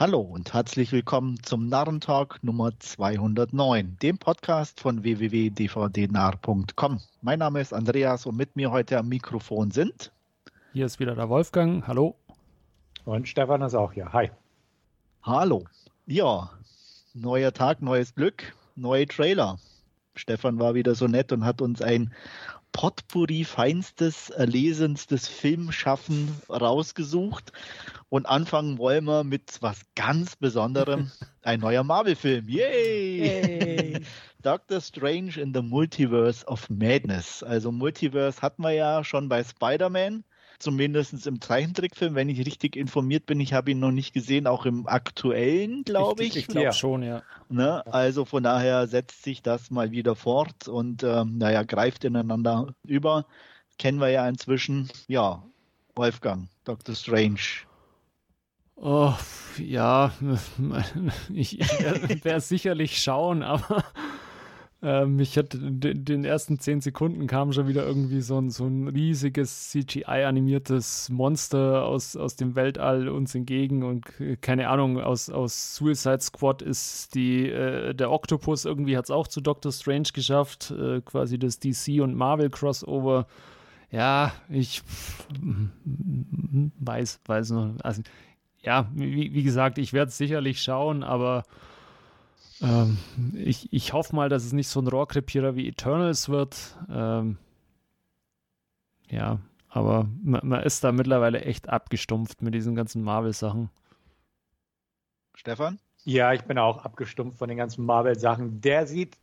[0.00, 7.00] Hallo und herzlich willkommen zum Narrentalk Nummer 209, dem Podcast von www.dvdnarr.com.
[7.20, 10.10] Mein Name ist Andreas und mit mir heute am Mikrofon sind.
[10.72, 11.86] Hier ist wieder der Wolfgang.
[11.86, 12.16] Hallo.
[13.04, 14.10] Und Stefan ist auch hier.
[14.14, 14.30] Hi.
[15.22, 15.64] Hallo.
[16.06, 16.48] Ja,
[17.12, 19.58] neuer Tag, neues Glück, neue Trailer.
[20.14, 22.10] Stefan war wieder so nett und hat uns ein
[22.72, 27.52] Potpourri feinstes, erlesenstes Filmschaffen rausgesucht.
[28.08, 31.10] Und anfangen wollen wir mit was ganz Besonderem.
[31.42, 32.48] Ein neuer Marvel-Film.
[32.48, 33.20] Yay!
[33.20, 34.00] Yay.
[34.42, 37.42] Doctor Strange in the Multiverse of Madness.
[37.42, 40.24] Also Multiverse hatten wir ja schon bei Spider-Man
[40.60, 43.40] zumindest im Zeichentrickfilm, wenn ich richtig informiert bin.
[43.40, 46.30] Ich habe ihn noch nicht gesehen, auch im aktuellen, glaube ich.
[46.30, 47.22] Ich, ich glaube schon, ja.
[47.48, 47.84] Ne?
[47.86, 53.26] Also von daher setzt sich das mal wieder fort und ähm, naja, greift ineinander über.
[53.78, 54.90] Kennen wir ja inzwischen.
[55.08, 55.42] Ja,
[55.96, 56.94] Wolfgang, Dr.
[56.94, 57.40] Strange.
[58.76, 59.14] Oh,
[59.58, 60.12] ja,
[61.34, 63.84] ich, ich werde es sicherlich schauen, aber
[64.82, 68.66] ähm, ich hatte in den ersten zehn Sekunden kam schon wieder irgendwie so ein, so
[68.66, 74.06] ein riesiges CGI-animiertes Monster aus, aus dem Weltall uns entgegen und
[74.40, 79.28] keine Ahnung, aus, aus Suicide Squad ist die, äh, der Octopus irgendwie hat es auch
[79.28, 83.26] zu Doctor Strange geschafft, äh, quasi das DC und Marvel Crossover.
[83.90, 84.82] Ja, ich
[86.78, 88.02] weiß, weiß noch, also
[88.62, 91.44] ja, wie, wie gesagt, ich werde es sicherlich schauen, aber
[92.62, 92.98] ähm,
[93.34, 96.76] ich, ich hoffe mal, dass es nicht so ein Rohrkrepierer wie Eternals wird.
[96.90, 97.38] Ähm,
[99.08, 103.70] ja, aber man, man, ist da mittlerweile echt abgestumpft mit diesen ganzen Marvel-Sachen.
[105.34, 105.78] Stefan?
[106.04, 108.60] Ja, ich bin auch abgestumpft von den ganzen Marvel-Sachen.
[108.60, 109.16] Der sieht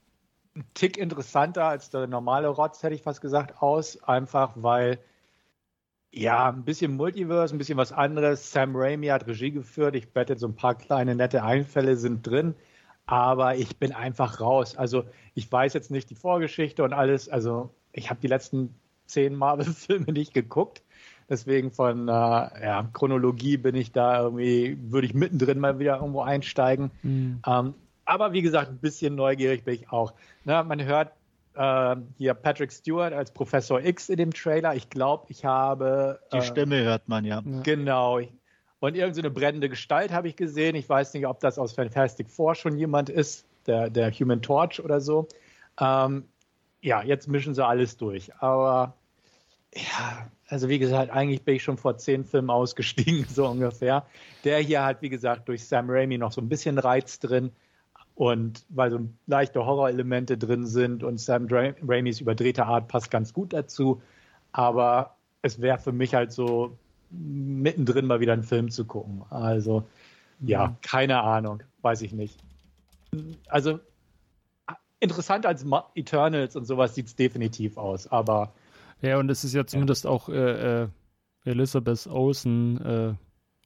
[0.55, 4.01] ein Tick interessanter als der normale Rotz, hätte ich fast gesagt, aus.
[4.03, 4.99] Einfach weil,
[6.11, 8.51] ja, ein bisschen Multiverse, ein bisschen was anderes.
[8.51, 9.95] Sam Raimi hat Regie geführt.
[9.95, 12.55] Ich wette, so ein paar kleine nette Einfälle sind drin
[13.07, 14.75] aber ich bin einfach raus.
[14.75, 17.29] Also ich weiß jetzt nicht die Vorgeschichte und alles.
[17.29, 18.75] Also ich habe die letzten
[19.07, 20.83] zehn Marvel-Filme nicht geguckt.
[21.29, 26.21] Deswegen von äh, ja, Chronologie bin ich da irgendwie, würde ich mittendrin mal wieder irgendwo
[26.21, 26.91] einsteigen.
[27.01, 27.41] Mhm.
[27.45, 27.73] Ähm,
[28.05, 30.13] aber wie gesagt, ein bisschen neugierig bin ich auch.
[30.45, 31.11] Na, man hört
[31.55, 34.75] äh, hier Patrick Stewart als Professor X in dem Trailer.
[34.75, 36.19] Ich glaube, ich habe.
[36.31, 37.41] Die äh, Stimme hört man ja.
[37.63, 38.19] Genau.
[38.19, 38.31] Ich,
[38.79, 40.75] und irgendeine brennende Gestalt habe ich gesehen.
[40.75, 44.79] Ich weiß nicht, ob das aus Fantastic Four schon jemand ist, der, der Human Torch
[44.83, 45.27] oder so.
[45.79, 46.25] Ähm,
[46.81, 48.33] ja, jetzt mischen sie alles durch.
[48.35, 48.95] Aber
[49.73, 54.05] ja, also wie gesagt, eigentlich bin ich schon vor zehn Filmen ausgestiegen, so ungefähr.
[54.43, 57.51] Der hier hat, wie gesagt, durch Sam Raimi noch so ein bisschen Reiz drin.
[58.13, 63.31] Und weil so leichte Horrorelemente drin sind und Sam Dra Raimis überdrehte Art passt ganz
[63.31, 64.01] gut dazu.
[64.51, 66.77] Aber es wäre für mich halt so
[67.09, 69.23] mittendrin mal wieder einen Film zu gucken.
[69.29, 69.83] Also,
[70.39, 70.75] ja, mhm.
[70.81, 72.37] keine Ahnung, weiß ich nicht.
[73.47, 73.79] Also,
[74.99, 75.65] interessant als
[75.95, 78.53] Eternals und sowas sieht es definitiv aus, aber.
[79.01, 80.87] Ja, und es ist ja zumindest auch äh, äh,
[81.45, 83.13] Elizabeth Olsen äh,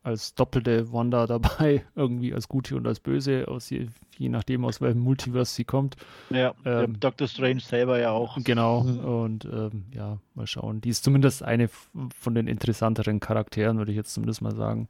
[0.04, 4.82] als doppelte Wanda dabei, irgendwie als Gute und als Böse, aus je, je nachdem, aus
[4.82, 5.96] welchem Multiverse sie kommt.
[6.30, 8.38] Ja, ähm, Doctor Strange selber ja auch.
[8.44, 10.82] Genau, und ähm, ja, mal schauen.
[10.82, 11.70] Die ist zumindest eine
[12.18, 14.88] von den interessanteren Charakteren, würde ich jetzt zumindest mal sagen.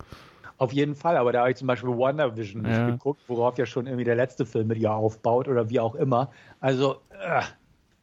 [0.57, 2.85] Auf jeden Fall, aber da habe ich zum Beispiel WandaVision ja.
[2.85, 5.95] nicht geguckt, worauf ja schon irgendwie der letzte Film mit ihr aufbaut oder wie auch
[5.95, 6.29] immer.
[6.59, 7.41] Also, äh,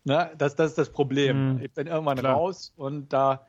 [0.02, 1.54] ne, das, das ist das Problem.
[1.54, 1.62] Mhm.
[1.62, 2.34] Ich bin irgendwann Klar.
[2.34, 3.46] raus und da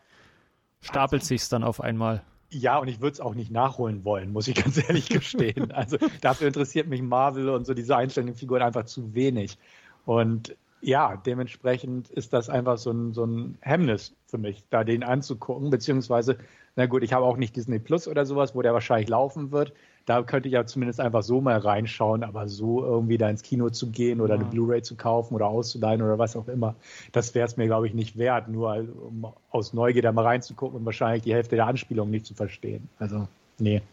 [0.80, 2.22] stapelt sich's dann auf einmal.
[2.52, 5.72] Ja, und ich würde es auch nicht nachholen wollen, muss ich ganz ehrlich gestehen.
[5.72, 9.58] Also dafür interessiert mich Marvel und so diese einzelnen Figuren einfach zu wenig.
[10.06, 15.04] Und ja, dementsprechend ist das einfach so ein, so ein Hemmnis für mich, da den
[15.04, 16.38] anzugucken, beziehungsweise,
[16.76, 19.74] na gut, ich habe auch nicht Disney Plus oder sowas, wo der wahrscheinlich laufen wird.
[20.10, 23.70] Da könnte ich ja zumindest einfach so mal reinschauen, aber so irgendwie da ins Kino
[23.70, 24.42] zu gehen oder ja.
[24.42, 26.74] eine Blu-ray zu kaufen oder auszuleihen oder was auch immer,
[27.12, 30.80] das wäre es mir, glaube ich, nicht wert, nur um aus Neugier da mal reinzugucken
[30.80, 32.90] und wahrscheinlich die Hälfte der Anspielung nicht zu verstehen.
[32.98, 33.28] Also,
[33.60, 33.84] nee.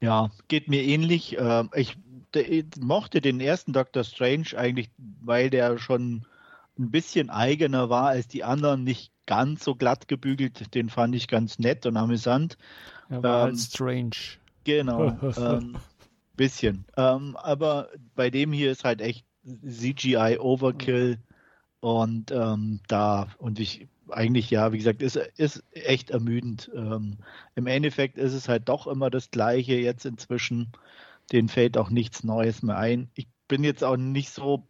[0.00, 1.36] Ja, geht mir ähnlich.
[1.36, 1.96] Ähm, ich
[2.80, 4.88] mochte den ersten Doctor Strange eigentlich,
[5.20, 6.26] weil der schon
[6.78, 10.76] ein bisschen eigener war als die anderen, nicht ganz so glatt gebügelt.
[10.76, 12.56] Den fand ich ganz nett und amüsant.
[13.08, 14.43] Er war halt ähm, halt strange.
[14.64, 15.18] Genau.
[15.36, 15.76] ähm,
[16.36, 16.84] bisschen.
[16.96, 21.18] Ähm, aber bei dem hier ist halt echt CGI Overkill
[21.80, 26.70] und ähm, da und ich eigentlich ja, wie gesagt, ist, ist echt ermüdend.
[26.74, 27.18] Ähm,
[27.54, 30.72] Im Endeffekt ist es halt doch immer das Gleiche jetzt inzwischen.
[31.32, 33.08] Den fällt auch nichts Neues mehr ein.
[33.14, 34.66] Ich bin jetzt auch nicht so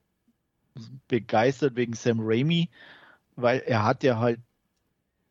[1.08, 2.68] begeistert wegen Sam Raimi,
[3.36, 4.40] weil er hat ja halt,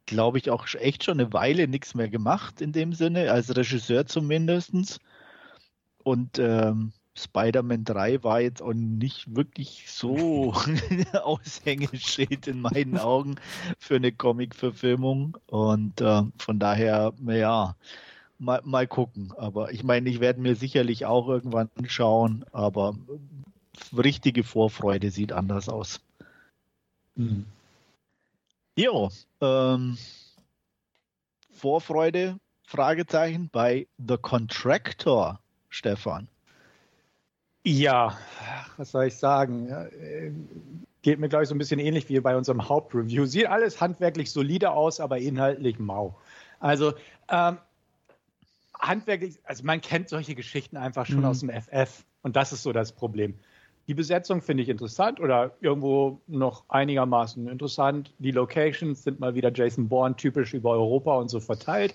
[0.05, 4.05] glaube ich, auch echt schon eine Weile nichts mehr gemacht in dem Sinne, als Regisseur
[4.05, 4.99] zumindestens.
[6.03, 10.53] und ähm, Spider-Man 3 war jetzt auch nicht wirklich so
[11.13, 13.35] Aushängeschild in meinen Augen
[13.77, 15.37] für eine Comic-Verfilmung.
[15.45, 17.75] Und äh, von daher, naja,
[18.39, 19.31] mal, mal gucken.
[19.37, 22.95] Aber ich meine, ich werde mir sicherlich auch irgendwann anschauen, aber
[23.95, 26.01] richtige Vorfreude sieht anders aus.
[27.15, 27.45] Mhm.
[28.75, 29.97] Jo, ähm,
[31.51, 35.39] Vorfreude, Fragezeichen bei The Contractor,
[35.69, 36.27] Stefan.
[37.63, 38.17] Ja,
[38.77, 39.67] was soll ich sagen?
[39.69, 40.31] Ja, äh,
[41.03, 43.25] geht mir, glaube ich, so ein bisschen ähnlich wie bei unserem Hauptreview.
[43.25, 46.19] Sieht alles handwerklich solide aus, aber inhaltlich mau.
[46.59, 46.93] Also,
[47.29, 47.59] ähm,
[48.79, 51.25] handwerklich, also man kennt solche Geschichten einfach schon mhm.
[51.25, 52.05] aus dem FF.
[52.23, 53.37] Und das ist so das Problem.
[53.87, 58.13] Die Besetzung finde ich interessant oder irgendwo noch einigermaßen interessant.
[58.19, 61.93] Die Locations sind mal wieder Jason Bourne typisch über Europa und so verteilt.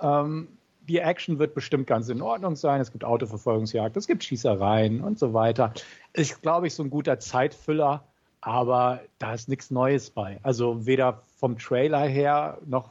[0.00, 0.48] Ähm,
[0.86, 2.80] die Action wird bestimmt ganz in Ordnung sein.
[2.80, 5.72] Es gibt Autoverfolgungsjagd, es gibt Schießereien und so weiter.
[6.12, 8.04] Ist, glaube ich, so ein guter Zeitfüller,
[8.42, 10.40] aber da ist nichts Neues bei.
[10.42, 12.90] Also weder vom Trailer her noch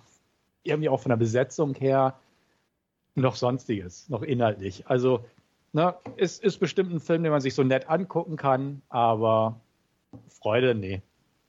[0.64, 2.16] irgendwie auch von der Besetzung her
[3.16, 4.88] noch sonstiges, noch inhaltlich.
[4.88, 5.24] Also
[5.74, 9.60] ne, ist, ist bestimmt ein Film, den man sich so nett angucken kann, aber
[10.30, 11.02] Freude, nee.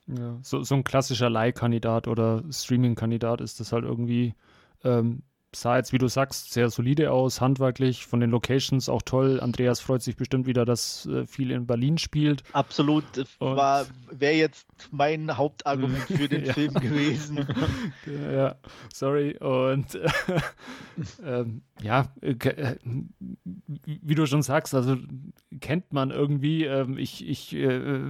[0.07, 4.35] Ja, so, so ein klassischer Leihkandidat oder Streaming-Kandidat ist das halt irgendwie.
[4.83, 5.23] Ähm,
[5.55, 9.41] sah jetzt, wie du sagst, sehr solide aus, handwerklich, von den Locations auch toll.
[9.41, 12.43] Andreas freut sich bestimmt wieder, dass äh, viel in Berlin spielt.
[12.53, 13.05] Absolut,
[13.39, 16.53] wäre jetzt mein Hauptargument für den ja.
[16.53, 17.47] Film gewesen.
[18.33, 18.57] ja,
[18.93, 19.37] sorry.
[19.39, 20.09] Und äh,
[21.25, 22.77] ähm, ja, äh,
[23.85, 24.97] wie du schon sagst, also
[25.61, 26.65] kennt man irgendwie.
[26.65, 28.01] Ähm, ich ich äh,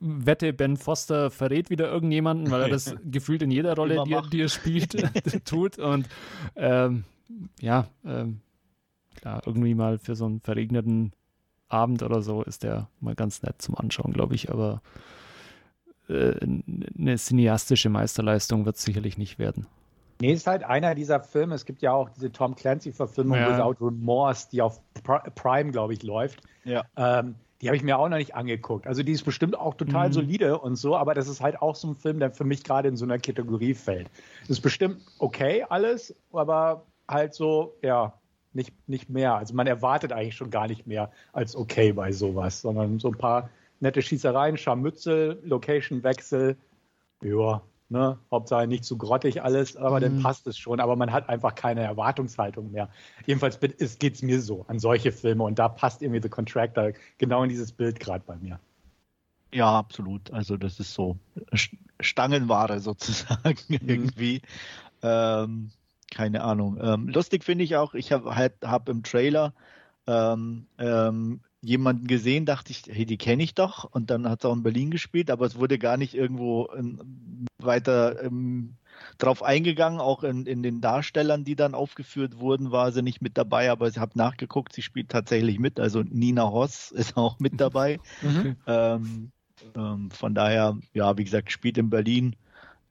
[0.00, 4.40] wette, Ben Foster verrät wieder irgendjemanden, weil er das gefühlt in jeder Rolle, die, die,
[4.42, 4.96] er spielt,
[5.44, 5.78] tut.
[5.78, 6.08] Und
[6.60, 7.04] ähm,
[7.60, 8.40] ja, ähm,
[9.16, 11.12] klar, irgendwie mal für so einen verregneten
[11.68, 14.50] Abend oder so ist der mal ganz nett zum Anschauen, glaube ich.
[14.50, 14.82] Aber
[16.08, 19.66] äh, eine cineastische Meisterleistung wird es sicherlich nicht werden.
[20.20, 21.54] Nee, ist halt einer dieser Filme.
[21.54, 23.56] Es gibt ja auch diese Tom Clancy-Verfilmung ja.
[23.56, 24.80] Without Remorse, die auf
[25.34, 26.42] Prime, glaube ich, läuft.
[26.64, 26.84] Ja.
[26.96, 28.86] Ähm, die habe ich mir auch noch nicht angeguckt.
[28.86, 30.12] Also die ist bestimmt auch total mhm.
[30.12, 32.88] solide und so, aber das ist halt auch so ein Film, der für mich gerade
[32.88, 34.08] in so einer Kategorie fällt.
[34.42, 38.14] Das ist bestimmt okay alles, aber halt so, ja,
[38.52, 39.34] nicht, nicht mehr.
[39.34, 43.18] Also man erwartet eigentlich schon gar nicht mehr als okay bei sowas, sondern so ein
[43.18, 46.56] paar nette Schießereien, Scharmützel, Location-Wechsel,
[47.22, 48.18] ja, Ne?
[48.30, 50.02] Hauptsache nicht zu grottig alles, aber mhm.
[50.02, 50.78] dann passt es schon.
[50.78, 52.88] Aber man hat einfach keine Erwartungshaltung mehr.
[53.26, 57.42] Jedenfalls geht es mir so an solche Filme und da passt irgendwie The Contractor genau
[57.42, 58.60] in dieses Bild gerade bei mir.
[59.52, 60.32] Ja, absolut.
[60.32, 61.18] Also das ist so
[61.98, 63.78] Stangenware sozusagen mhm.
[63.88, 64.42] irgendwie.
[65.02, 65.72] Ähm,
[66.12, 66.78] keine Ahnung.
[66.80, 69.52] Ähm, lustig finde ich auch, ich habe halt hab im Trailer
[70.06, 73.84] ähm, ähm, jemanden gesehen, dachte ich, hey, die kenne ich doch.
[73.84, 77.46] Und dann hat es auch in Berlin gespielt, aber es wurde gar nicht irgendwo ähm,
[77.58, 78.76] weiter ähm,
[79.18, 80.00] drauf eingegangen.
[80.00, 83.88] Auch in, in den Darstellern, die dann aufgeführt wurden, war sie nicht mit dabei, aber
[83.88, 85.78] ich habe nachgeguckt, sie spielt tatsächlich mit.
[85.78, 87.98] Also Nina Hoss ist auch mit dabei.
[88.22, 88.56] Mhm.
[88.66, 89.32] Ähm,
[89.74, 92.36] ähm, von daher, ja, wie gesagt, spielt in Berlin.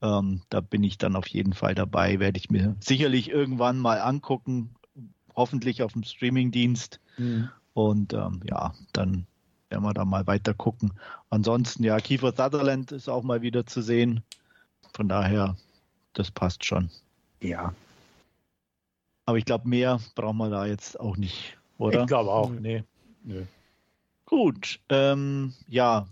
[0.02, 4.00] Ähm, da bin ich dann auf jeden Fall dabei, werde ich mir sicherlich irgendwann mal
[4.00, 4.76] angucken,
[5.36, 7.00] hoffentlich auf dem Streamingdienst.
[7.18, 7.50] Mhm.
[7.88, 9.26] Und ähm, ja, dann
[9.70, 10.92] werden wir da mal weiter gucken.
[11.30, 14.22] Ansonsten, ja, Kiefer Sutherland ist auch mal wieder zu sehen.
[14.94, 15.56] Von daher,
[16.12, 16.90] das passt schon.
[17.42, 17.74] Ja.
[19.26, 22.02] Aber ich glaube, mehr brauchen wir da jetzt auch nicht, oder?
[22.02, 22.84] Ich glaube auch, nee.
[23.24, 23.46] nee.
[24.26, 26.08] Gut, ähm, ja,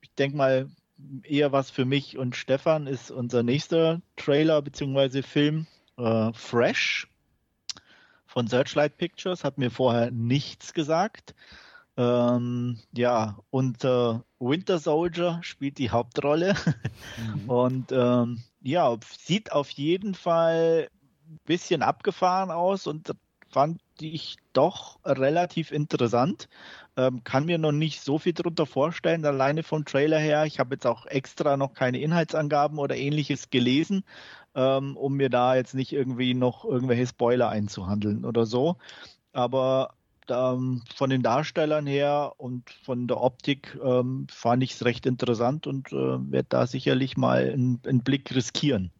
[0.00, 0.68] ich denke mal,
[1.22, 5.22] eher was für mich und Stefan ist unser nächster Trailer bzw.
[5.22, 5.66] Film,
[5.96, 7.06] äh, Fresh
[8.34, 11.36] von Searchlight Pictures, hat mir vorher nichts gesagt.
[11.96, 16.56] Ähm, ja, und äh, Winter Soldier spielt die Hauptrolle.
[17.16, 17.48] Mhm.
[17.48, 20.88] Und ähm, ja, sieht auf jeden Fall
[21.28, 23.14] ein bisschen abgefahren aus und
[23.48, 26.48] fand ich doch relativ interessant.
[26.96, 30.44] Ähm, kann mir noch nicht so viel darunter vorstellen, alleine vom Trailer her.
[30.44, 34.04] Ich habe jetzt auch extra noch keine Inhaltsangaben oder ähnliches gelesen
[34.54, 38.76] ähm, um mir da jetzt nicht irgendwie noch irgendwelche Spoiler einzuhandeln oder so.
[39.32, 39.94] Aber
[40.28, 45.66] ähm, von den Darstellern her und von der Optik ähm, fand ich es recht interessant
[45.66, 48.90] und äh, werde da sicherlich mal einen, einen Blick riskieren.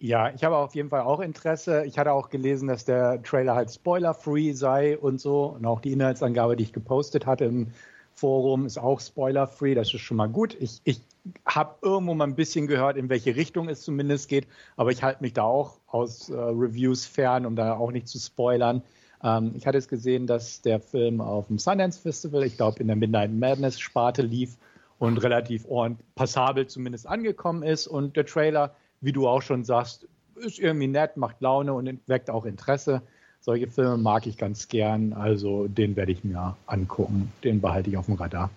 [0.00, 1.84] Ja, ich habe auf jeden Fall auch Interesse.
[1.86, 5.46] Ich hatte auch gelesen, dass der Trailer halt spoiler-free sei und so.
[5.46, 7.68] Und auch die Inhaltsangabe, die ich gepostet hatte im
[8.12, 9.74] Forum, ist auch spoiler-free.
[9.74, 10.56] Das ist schon mal gut.
[10.60, 11.00] Ich, ich
[11.46, 15.22] habe irgendwo mal ein bisschen gehört, in welche Richtung es zumindest geht, aber ich halte
[15.22, 18.82] mich da auch aus äh, Reviews fern, um da auch nicht zu spoilern.
[19.22, 22.88] Ähm, ich hatte es gesehen, dass der Film auf dem Sundance Festival, ich glaube in
[22.88, 24.56] der Midnight Madness Sparte lief
[24.98, 25.66] und relativ
[26.14, 27.86] passabel zumindest angekommen ist.
[27.86, 32.30] Und der Trailer, wie du auch schon sagst, ist irgendwie nett, macht Laune und weckt
[32.30, 33.02] auch Interesse.
[33.40, 37.32] Solche Filme mag ich ganz gern, also den werde ich mir angucken.
[37.42, 38.50] Den behalte ich auf dem Radar.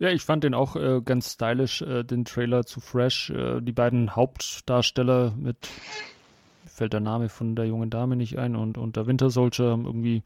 [0.00, 3.28] Ja, ich fand den auch äh, ganz stylisch, äh, den Trailer zu Fresh.
[3.28, 5.68] Äh, die beiden Hauptdarsteller mit,
[6.64, 9.84] fällt der Name von der jungen Dame nicht ein, und, und der Winter Soldier haben
[9.84, 10.22] irgendwie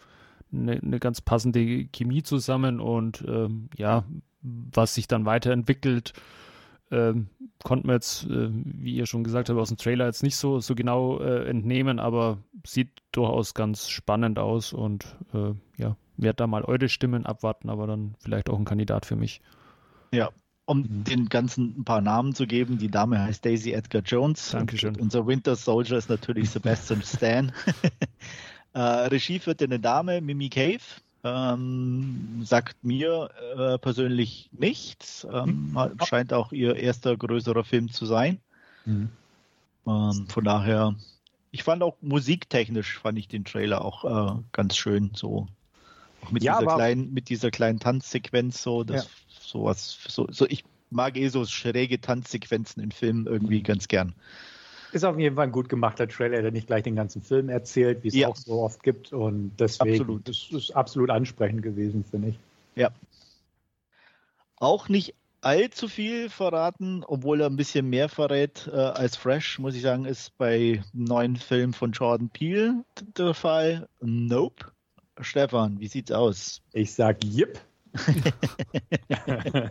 [0.52, 4.04] eine, eine ganz passende Chemie zusammen und ähm, ja,
[4.42, 6.12] was sich dann weiterentwickelt,
[6.92, 7.26] ähm,
[7.64, 10.60] konnten wir jetzt, äh, wie ihr schon gesagt habt, aus dem Trailer jetzt nicht so,
[10.60, 16.46] so genau äh, entnehmen, aber sieht durchaus ganz spannend aus und äh, ja, werde da
[16.46, 19.40] mal eure Stimmen abwarten, aber dann vielleicht auch ein Kandidat für mich.
[20.14, 20.30] Ja,
[20.66, 21.04] um mhm.
[21.04, 24.50] den ganzen ein paar Namen zu geben, die Dame heißt Daisy Edgar Jones.
[24.50, 24.96] Dankeschön.
[24.96, 27.52] Unser Winter Soldier ist natürlich Sebastian Stan.
[28.72, 30.80] äh, Regie führt eine Dame, Mimi Cave.
[31.26, 35.26] Ähm, sagt mir äh, persönlich nichts.
[35.30, 35.96] Ähm, mhm.
[36.04, 38.40] Scheint auch ihr erster größerer Film zu sein.
[38.84, 39.08] Mhm.
[39.86, 40.94] Ähm, von daher,
[41.50, 44.04] ich fand auch musiktechnisch fand ich den Trailer auch
[44.36, 45.46] äh, ganz schön so.
[46.22, 49.10] Auch mit ja, dieser kleinen, mit dieser kleinen Tanzsequenz so, das ja.
[49.48, 53.64] Sowas, so, so ich mag eh so schräge Tanzsequenzen in Filmen irgendwie mhm.
[53.64, 54.14] ganz gern.
[54.92, 58.04] Ist auf jeden Fall ein gut gemachter Trailer, der nicht gleich den ganzen Film erzählt,
[58.04, 58.28] wie es ja.
[58.28, 59.12] auch so oft gibt.
[59.12, 60.28] Und deswegen absolut.
[60.28, 62.38] Das ist absolut ansprechend gewesen, finde ich.
[62.76, 62.90] Ja.
[64.56, 69.74] Auch nicht allzu viel verraten, obwohl er ein bisschen mehr verrät äh, als Fresh, muss
[69.74, 72.84] ich sagen, ist bei neuen Filmen von Jordan Peele
[73.18, 73.88] der Fall.
[74.00, 74.66] Nope.
[75.20, 76.62] Stefan, wie sieht's aus?
[76.72, 77.60] Ich sag Yip.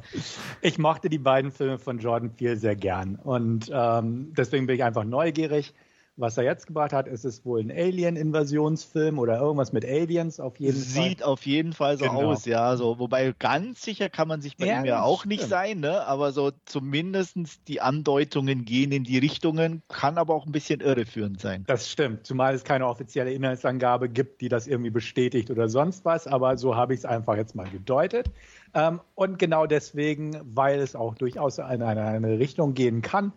[0.61, 4.83] ich mochte die beiden Filme von Jordan Peele sehr gern und ähm, deswegen bin ich
[4.83, 5.73] einfach neugierig.
[6.15, 10.59] Was er jetzt gebracht hat, ist es wohl ein Alien-Invasionsfilm oder irgendwas mit Aliens auf
[10.59, 11.09] jeden Sieht Fall.
[11.09, 12.31] Sieht auf jeden Fall so genau.
[12.31, 12.77] aus, ja.
[12.77, 16.05] So, wobei ganz sicher kann man sich bei ja, ihm ja auch nicht sein, ne?
[16.05, 21.41] Aber so zumindest die Andeutungen gehen in die Richtungen, kann aber auch ein bisschen irreführend
[21.41, 21.63] sein.
[21.65, 26.27] Das stimmt, zumal es keine offizielle Inhaltsangabe gibt, die das irgendwie bestätigt oder sonst was,
[26.27, 28.29] aber so habe ich es einfach jetzt mal gedeutet.
[28.75, 33.33] Ähm, und genau deswegen, weil es auch durchaus in eine, eine Richtung gehen kann,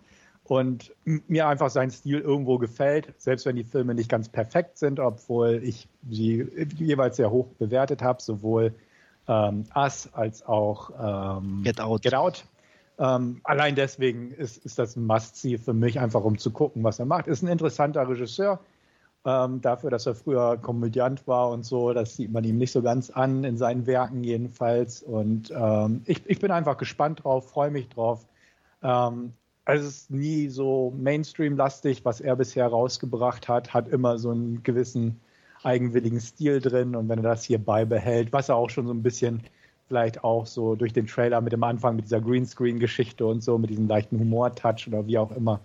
[0.49, 5.01] und mir einfach sein Stil irgendwo gefällt, selbst wenn die Filme nicht ganz perfekt sind,
[5.01, 6.47] obwohl ich sie
[6.79, 8.75] jeweils sehr hoch bewertet habe, sowohl
[9.29, 10.91] ähm, Us als auch
[11.41, 12.03] ähm, Get Out.
[12.03, 12.45] Get Out.
[12.99, 16.99] Ähm, allein deswegen ist, ist das ein Must-See für mich, einfach um zu gucken, was
[16.99, 17.27] er macht.
[17.27, 18.61] Ist ein interessanter Regisseur.
[19.25, 22.81] Ähm, dafür, dass er früher Komödiant war und so, das sieht man ihm nicht so
[22.81, 25.03] ganz an, in seinen Werken jedenfalls.
[25.03, 28.25] Und ähm, ich, ich bin einfach gespannt drauf, freue mich drauf.
[28.83, 29.33] Ähm,
[29.67, 34.63] also es ist nie so Mainstream-lastig, was er bisher rausgebracht hat, hat immer so einen
[34.63, 35.21] gewissen
[35.65, 39.03] eigenwilligen Stil drin und wenn er das hier beibehält, was er auch schon so ein
[39.03, 39.43] bisschen
[39.89, 43.71] vielleicht auch so durch den Trailer mit dem Anfang, mit dieser Greenscreen-Geschichte und so, mit
[43.71, 45.61] diesem leichten Humor-Touch oder wie auch immer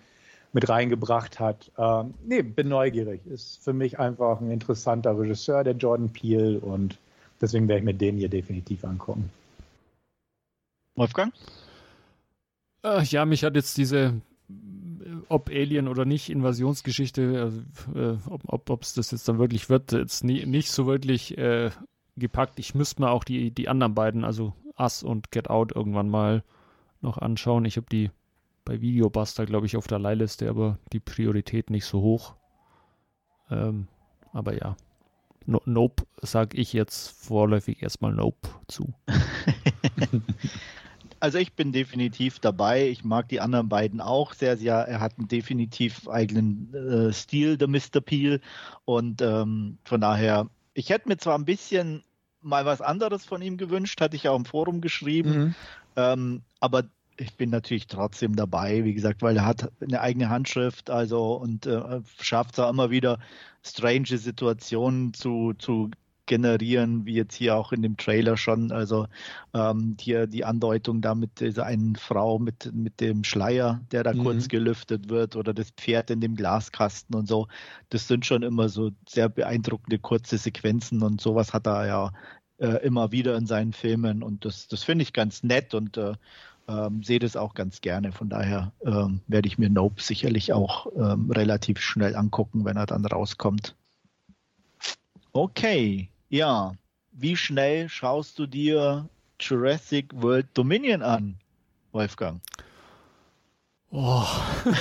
[0.53, 1.71] mit reingebracht hat.
[1.77, 3.21] Ähm, nee, bin neugierig.
[3.27, 6.97] Ist für mich einfach ein interessanter Regisseur, der Jordan Peele und
[7.39, 9.29] deswegen werde ich mir den hier definitiv angucken.
[10.95, 11.33] Wolfgang?
[12.83, 14.21] Äh, ja, mich hat jetzt diese,
[15.29, 17.53] ob Alien oder nicht, Invasionsgeschichte,
[17.95, 21.71] äh, ob es das jetzt dann wirklich wird, jetzt nie, nicht so wirklich äh,
[22.17, 22.59] gepackt.
[22.59, 26.43] Ich müsste mir auch die, die anderen beiden, also Us und Get Out, irgendwann mal
[27.01, 27.65] noch anschauen.
[27.65, 28.11] Ich habe die
[28.65, 32.35] bei Videobuster, glaube ich, auf der Leihliste, aber die Priorität nicht so hoch.
[33.49, 33.87] Ähm,
[34.33, 34.75] aber ja.
[35.47, 38.93] No, nope, sage ich jetzt vorläufig erstmal Nope zu.
[41.21, 42.89] Also ich bin definitiv dabei.
[42.89, 44.75] Ich mag die anderen beiden auch sehr, sehr.
[44.75, 48.01] Er hat einen definitiv eigenen äh, Stil, der Mr.
[48.03, 48.41] Peel.
[48.85, 52.03] Und ähm, von daher, ich hätte mir zwar ein bisschen
[52.41, 55.31] mal was anderes von ihm gewünscht, hatte ich ja auch im Forum geschrieben.
[55.31, 55.55] Mhm.
[55.95, 56.85] Ähm, aber
[57.17, 61.67] ich bin natürlich trotzdem dabei, wie gesagt, weil er hat eine eigene Handschrift, also und
[61.67, 63.19] äh, schafft es auch immer wieder
[63.63, 65.91] strange Situationen zu, zu
[66.31, 68.71] generieren, wie jetzt hier auch in dem Trailer schon.
[68.71, 69.07] Also
[69.53, 74.13] ähm, hier die Andeutung da mit dieser einen Frau mit, mit dem Schleier, der da
[74.13, 74.23] mhm.
[74.23, 77.49] kurz gelüftet wird oder das Pferd in dem Glaskasten und so.
[77.89, 82.13] Das sind schon immer so sehr beeindruckende kurze Sequenzen und sowas hat er ja
[82.59, 86.13] äh, immer wieder in seinen Filmen und das, das finde ich ganz nett und äh,
[86.69, 88.13] ähm, sehe das auch ganz gerne.
[88.13, 92.85] Von daher ähm, werde ich mir Nope sicherlich auch ähm, relativ schnell angucken, wenn er
[92.85, 93.75] dann rauskommt.
[95.33, 96.73] Okay, ja,
[97.11, 99.09] wie schnell schaust du dir
[99.39, 101.37] Jurassic World Dominion an,
[101.91, 102.41] Wolfgang?
[103.91, 104.25] Oh.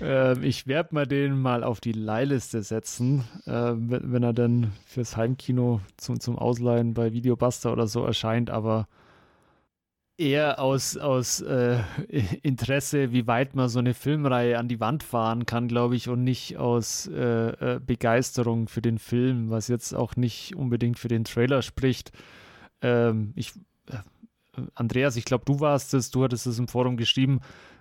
[0.00, 4.72] Äh, ich werde mal den mal auf die Leihliste setzen, äh, wenn, wenn, er dann
[4.86, 8.88] fürs Heimkino zum, zum Ausleihen bei Videobuster oder so erscheint, aber
[10.20, 11.78] eher aus, aus äh,
[12.42, 16.22] Interesse, wie weit man so eine Filmreihe an die Wand fahren kann, glaube ich, und
[16.22, 21.24] nicht aus äh, äh, Begeisterung für den Film, was jetzt auch nicht unbedingt für den
[21.24, 22.12] Trailer spricht.
[22.82, 23.52] Ähm, ich,
[23.88, 23.96] äh,
[24.74, 27.40] Andreas, ich glaube, du warst es, du hattest es im Forum geschrieben,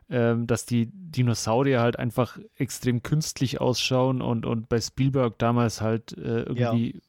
[0.10, 6.14] ähm, dass die Dinosaurier halt einfach extrem künstlich ausschauen und, und bei Spielberg damals halt
[6.18, 6.94] äh, irgendwie.
[6.94, 7.02] Ja.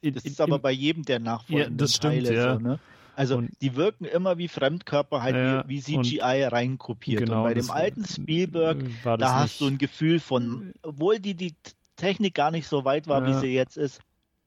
[0.00, 2.54] In, das ist aber bei jedem der nachfolgenden ja, das stimmt, Teile ja.
[2.54, 2.78] so, ne?
[3.16, 7.20] Also und, die wirken immer wie Fremdkörper, halt ja, wie, wie, CGI reinkopiert.
[7.20, 11.54] Genau, und bei dem alten Spielberg, da hast du ein Gefühl von, obwohl die, die
[11.96, 13.28] Technik gar nicht so weit war, ja.
[13.28, 14.00] wie sie jetzt ist,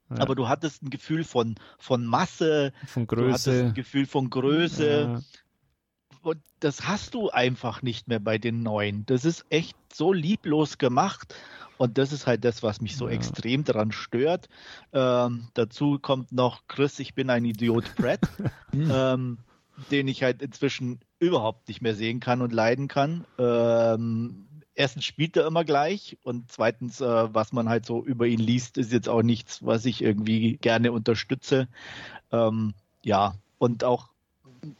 [0.10, 0.18] ja.
[0.20, 3.26] aber du hattest ein Gefühl von, von Masse, von Größe.
[3.26, 5.24] du hattest ein Gefühl von Größe.
[6.28, 9.06] Und das hast du einfach nicht mehr bei den neuen.
[9.06, 11.34] Das ist echt so lieblos gemacht.
[11.78, 13.14] Und das ist halt das, was mich so ja.
[13.14, 14.50] extrem daran stört.
[14.92, 18.20] Ähm, dazu kommt noch Chris, ich bin ein Idiot Brett,
[18.72, 18.92] hm.
[18.94, 19.38] ähm,
[19.90, 23.24] den ich halt inzwischen überhaupt nicht mehr sehen kann und leiden kann.
[23.38, 28.42] Ähm, erstens spielt er immer gleich und zweitens, äh, was man halt so über ihn
[28.42, 31.70] liest, ist jetzt auch nichts, was ich irgendwie gerne unterstütze.
[32.34, 34.10] Ähm, ja, und auch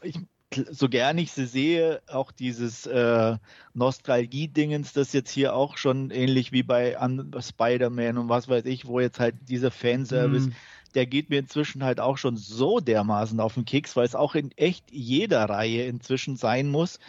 [0.02, 0.20] ich
[0.54, 3.38] so gern ich sie sehe, auch dieses äh,
[3.74, 6.96] Nostalgie-Dingens, das jetzt hier auch schon ähnlich wie bei
[7.40, 10.54] Spider-Man und was weiß ich, wo jetzt halt dieser Fanservice, mm.
[10.96, 14.36] der geht mir inzwischen halt auch schon so dermaßen auf den Keks, weil es auch
[14.36, 17.00] in echt jeder Reihe inzwischen sein muss.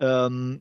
[0.00, 0.60] Ähm,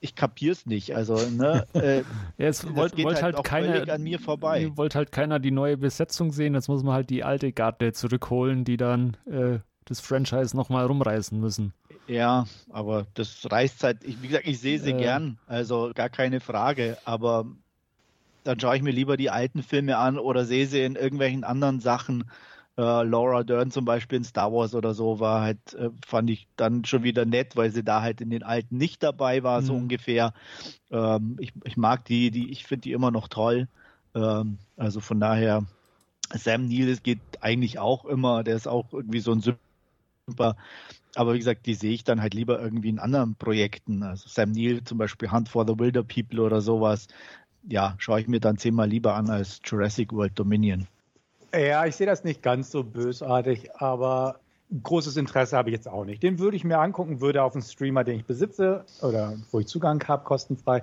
[0.00, 0.94] ich kapier's nicht.
[0.96, 1.98] Also, ne, äh,
[2.38, 4.70] ja, es wollte wollt halt, halt keiner an mir vorbei.
[4.76, 6.54] Wollte halt keiner die neue Besetzung sehen.
[6.54, 9.58] Jetzt muss man halt die alte Garde zurückholen, die dann äh,
[9.88, 11.72] das Franchise nochmal rumreißen müssen.
[12.06, 14.98] Ja, aber das reißt halt, ich, wie gesagt, ich sehe sie äh.
[14.98, 17.46] gern, also gar keine Frage, aber
[18.44, 21.80] dann schaue ich mir lieber die alten Filme an oder sehe sie in irgendwelchen anderen
[21.80, 22.30] Sachen.
[22.78, 26.46] Äh, Laura Dern zum Beispiel in Star Wars oder so war halt, äh, fand ich
[26.56, 29.66] dann schon wieder nett, weil sie da halt in den alten nicht dabei war, mhm.
[29.66, 30.32] so ungefähr.
[30.90, 33.68] Ähm, ich, ich mag die, die, ich finde die immer noch toll.
[34.14, 35.66] Ähm, also von daher,
[36.32, 39.42] Sam Neill geht eigentlich auch immer, der ist auch irgendwie so ein
[40.28, 40.56] super.
[41.14, 44.02] Aber wie gesagt, die sehe ich dann halt lieber irgendwie in anderen Projekten.
[44.02, 47.08] Also Sam Neill zum Beispiel Hunt for the Wilder People oder sowas.
[47.66, 50.86] Ja, schaue ich mir dann zehnmal lieber an als Jurassic World Dominion.
[51.52, 54.38] Ja, ich sehe das nicht ganz so bösartig, aber
[54.82, 56.22] großes Interesse habe ich jetzt auch nicht.
[56.22, 59.66] Den würde ich mir angucken, würde auf einen Streamer, den ich besitze oder wo ich
[59.66, 60.82] Zugang habe, kostenfrei,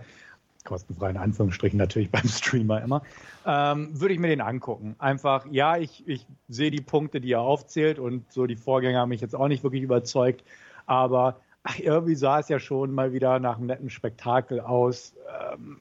[0.65, 3.03] kostenfrei in Anführungsstrichen natürlich beim Streamer immer,
[3.45, 4.95] ähm, würde ich mir den angucken.
[4.99, 9.09] Einfach, ja, ich, ich sehe die Punkte, die er aufzählt und so die Vorgänger haben
[9.09, 10.43] mich jetzt auch nicht wirklich überzeugt,
[10.85, 15.15] aber ach, irgendwie sah es ja schon mal wieder nach einem netten Spektakel aus.
[15.53, 15.79] Ähm,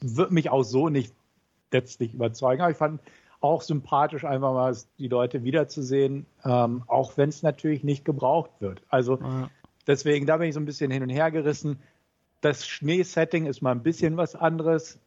[0.00, 1.14] wird mich auch so nicht
[1.72, 3.00] letztlich überzeugen, aber ich fand
[3.40, 8.82] auch sympathisch, einfach mal die Leute wiederzusehen, ähm, auch wenn es natürlich nicht gebraucht wird.
[8.88, 9.18] Also
[9.86, 11.78] deswegen, da bin ich so ein bisschen hin und her gerissen
[12.40, 14.98] das Schneesetting ist mal ein bisschen was anderes.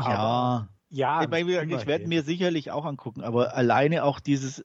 [0.00, 0.68] Ja.
[0.92, 4.64] Ja, ich, ich werde mir sicherlich auch angucken, aber alleine auch dieses,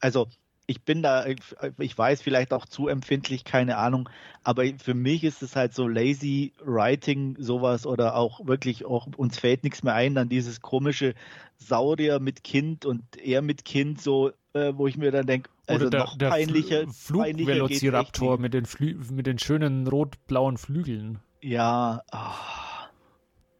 [0.00, 0.28] also
[0.66, 4.08] ich bin da, ich weiß vielleicht auch zu empfindlich, keine Ahnung,
[4.42, 9.38] aber für mich ist es halt so lazy writing sowas oder auch wirklich auch uns
[9.38, 11.14] fällt nichts mehr ein, dann dieses komische
[11.58, 15.86] Saurier mit Kind und er mit Kind so, äh, wo ich mir dann denke, also
[15.86, 18.66] oder der, noch peinlicher, der Flugvelociraptor mit den,
[19.10, 21.18] mit den schönen rot-blauen Flügeln.
[21.40, 22.18] Ja, oh.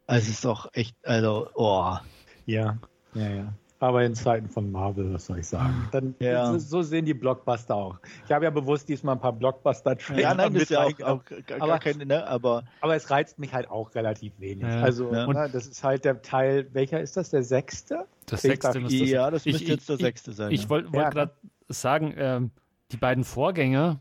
[0.07, 1.97] also es ist doch echt, also, oh.
[2.45, 2.77] Ja,
[3.13, 3.53] ja, ja.
[3.83, 5.89] Aber in Zeiten von Marvel, was soll ich sagen?
[5.91, 6.57] Dann, ja.
[6.57, 7.99] so, sehen die Blockbuster auch.
[8.25, 11.25] Ich habe ja bewusst diesmal ein paar Blockbuster-Trailer Ja, nein, das ist ja auch, auch
[11.25, 12.25] gar, aber, keine, ne?
[12.25, 14.63] aber, aber es reizt mich halt auch relativ wenig.
[14.63, 14.79] Ja.
[14.79, 15.27] Also, ja.
[15.27, 17.31] Ne, das ist halt der Teil, welcher ist das?
[17.31, 18.05] Der sechste?
[18.25, 20.53] Das sechste müsste das, Ja, das müsste ich, jetzt der sechste sein.
[20.53, 21.33] Ich, ich wollte wollt gerade
[21.81, 22.51] sagen, ähm,
[22.91, 23.99] die beiden Vorgänger,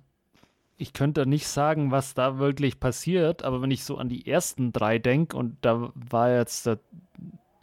[0.76, 4.72] ich könnte nicht sagen, was da wirklich passiert, aber wenn ich so an die ersten
[4.72, 6.78] drei denke, und da war jetzt der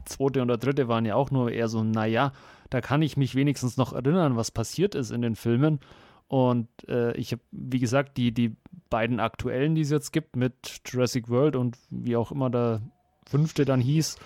[0.06, 2.32] zweite und der dritte waren ja auch nur eher so, naja,
[2.70, 5.80] da kann ich mich wenigstens noch erinnern, was passiert ist in den Filmen.
[6.28, 8.56] Und äh, ich habe, wie gesagt, die, die
[8.90, 12.82] beiden aktuellen, die es jetzt gibt, mit Jurassic World und wie auch immer der
[13.28, 14.18] fünfte dann hieß,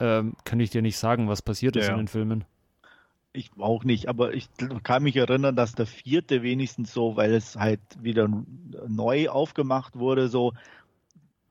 [0.00, 1.92] ähm, kann ich dir nicht sagen, was passiert ist ja.
[1.92, 2.44] in den Filmen
[3.34, 4.48] ich auch nicht, aber ich
[4.82, 8.28] kann mich erinnern, dass der vierte wenigstens so, weil es halt wieder
[8.88, 10.52] neu aufgemacht wurde, so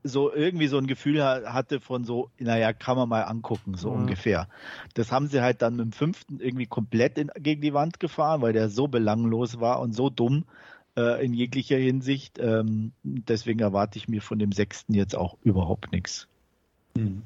[0.05, 3.95] so irgendwie so ein Gefühl hatte von so, naja, kann man mal angucken, so ja.
[3.95, 4.49] ungefähr.
[4.95, 8.41] Das haben sie halt dann mit dem fünften irgendwie komplett in, gegen die Wand gefahren,
[8.41, 10.43] weil der so belanglos war und so dumm.
[10.95, 12.37] äh, in jeglicher Hinsicht.
[12.39, 16.27] Ähm, deswegen erwarte ich mir von dem sechsten jetzt auch überhaupt nichts.
[16.95, 17.23] Mhm.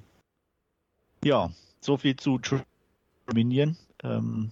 [1.23, 2.39] Ja, so viel zu
[3.25, 3.75] Dominion.
[4.03, 4.51] Ähm,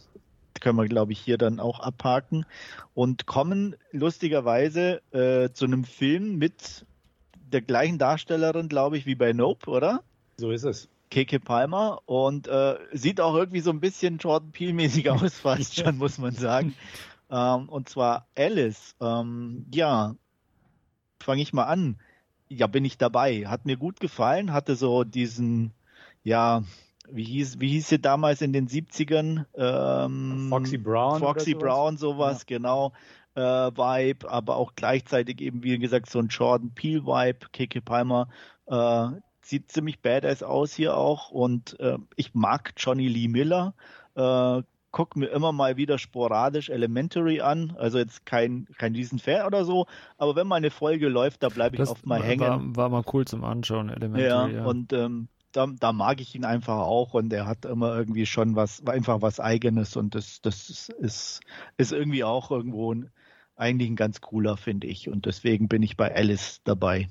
[0.61, 2.45] können wir, glaube ich, hier dann auch abhaken
[2.93, 6.85] und kommen lustigerweise äh, zu einem Film mit
[7.51, 10.03] der gleichen Darstellerin, glaube ich, wie bei Nope, oder?
[10.37, 10.89] So ist es.
[11.11, 15.97] Keke Palmer und äh, sieht auch irgendwie so ein bisschen Jordan Peele-mäßig aus, fast schon,
[15.97, 16.73] muss man sagen.
[17.29, 18.95] Ähm, und zwar Alice.
[18.99, 20.15] Ähm, ja,
[21.19, 21.99] fange ich mal an.
[22.49, 23.47] Ja, bin ich dabei.
[23.47, 25.71] Hat mir gut gefallen, hatte so diesen,
[26.23, 26.63] ja,
[27.11, 29.45] wie hieß, wie hieß sie damals in den 70ern?
[29.55, 31.19] Ähm, Foxy Brown.
[31.19, 31.63] Foxy sowas?
[31.63, 32.57] Brown, sowas, ja.
[32.57, 32.93] genau.
[33.35, 37.47] Äh, Vibe, aber auch gleichzeitig eben, wie gesagt, so ein Jordan Peele Vibe.
[37.51, 38.29] Keke Palmer
[38.67, 39.07] äh,
[39.41, 43.73] sieht ziemlich badass aus hier auch und äh, ich mag Johnny Lee Miller.
[44.15, 44.63] Äh,
[44.95, 49.87] guck mir immer mal wieder sporadisch Elementary an, also jetzt kein, kein Riesenfan oder so,
[50.17, 52.77] aber wenn mal eine Folge läuft, da bleibe ich oft mal war, hängen.
[52.77, 54.29] War, mal cool zum Anschauen, Elementary.
[54.29, 54.65] Ja, ja.
[54.65, 58.55] und ähm, da, da, mag ich ihn einfach auch und er hat immer irgendwie schon
[58.55, 61.41] was, einfach was Eigenes und das, das ist,
[61.77, 63.09] ist irgendwie auch irgendwo ein,
[63.55, 65.09] eigentlich ein ganz cooler, finde ich.
[65.09, 67.07] Und deswegen bin ich bei Alice dabei.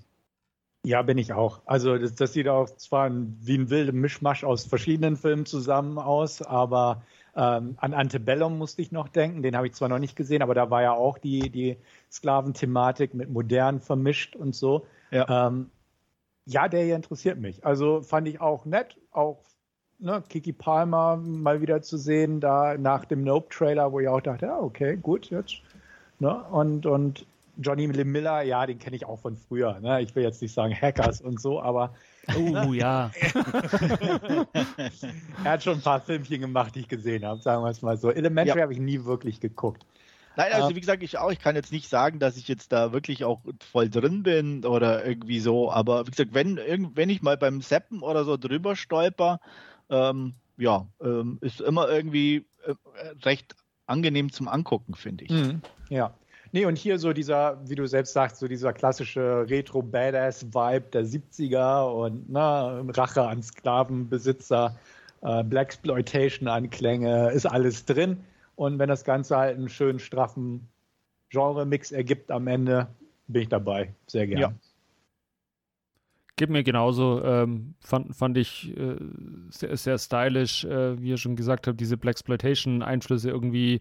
[0.84, 1.62] Ja, bin ich auch.
[1.64, 6.42] Also das, das sieht auch zwar wie ein wilder Mischmasch aus verschiedenen Filmen zusammen aus,
[6.42, 7.02] aber
[7.34, 9.42] ähm, an Antebellum musste ich noch denken.
[9.42, 11.78] Den habe ich zwar noch nicht gesehen, aber da war ja auch die, die
[12.12, 14.86] Sklaventhematik mit modern vermischt und so.
[15.10, 15.46] Ja.
[15.46, 15.70] Ähm,
[16.46, 17.64] ja, der hier interessiert mich.
[17.64, 19.38] Also fand ich auch nett, auch
[19.98, 24.46] ne, Kiki Palmer mal wieder zu sehen, da nach dem Nope-Trailer, wo ich auch dachte,
[24.46, 25.56] ja, okay, gut, jetzt.
[26.18, 26.42] Ne?
[26.50, 27.26] Und, und
[27.56, 29.78] Johnny Miller, ja, den kenne ich auch von früher.
[29.80, 30.02] Ne?
[30.02, 31.94] Ich will jetzt nicht sagen Hackers und so, aber.
[32.36, 33.10] Oh ja.
[35.44, 37.96] er hat schon ein paar Filmchen gemacht, die ich gesehen habe, sagen wir es mal
[37.96, 38.10] so.
[38.10, 38.62] Elementary ja.
[38.62, 39.84] habe ich nie wirklich geguckt.
[40.36, 42.92] Nein, also wie gesagt, ich auch, ich kann jetzt nicht sagen, dass ich jetzt da
[42.92, 46.58] wirklich auch voll drin bin oder irgendwie so, aber wie gesagt, wenn,
[46.94, 49.40] wenn ich mal beim Seppen oder so drüber stolper,
[49.90, 52.74] ähm, ja, ähm, ist immer irgendwie äh,
[53.22, 53.54] recht
[53.86, 55.30] angenehm zum Angucken, finde ich.
[55.30, 56.14] Mhm, ja.
[56.52, 61.90] Nee, und hier so dieser, wie du selbst sagst, so dieser klassische Retro-Badass-Vibe der 70er
[61.90, 64.76] und na, Rache an Sklavenbesitzer,
[65.22, 68.24] äh, Blaxploitation-Anklänge, ist alles drin.
[68.56, 70.68] Und wenn das Ganze halt einen schönen, straffen
[71.30, 72.88] Genre-Mix ergibt am Ende,
[73.26, 73.94] bin ich dabei.
[74.06, 74.40] Sehr gerne.
[74.40, 74.54] Ja.
[76.36, 77.22] Geht mir genauso.
[77.22, 78.96] Ähm, fand, fand ich äh,
[79.50, 83.80] sehr, sehr stylisch, äh, wie ihr schon gesagt habt, diese Blaxploitation-Einflüsse irgendwie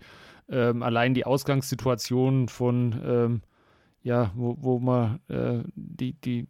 [0.49, 3.41] ähm, allein die Ausgangssituation von, ähm,
[4.03, 6.47] ja, wo, wo man äh, die, die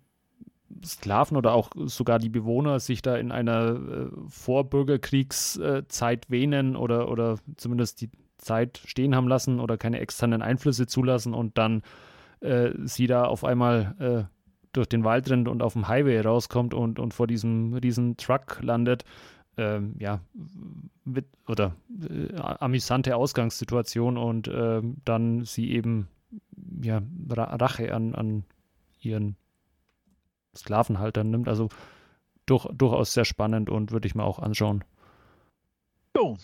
[0.83, 7.37] Sklaven oder auch sogar die Bewohner sich da in einer äh, Vorbürgerkriegszeit wähnen oder, oder
[7.57, 11.83] zumindest die Zeit stehen haben lassen oder keine externen Einflüsse zulassen und dann
[12.41, 14.23] äh, sie da auf einmal äh,
[14.73, 18.59] durch den Wald rennt und auf dem Highway rauskommt und, und vor diesem riesen Truck
[18.61, 19.05] landet.
[19.55, 20.19] Ähm, ja,
[21.05, 21.75] mit, oder
[22.09, 26.07] äh, amüsante Ausgangssituation und äh, dann sie eben
[26.81, 28.45] ja, Rache an, an
[28.99, 29.35] ihren
[30.55, 31.47] Sklavenhaltern nimmt.
[31.47, 31.69] Also
[32.45, 34.83] durch, durchaus sehr spannend und würde ich mir auch anschauen.
[36.15, 36.37] Jo,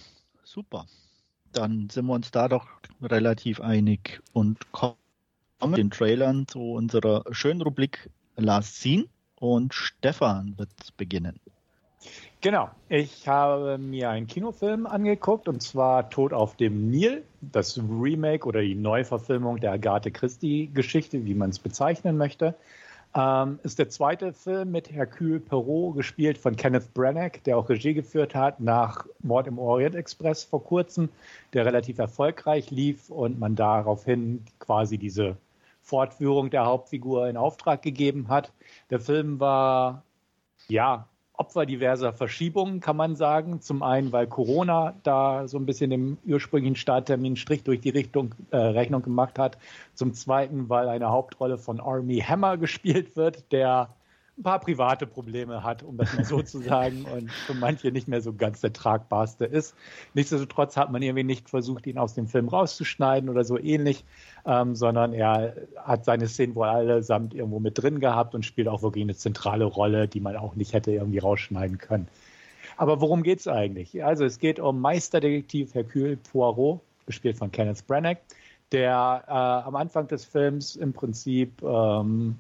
[0.43, 0.85] super.
[1.51, 2.67] Dann sind wir uns da doch
[3.01, 4.95] relativ einig und kommen
[5.65, 11.39] mit den Trailern zu unserer schönen Rubrik Last Scene und Stefan wird beginnen.
[12.41, 18.47] Genau, ich habe mir einen Kinofilm angeguckt und zwar Tod auf dem Nil, das Remake
[18.47, 22.55] oder die Neuverfilmung der Agathe Christie-Geschichte, wie man es bezeichnen möchte.
[23.15, 27.95] Ähm, ist der zweite Film mit Hercule Perot, gespielt von Kenneth Branagh, der auch Regie
[27.95, 31.09] geführt hat nach Mord im Orient Express vor kurzem,
[31.53, 35.37] der relativ erfolgreich lief und man daraufhin quasi diese
[35.81, 38.53] Fortführung der Hauptfigur in Auftrag gegeben hat.
[38.91, 40.03] Der Film war
[40.67, 41.08] ja
[41.39, 43.62] Opfer diverser Verschiebungen, kann man sagen.
[43.62, 48.36] Zum einen, weil Corona da so ein bisschen dem ursprünglichen Starttermin Strich durch die Richtung,
[48.52, 49.58] äh, Rechnung gemacht hat.
[49.93, 53.88] Zum zweiten, weil eine Hauptrolle von Army Hammer gespielt wird, der
[54.39, 58.08] ein paar private Probleme hat, um das mal so zu sagen, und für manche nicht
[58.08, 59.75] mehr so ganz der tragbarste ist.
[60.13, 64.06] Nichtsdestotrotz hat man irgendwie nicht versucht, ihn aus dem Film rauszuschneiden oder so ähnlich,
[64.45, 68.82] ähm, sondern er hat seine Szenen wohl allesamt irgendwo mit drin gehabt und spielt auch
[68.82, 72.08] wirklich eine zentrale Rolle, die man auch nicht hätte irgendwie rausschneiden können.
[72.78, 74.04] Aber worum geht es eigentlich?
[74.06, 78.19] Also es geht um Meisterdetektiv Hercule Poirot, gespielt von Kenneth Branagh,
[78.71, 82.38] der äh, am Anfang des Films im Prinzip ähm,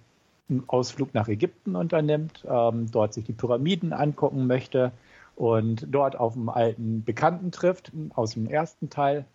[0.49, 4.91] einen Ausflug nach Ägypten unternimmt, ähm, dort sich die Pyramiden angucken möchte
[5.35, 9.25] und dort auf einen alten Bekannten trifft aus dem ersten Teil,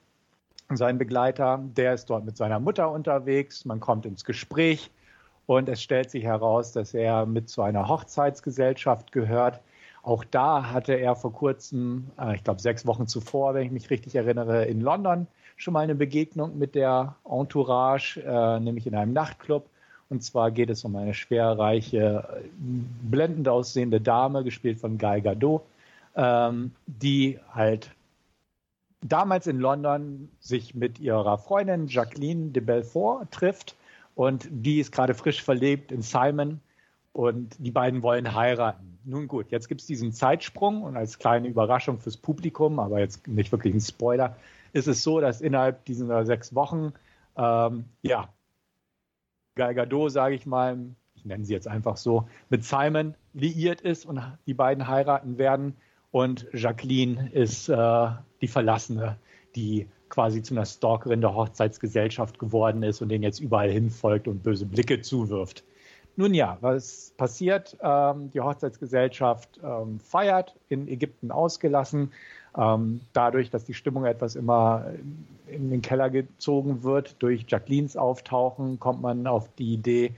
[0.70, 3.64] sein Begleiter, der ist dort mit seiner Mutter unterwegs.
[3.64, 4.90] Man kommt ins Gespräch
[5.46, 9.60] und es stellt sich heraus, dass er mit zu einer Hochzeitsgesellschaft gehört.
[10.02, 13.90] Auch da hatte er vor kurzem, äh, ich glaube sechs Wochen zuvor, wenn ich mich
[13.90, 19.12] richtig erinnere, in London schon mal eine Begegnung mit der Entourage, äh, nämlich in einem
[19.12, 19.68] Nachtclub.
[20.08, 25.62] Und zwar geht es um eine schwerreiche, blendend aussehende Dame, gespielt von Guy Gadot,
[26.14, 27.90] ähm, die halt
[29.00, 33.76] damals in London sich mit ihrer Freundin Jacqueline de Belfort trifft.
[34.14, 36.60] Und die ist gerade frisch verlebt in Simon.
[37.12, 38.98] Und die beiden wollen heiraten.
[39.04, 40.82] Nun gut, jetzt gibt es diesen Zeitsprung.
[40.82, 44.36] Und als kleine Überraschung fürs Publikum, aber jetzt nicht wirklich ein Spoiler,
[44.72, 46.92] ist es so, dass innerhalb dieser sechs Wochen,
[47.36, 48.28] ähm, ja,
[49.54, 50.78] Gal Gadot, sage ich mal,
[51.14, 55.76] ich nenne sie jetzt einfach so, mit Simon liiert ist und die beiden heiraten werden.
[56.10, 58.08] Und Jacqueline ist äh,
[58.40, 59.16] die Verlassene,
[59.56, 64.42] die quasi zu einer Stalkerin der Hochzeitsgesellschaft geworden ist und denen jetzt überall hinfolgt und
[64.42, 65.64] böse Blicke zuwirft.
[66.16, 67.76] Nun ja, was passiert?
[67.82, 72.12] Ähm, die Hochzeitsgesellschaft ähm, feiert, in Ägypten ausgelassen.
[72.56, 74.86] Ähm, dadurch, dass die Stimmung etwas immer
[75.46, 80.14] in den Keller gezogen wird, durch Jacquelines Auftauchen, kommt man auf die Idee,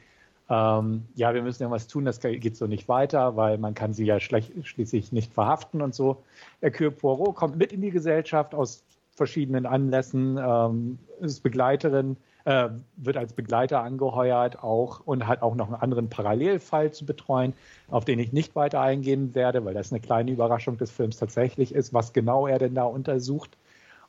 [0.48, 4.04] ähm, ja, wir müssen irgendwas tun, das geht so nicht weiter, weil man kann sie
[4.04, 6.22] ja schließlich nicht verhaften und so.
[6.60, 12.16] Hercule Poirot kommt mit in die Gesellschaft aus verschiedenen Anlässen, ähm, ist Begleiterin
[12.46, 17.54] äh, wird als Begleiter angeheuert auch und hat auch noch einen anderen Parallelfall zu betreuen,
[17.88, 21.74] auf den ich nicht weiter eingehen werde, weil das eine kleine Überraschung des Films tatsächlich
[21.74, 23.58] ist, was genau er denn da untersucht.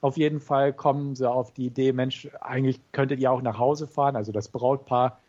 [0.02, 3.88] Auf jeden Fall kommen sie auf die Idee, Mensch, eigentlich könntet ihr auch nach Hause
[3.88, 5.19] fahren, also das Brautpaar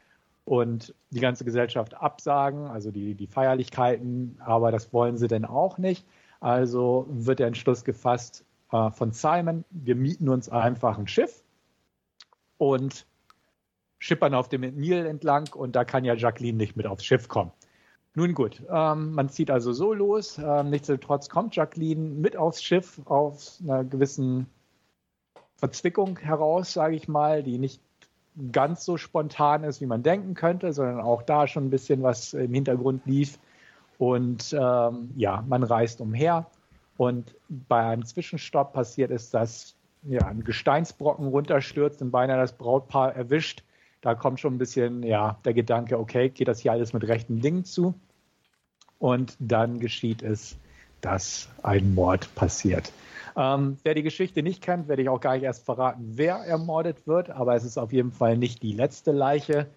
[0.44, 5.78] und die ganze Gesellschaft absagen, also die, die Feierlichkeiten, aber das wollen sie denn auch
[5.78, 6.06] nicht.
[6.40, 11.42] Also wird der Entschluss gefasst äh, von Simon, wir mieten uns einfach ein Schiff
[12.58, 13.06] und
[13.98, 17.52] schippern auf dem Nil entlang und da kann ja Jacqueline nicht mit aufs Schiff kommen.
[18.14, 20.38] Nun gut, ähm, man zieht also so los.
[20.38, 24.46] Ähm, nichtsdestotrotz kommt Jacqueline mit aufs Schiff aus einer gewissen
[25.56, 27.80] Verzwickung heraus, sage ich mal, die nicht
[28.52, 32.34] ganz so spontan ist, wie man denken könnte, sondern auch da schon ein bisschen was
[32.34, 33.38] im Hintergrund lief.
[33.98, 36.46] Und ähm, ja, man reist umher.
[36.96, 43.14] Und bei einem Zwischenstopp passiert es, dass ja, ein Gesteinsbrocken runterstürzt und beinahe das Brautpaar
[43.14, 43.62] erwischt.
[44.00, 47.40] Da kommt schon ein bisschen ja, der Gedanke, okay, geht das hier alles mit rechten
[47.40, 47.94] Dingen zu?
[48.98, 50.56] Und dann geschieht es,
[51.00, 52.92] dass ein Mord passiert.
[53.36, 57.06] Ähm, wer die Geschichte nicht kennt, werde ich auch gar nicht erst verraten, wer ermordet
[57.06, 59.68] wird, aber es ist auf jeden Fall nicht die letzte Leiche,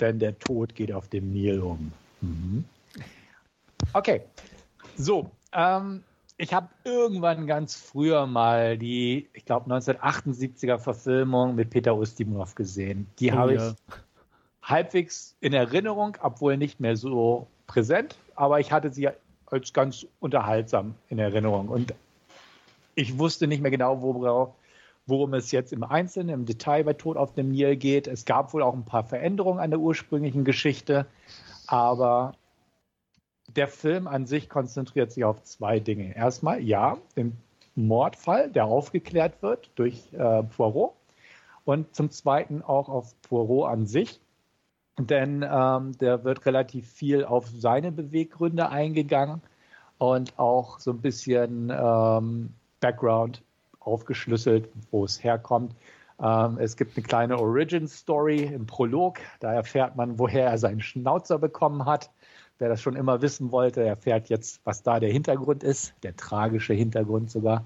[0.00, 1.92] denn der Tod geht auf dem Nil um.
[2.20, 2.64] Mhm.
[3.94, 4.22] Okay,
[4.96, 6.04] so, ähm,
[6.38, 13.08] ich habe irgendwann ganz früher mal die, ich glaube 1978er Verfilmung mit Peter Ustimov gesehen.
[13.18, 13.70] Die oh, habe ja.
[13.70, 13.74] ich
[14.62, 19.08] halbwegs in Erinnerung, obwohl nicht mehr so präsent, aber ich hatte sie
[19.46, 21.94] als ganz unterhaltsam in Erinnerung und
[22.94, 24.54] ich wusste nicht mehr genau, worauf,
[25.06, 28.06] worum es jetzt im Einzelnen, im Detail bei Tod auf dem Nil geht.
[28.06, 31.06] Es gab wohl auch ein paar Veränderungen an der ursprünglichen Geschichte,
[31.66, 32.34] aber
[33.58, 36.14] der Film an sich konzentriert sich auf zwei Dinge.
[36.14, 37.36] Erstmal, ja, den
[37.74, 40.92] Mordfall, der aufgeklärt wird durch äh, Poirot.
[41.64, 44.20] Und zum Zweiten auch auf Poirot an sich.
[44.96, 49.42] Denn ähm, der wird relativ viel auf seine Beweggründe eingegangen
[49.98, 53.42] und auch so ein bisschen ähm, Background
[53.80, 55.74] aufgeschlüsselt, wo es herkommt.
[56.22, 59.18] Ähm, es gibt eine kleine Origin-Story im Prolog.
[59.40, 62.10] Da erfährt man, woher er seinen Schnauzer bekommen hat.
[62.58, 66.74] Wer das schon immer wissen wollte, erfährt jetzt, was da der Hintergrund ist, der tragische
[66.74, 67.64] Hintergrund sogar.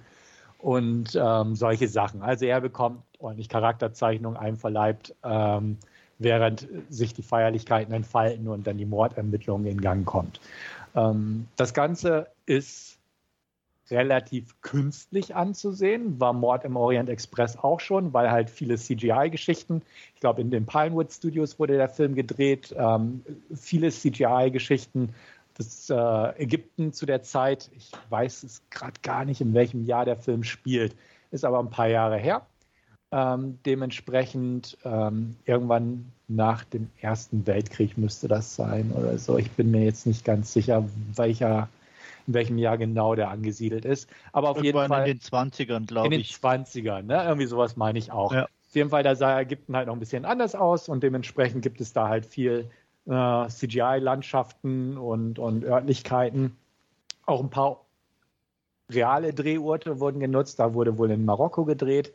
[0.58, 2.22] Und ähm, solche Sachen.
[2.22, 5.78] Also er bekommt ordentlich Charakterzeichnung einverleibt, ähm,
[6.18, 10.40] während sich die Feierlichkeiten entfalten und dann die Mordermittlungen in Gang kommt.
[10.94, 12.98] Ähm, das Ganze ist
[13.92, 16.18] relativ künstlich anzusehen.
[16.18, 19.82] War Mord im Orient Express auch schon, weil halt viele CGI-Geschichten,
[20.14, 23.22] ich glaube, in den Pinewood Studios wurde der Film gedreht, ähm,
[23.54, 25.14] viele CGI-Geschichten
[25.58, 27.70] des äh, Ägypten zu der Zeit.
[27.76, 30.96] Ich weiß es gerade gar nicht, in welchem Jahr der Film spielt,
[31.30, 32.46] ist aber ein paar Jahre her.
[33.12, 39.36] Ähm, dementsprechend ähm, irgendwann nach dem Ersten Weltkrieg müsste das sein oder so.
[39.36, 41.68] Ich bin mir jetzt nicht ganz sicher, welcher
[42.26, 44.08] in welchem Jahr genau der angesiedelt ist.
[44.32, 45.08] Aber auf Irgendwann jeden Fall.
[45.08, 46.14] In den 20ern, glaube ich.
[46.14, 47.24] In den 20ern, ne?
[47.24, 48.32] Irgendwie sowas meine ich auch.
[48.32, 48.44] Ja.
[48.44, 51.80] Auf jeden Fall, da sah Ägypten halt noch ein bisschen anders aus und dementsprechend gibt
[51.80, 52.70] es da halt viel
[53.06, 56.56] äh, CGI-Landschaften und, und Örtlichkeiten.
[57.26, 57.84] Auch ein paar
[58.90, 60.58] reale Drehorte wurden genutzt.
[60.58, 62.12] Da wurde wohl in Marokko gedreht.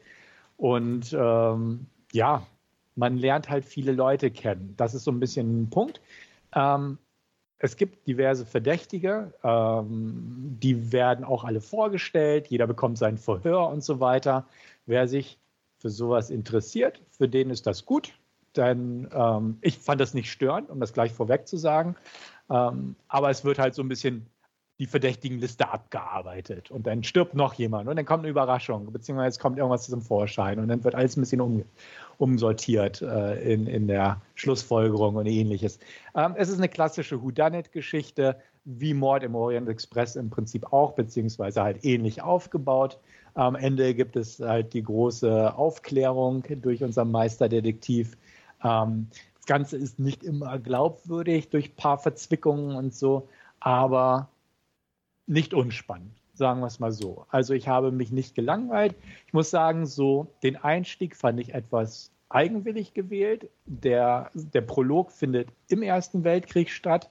[0.58, 2.46] Und ähm, ja,
[2.96, 4.74] man lernt halt viele Leute kennen.
[4.78, 6.02] Das ist so ein bisschen ein Punkt.
[6.56, 6.98] Ähm,
[7.60, 13.84] es gibt diverse Verdächtige, ähm, die werden auch alle vorgestellt, jeder bekommt sein Verhör und
[13.84, 14.48] so weiter.
[14.86, 15.40] Wer sich
[15.80, 18.14] für sowas interessiert, für den ist das gut.
[18.56, 21.96] Denn ähm, ich fand das nicht störend, um das gleich vorweg zu sagen.
[22.50, 24.26] Ähm, aber es wird halt so ein bisschen
[24.80, 29.40] die Verdächtigenliste abgearbeitet und dann stirbt noch jemand und dann kommt eine Überraschung, beziehungsweise es
[29.40, 31.64] kommt irgendwas zum Vorschein und dann wird alles ein bisschen um,
[32.20, 35.80] umsortiert äh, in, in der Schlussfolgerung und ähnliches.
[36.16, 41.64] Ähm, es ist eine klassische Whodunit-Geschichte, wie Mord im Orient Express im Prinzip auch, beziehungsweise
[41.64, 43.00] halt ähnlich aufgebaut.
[43.34, 48.16] Am Ende gibt es halt die große Aufklärung durch unseren Meisterdetektiv.
[48.64, 53.28] Ähm, das Ganze ist nicht immer glaubwürdig durch ein paar Verzwickungen und so,
[53.60, 54.28] aber
[55.28, 57.26] nicht unspannend, sagen wir es mal so.
[57.30, 58.96] Also ich habe mich nicht gelangweilt.
[59.28, 63.50] Ich muss sagen, so den Einstieg fand ich etwas eigenwillig gewählt.
[63.66, 67.10] Der, der Prolog findet im Ersten Weltkrieg statt.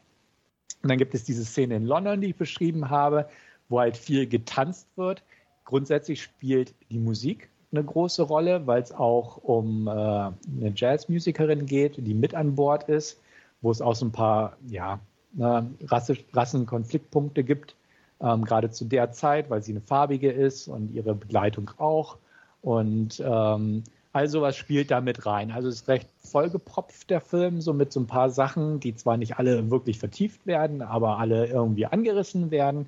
[0.82, 3.28] Und dann gibt es diese Szene in London, die ich beschrieben habe,
[3.68, 5.22] wo halt viel getanzt wird.
[5.64, 11.96] Grundsätzlich spielt die Musik eine große Rolle, weil es auch um äh, eine Jazzmusikerin geht,
[11.98, 13.20] die mit an Bord ist,
[13.60, 15.00] wo es auch so ein paar ja,
[15.32, 17.74] ne, Rassenkonfliktpunkte gibt
[18.20, 22.18] ähm, gerade zu der Zeit, weil sie eine farbige ist und ihre Begleitung auch.
[22.62, 25.50] Und ähm, all sowas spielt da mit rein.
[25.50, 29.16] Also es ist recht vollgepropft, der Film, so mit so ein paar Sachen, die zwar
[29.18, 32.86] nicht alle wirklich vertieft werden, aber alle irgendwie angerissen werden.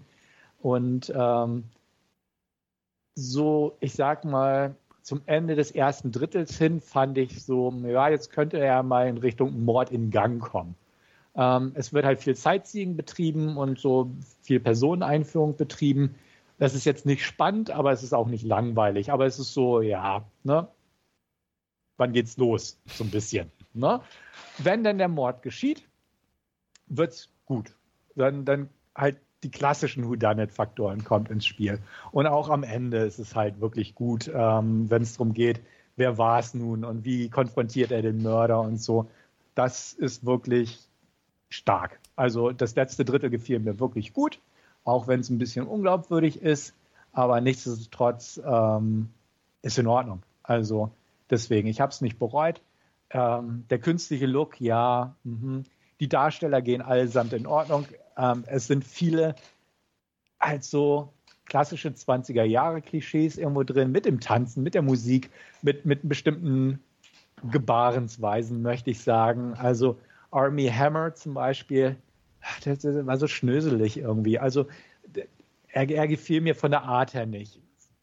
[0.61, 1.65] Und ähm,
[3.15, 8.33] so, ich sag mal, zum Ende des ersten Drittels hin fand ich so, ja, jetzt
[8.33, 10.75] könnte er mal in Richtung Mord in Gang kommen.
[11.39, 14.11] Ähm, es wird halt viel Sightseeing betrieben und so
[14.43, 16.17] viel Personeneinführung betrieben.
[16.59, 19.13] Das ist jetzt nicht spannend, aber es ist auch nicht langweilig.
[19.13, 20.69] Aber es ist so, ja, ne?
[21.97, 22.81] Wann geht's los?
[22.87, 23.53] So ein bisschen.
[23.73, 24.01] Ne?
[24.59, 25.89] Wenn dann der Mord geschieht,
[26.89, 27.75] wird's gut.
[28.17, 31.81] Dann, dann halt die klassischen Whodunit-Faktoren kommt ins Spiel.
[32.11, 35.61] Und auch am Ende ist es halt wirklich gut, ähm, wenn es darum geht,
[35.95, 39.09] wer war es nun und wie konfrontiert er den Mörder und so.
[39.55, 40.88] Das ist wirklich
[41.49, 41.99] stark.
[42.17, 44.39] Also das letzte Drittel gefiel mir wirklich gut,
[44.85, 46.75] auch wenn es ein bisschen unglaubwürdig ist,
[47.13, 49.09] aber nichtsdestotrotz ähm,
[49.63, 50.23] ist in Ordnung.
[50.43, 50.91] Also
[51.31, 52.61] deswegen, ich habe es nicht bereut.
[53.11, 55.63] Ähm, der künstliche Look, ja, mh.
[56.01, 57.87] die Darsteller gehen allesamt in Ordnung.
[58.17, 59.35] Ähm, es sind viele
[60.39, 61.13] also
[61.47, 65.31] klassische 20er Jahre Klischees irgendwo drin, mit dem Tanzen, mit der Musik,
[65.63, 66.81] mit, mit bestimmten
[67.51, 69.55] Gebarensweisen, möchte ich sagen.
[69.55, 69.99] Also
[70.31, 71.97] Army Hammer zum Beispiel,
[72.65, 74.39] das, das war so schnöselig irgendwie.
[74.39, 74.67] Also
[75.69, 77.61] er, er gefiel mir von der Art her nicht.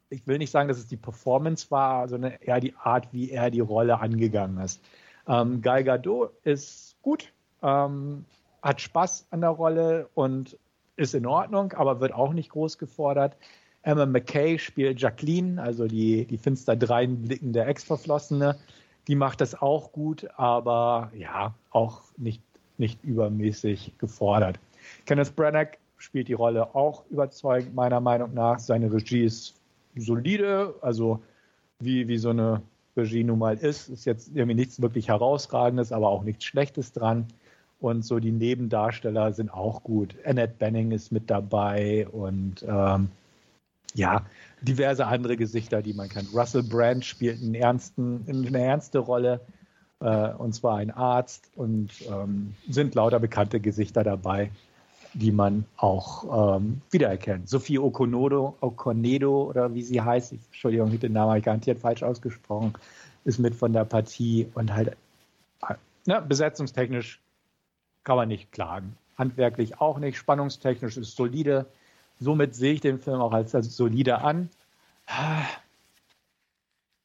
[0.09, 3.49] Ich will nicht sagen, dass es die Performance war, sondern eher die Art, wie er
[3.49, 4.81] die Rolle angegangen ist.
[5.27, 7.31] Ähm, Gal Gadot ist gut,
[7.63, 8.25] ähm,
[8.61, 10.57] hat Spaß an der Rolle und
[10.95, 13.35] ist in Ordnung, aber wird auch nicht groß gefordert.
[13.81, 18.57] Emma McKay spielt Jacqueline, also die, die finster dreinblickende Ex-Verflossene
[19.07, 22.41] die macht das auch gut, aber ja, auch nicht,
[22.77, 24.59] nicht übermäßig gefordert.
[25.05, 28.59] Kenneth Branagh spielt die Rolle auch überzeugend, meiner Meinung nach.
[28.59, 29.55] Seine Regie ist
[29.95, 31.21] solide, also
[31.79, 32.61] wie, wie so eine
[32.97, 33.89] Regie nun mal ist.
[33.89, 37.27] Ist jetzt irgendwie nichts wirklich herausragendes, aber auch nichts Schlechtes dran.
[37.79, 40.15] Und so die Nebendarsteller sind auch gut.
[40.25, 43.09] Annette Benning ist mit dabei und ähm,
[43.95, 44.25] ja,
[44.61, 46.33] diverse andere Gesichter, die man kennt.
[46.33, 49.41] Russell Brand spielt einen ernsten, eine ernste Rolle,
[50.01, 54.51] äh, und zwar ein Arzt, und ähm, sind lauter bekannte Gesichter dabei,
[55.13, 57.47] die man auch ähm, wiedererkennt.
[57.47, 62.03] Sophie Okonodo, Okonedo oder wie sie heißt, ich, Entschuldigung, den Namen habe ich garantiert falsch
[62.03, 62.73] ausgesprochen,
[63.23, 67.21] ist mit von der Partie und halt äh, ne, besetzungstechnisch
[68.03, 68.97] kann man nicht klagen.
[69.17, 71.65] Handwerklich auch nicht, spannungstechnisch ist solide
[72.19, 74.49] somit sehe ich den Film auch als, als solide an.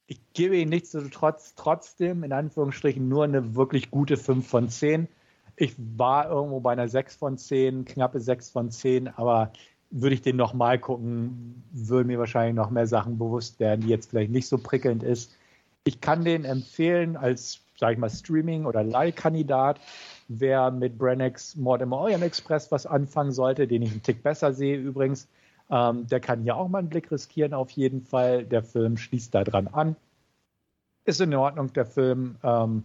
[0.06, 5.08] Ich gebe ihm nichtsdestotrotz trotzdem, in Anführungsstrichen, nur eine wirklich gute 5 von 10.
[5.56, 9.52] Ich war irgendwo bei einer 6 von 10, knappe 6 von 10, aber
[9.90, 14.10] würde ich den nochmal gucken, würden mir wahrscheinlich noch mehr Sachen bewusst werden, die jetzt
[14.10, 15.36] vielleicht nicht so prickelnd ist.
[15.84, 19.80] Ich kann den empfehlen als, sag ich mal, Streaming- oder Leihkandidat
[20.30, 24.52] wer mit Brennecks Mord im Orient Express was anfangen sollte, den ich einen Tick besser
[24.52, 25.28] sehe übrigens,
[25.70, 28.44] ähm, der kann hier auch mal einen Blick riskieren auf jeden Fall.
[28.44, 29.96] Der Film schließt da dran an.
[31.04, 32.36] Ist in Ordnung, der Film.
[32.42, 32.84] Ähm,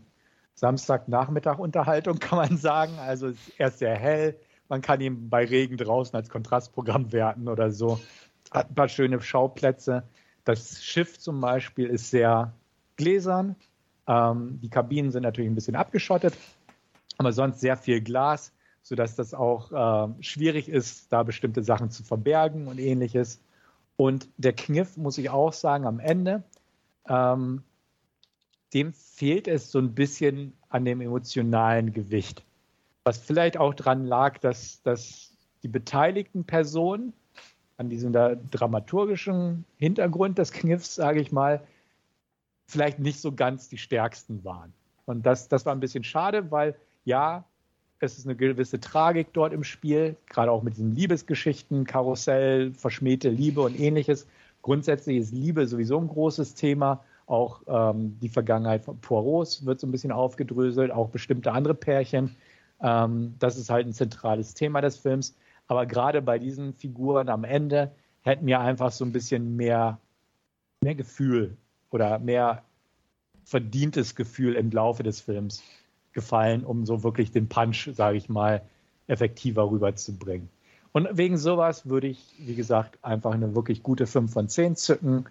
[0.56, 2.93] Samstagnachmittag Unterhaltung kann man sagen.
[3.00, 4.36] Also er ist sehr hell.
[4.68, 8.00] Man kann ihn bei Regen draußen als Kontrastprogramm werten oder so.
[8.52, 10.04] Hat ein paar schöne Schauplätze.
[10.43, 12.54] das Schiff zum Beispiel ist sehr
[12.96, 13.56] gläsern.
[14.08, 16.36] Ähm, die Kabinen sind natürlich ein bisschen abgeschottet,
[17.18, 22.03] aber sonst sehr viel Glas, sodass das auch äh, schwierig ist, da bestimmte Sachen zu
[22.03, 23.41] verbergen und ähnliches.
[23.97, 26.43] Und der Kniff, muss ich auch sagen, am Ende,
[27.07, 27.63] ähm,
[28.74, 32.43] dem fehlt es so ein bisschen an dem emotionalen Gewicht.
[33.03, 35.32] Was vielleicht auch daran lag, dass, dass
[35.63, 37.13] die beteiligten Personen
[37.78, 41.66] an diesem dramaturgischen Hintergrund des Kniffs, sage ich mal,
[42.68, 44.74] vielleicht nicht so ganz die stärksten waren.
[45.05, 46.76] Und das, das war ein bisschen schade, weil
[47.06, 47.45] ja,
[47.99, 53.30] es ist eine gewisse Tragik dort im Spiel, gerade auch mit diesen Liebesgeschichten, Karussell, verschmähte
[53.30, 54.28] Liebe und ähnliches.
[54.62, 57.03] Grundsätzlich ist Liebe sowieso ein großes Thema.
[57.28, 62.36] Auch ähm, die Vergangenheit von Poirots wird so ein bisschen aufgedröselt, auch bestimmte andere Pärchen.
[62.82, 65.36] Ähm, das ist halt ein zentrales Thema des Films.
[65.68, 67.91] Aber gerade bei diesen Figuren am Ende
[68.22, 69.99] hätten mir einfach so ein bisschen mehr,
[70.82, 71.58] mehr Gefühl
[71.91, 72.64] oder mehr
[73.43, 75.64] verdientes Gefühl im Laufe des Films
[76.16, 78.63] gefallen, um so wirklich den Punch, sage ich mal,
[79.05, 80.49] effektiver rüberzubringen.
[80.91, 85.26] Und wegen sowas würde ich, wie gesagt, einfach eine wirklich gute 5 von 10 zücken.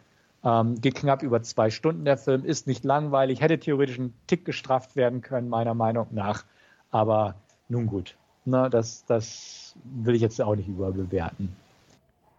[0.44, 4.44] Ähm, geht knapp über zwei Stunden der Film, ist nicht langweilig, hätte theoretisch einen Tick
[4.44, 6.44] gestrafft werden können, meiner Meinung nach.
[6.90, 7.34] Aber
[7.70, 8.14] nun gut,
[8.44, 11.56] na, das, das will ich jetzt auch nicht überbewerten.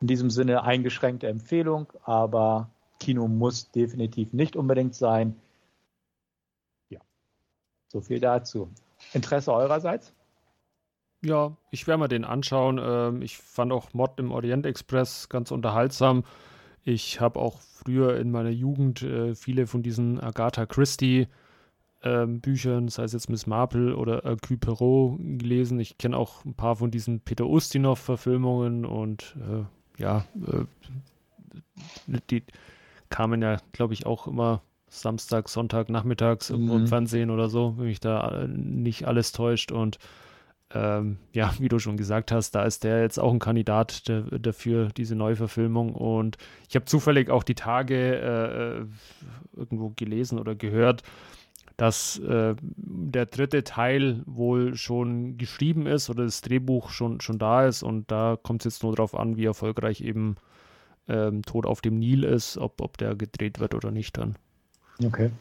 [0.02, 2.70] In diesem Sinne eingeschränkte Empfehlung, aber
[3.00, 5.36] Kino muss definitiv nicht unbedingt sein.
[7.96, 8.70] So viel dazu.
[9.14, 10.14] Interesse eurerseits?
[11.24, 12.78] Ja, ich werde mir den anschauen.
[12.84, 16.26] Ähm, ich fand auch Mod im Orient Express ganz unterhaltsam.
[16.84, 21.30] Ich habe auch früher in meiner Jugend äh, viele von diesen Agatha Christie
[22.04, 25.80] ähm, Büchern, sei es jetzt Miss Marple oder Hercule Perot gelesen.
[25.80, 30.66] Ich kenne auch ein paar von diesen Peter Ustinov-Verfilmungen und äh, ja, äh,
[32.30, 32.44] die
[33.08, 34.64] kamen ja, glaube ich, auch immer
[35.02, 36.72] Samstag, Sonntag, nachmittags mhm.
[36.72, 39.72] im Fernsehen oder so, wenn mich da äh, nicht alles täuscht.
[39.72, 39.98] Und
[40.74, 44.22] ähm, ja, wie du schon gesagt hast, da ist der jetzt auch ein Kandidat der,
[44.22, 45.94] dafür, diese Neuverfilmung.
[45.94, 46.38] Und
[46.70, 48.86] ich habe zufällig auch die Tage äh, äh
[49.58, 51.04] irgendwo gelesen oder gehört,
[51.78, 57.66] dass äh, der dritte Teil wohl schon geschrieben ist oder das Drehbuch schon, schon da
[57.66, 60.36] ist und da kommt es jetzt nur darauf an, wie erfolgreich eben
[61.08, 64.36] ähm, Tod auf dem Nil ist, ob, ob der gedreht wird oder nicht dann.
[65.04, 65.32] Okay.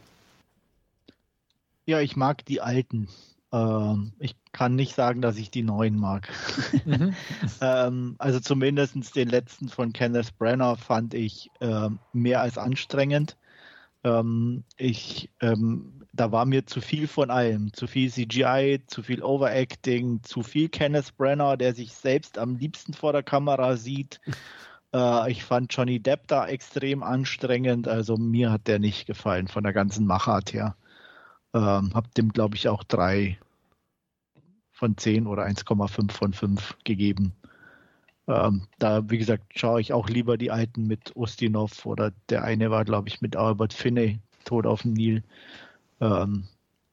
[1.87, 3.09] Ja, ich mag die alten.
[3.53, 6.29] Ähm, ich kann nicht sagen, dass ich die neuen mag.
[6.85, 7.15] Mhm.
[7.63, 13.39] ähm, also zumindest den letzten von Kenneth Brenner fand ich äh, mehr als anstrengend.
[14.03, 17.73] Ähm, ich ähm, da war mir zu viel von allem.
[17.73, 22.95] Zu viel CGI, zu viel Overacting, zu viel Kenneth Brenner, der sich selbst am liebsten
[22.95, 24.21] vor der Kamera sieht.
[24.95, 27.89] Äh, ich fand Johnny Depp da extrem anstrengend.
[27.89, 30.77] Also mir hat der nicht gefallen von der ganzen Machart her.
[31.53, 33.39] Ähm, hab dem, glaube ich, auch drei
[34.73, 37.33] von zehn oder 1,5 von 5 gegeben.
[38.27, 42.71] Ähm, da, wie gesagt, schaue ich auch lieber die alten mit Ustinov oder der eine
[42.71, 45.23] war, glaube ich, mit Albert Finney, Tod auf dem Nil.
[46.01, 46.45] Ähm,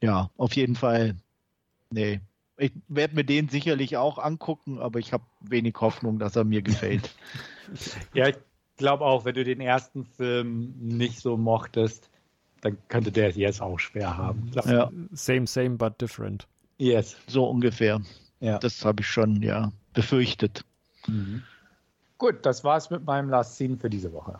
[0.01, 1.15] ja, auf jeden Fall.
[1.91, 2.21] Nee.
[2.61, 6.61] Ich werde mir den sicherlich auch angucken, aber ich habe wenig Hoffnung, dass er mir
[6.61, 7.09] gefällt.
[8.13, 8.37] ja, ich
[8.77, 12.11] glaube auch, wenn du den ersten Film nicht so mochtest,
[12.61, 14.51] dann könnte der jetzt auch schwer haben.
[14.53, 14.91] Ja.
[15.11, 16.47] Same, same, but different.
[16.77, 17.17] Yes.
[17.25, 17.99] So ungefähr.
[18.41, 18.59] Ja.
[18.59, 20.63] Das habe ich schon, ja, befürchtet.
[21.07, 21.41] Mhm.
[22.19, 24.39] Gut, das war's mit meinem Last Scene für diese Woche.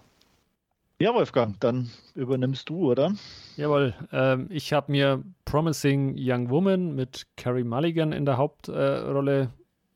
[0.99, 3.15] Ja, Wolfgang, dann übernimmst du, oder?
[3.57, 9.47] Jawohl, ähm, ich habe mir Promising Young Woman mit Carrie Mulligan in der Hauptrolle äh,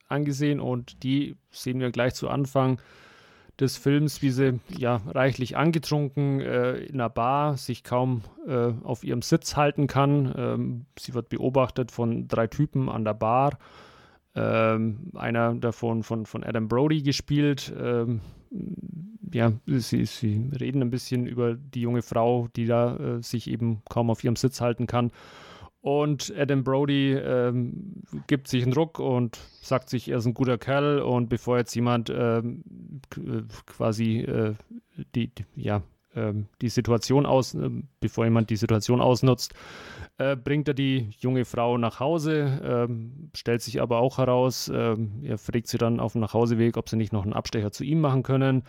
[0.06, 2.78] angesehen und die sehen wir gleich zu Anfang
[3.58, 9.02] des Films, wie sie ja reichlich angetrunken äh, in einer Bar sich kaum äh, auf
[9.02, 10.34] ihrem Sitz halten kann.
[10.36, 13.58] Ähm, sie wird beobachtet von drei Typen an der Bar.
[14.34, 17.72] Ähm, einer davon von, von Adam Brody gespielt.
[17.80, 18.20] Ähm,
[19.32, 23.80] ja, sie, sie reden ein bisschen über die junge Frau, die da äh, sich eben
[23.88, 25.12] kaum auf ihrem Sitz halten kann.
[25.86, 30.58] Und Adam Brody ähm, gibt sich einen Ruck und sagt sich, er ist ein guter
[30.58, 30.98] Kerl.
[30.98, 32.64] Und bevor jetzt jemand ähm,
[33.66, 34.54] quasi äh,
[35.14, 35.82] die, die, ja,
[36.16, 37.70] ähm, die Situation aus, äh,
[38.00, 39.54] bevor jemand die Situation ausnutzt,
[40.18, 45.20] äh, bringt er die junge Frau nach Hause, ähm, stellt sich aber auch heraus, ähm,
[45.22, 48.00] er fragt sie dann auf dem Nachhauseweg, ob sie nicht noch einen Abstecher zu ihm
[48.00, 48.64] machen können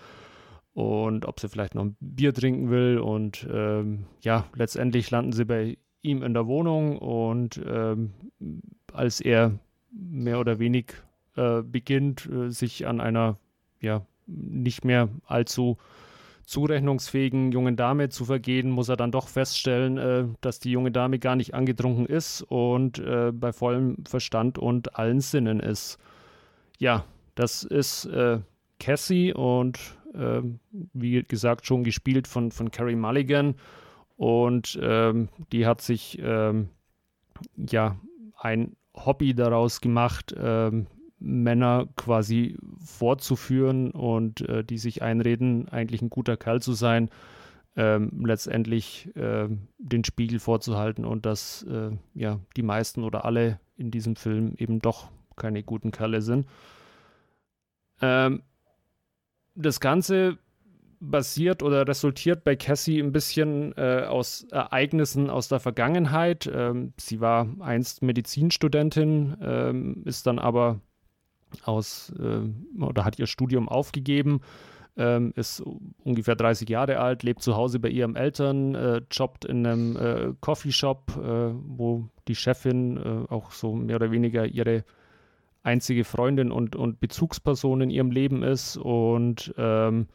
[0.73, 2.99] und ob sie vielleicht noch ein Bier trinken will.
[2.99, 8.13] Und ähm, ja, letztendlich landen sie bei ihm in der Wohnung und ähm,
[8.93, 9.59] als er
[9.91, 10.93] mehr oder wenig
[11.35, 13.37] äh, beginnt, äh, sich an einer
[13.81, 15.77] ja nicht mehr allzu
[16.47, 21.19] zurechnungsfähigen jungen Dame zu vergehen, muss er dann doch feststellen, äh, dass die junge Dame
[21.19, 25.97] gar nicht angetrunken ist und äh, bei vollem Verstand und allen Sinnen ist.
[26.79, 27.05] Ja,
[27.35, 28.39] das ist äh,
[28.79, 29.77] Cassie und
[30.13, 30.41] äh,
[30.93, 33.55] wie gesagt schon gespielt von, von Carrie Mulligan
[34.17, 36.69] und ähm, die hat sich ähm,
[37.55, 37.95] ja
[38.35, 40.87] ein Hobby daraus gemacht, ähm,
[41.19, 47.09] Männer quasi vorzuführen und äh, die sich einreden, eigentlich ein guter Kerl zu sein,
[47.75, 49.47] ähm, letztendlich äh,
[49.77, 54.79] den Spiegel vorzuhalten und dass äh, ja die meisten oder alle in diesem Film eben
[54.79, 56.47] doch keine guten Kerle sind.
[58.01, 58.41] Ähm,
[59.53, 60.37] das Ganze
[60.99, 66.49] basiert oder resultiert bei Cassie ein bisschen äh, aus Ereignissen aus der Vergangenheit.
[66.51, 70.79] Ähm, sie war einst Medizinstudentin, ähm, ist dann aber
[71.63, 74.41] aus äh, oder hat ihr Studium aufgegeben,
[74.97, 75.63] ähm, ist
[76.03, 80.33] ungefähr 30 Jahre alt, lebt zu Hause bei ihren Eltern, äh, jobbt in einem äh,
[80.41, 84.83] Coffeeshop, äh, wo die Chefin äh, auch so mehr oder weniger ihre
[85.63, 90.07] einzige Freundin und, und Bezugsperson in ihrem Leben ist und ähm,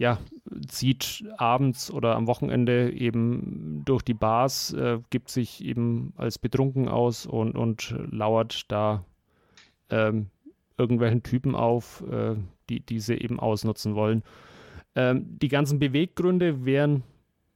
[0.00, 0.18] ja,
[0.66, 6.88] zieht abends oder am Wochenende eben durch die Bars, äh, gibt sich eben als betrunken
[6.88, 9.04] aus und, und lauert da
[9.90, 10.30] ähm,
[10.78, 12.36] irgendwelchen Typen auf, äh,
[12.70, 14.22] die diese eben ausnutzen wollen.
[14.94, 17.02] Ähm, die ganzen Beweggründe wären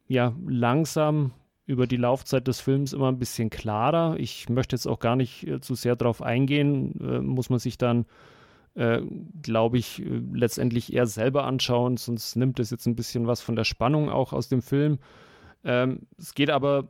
[0.06, 1.32] ja langsam
[1.64, 4.16] über die Laufzeit des Films immer ein bisschen klarer.
[4.18, 7.78] Ich möchte jetzt auch gar nicht äh, zu sehr darauf eingehen, äh, muss man sich
[7.78, 8.04] dann,
[8.74, 9.02] äh,
[9.40, 13.54] glaube ich, äh, letztendlich eher selber anschauen, sonst nimmt es jetzt ein bisschen was von
[13.54, 14.98] der Spannung auch aus dem Film.
[15.62, 16.88] Ähm, es geht aber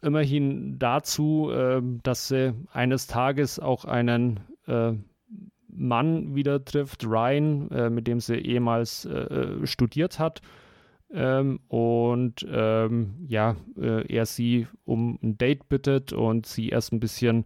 [0.00, 4.92] immerhin dazu, äh, dass sie eines Tages auch einen äh,
[5.68, 9.08] Mann wieder trifft, Ryan, mit dem sie ehemals
[9.64, 10.40] studiert hat.
[11.12, 17.44] Ähm, und ähm, ja, er sie um ein Date bittet und sie erst ein bisschen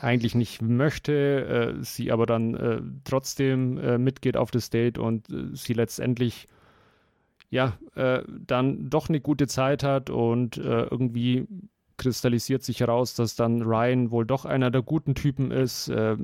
[0.00, 5.74] eigentlich nicht möchte, äh, sie aber dann äh, trotzdem mitgeht auf das Date und sie
[5.74, 6.46] letztendlich
[7.50, 11.46] ja, dann doch eine gute Zeit hat und irgendwie
[11.96, 15.88] kristallisiert sich heraus, dass dann Ryan wohl doch einer der guten Typen ist.
[15.88, 16.16] Äh,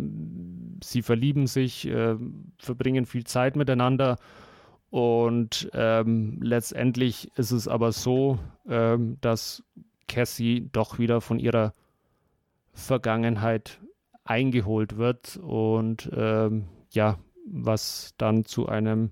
[0.82, 2.16] sie verlieben sich, äh,
[2.58, 4.16] verbringen viel Zeit miteinander
[4.90, 8.38] und ähm, letztendlich ist es aber so,
[8.68, 9.62] ähm, dass
[10.08, 11.72] Cassie doch wieder von ihrer
[12.72, 13.80] Vergangenheit
[14.24, 19.10] eingeholt wird und ähm, ja, was dann zu einem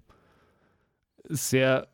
[1.24, 1.88] sehr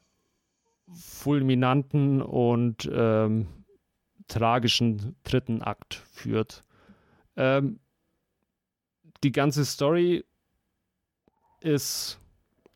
[0.93, 3.47] fulminanten und ähm,
[4.29, 6.63] tragischen dritten Akt führt.
[7.37, 7.81] Ähm,
[9.23, 10.25] die ganze Story
[11.61, 12.21] ist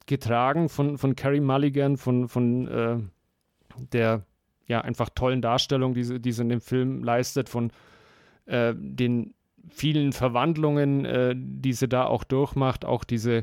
[0.07, 2.99] getragen von, von Carrie Mulligan, von, von äh,
[3.93, 4.25] der
[4.67, 7.71] ja einfach tollen Darstellung, die die sie in dem Film leistet, von
[8.49, 9.35] äh, den
[9.71, 13.43] vielen Verwandlungen, äh, die sie da auch durchmacht, auch diese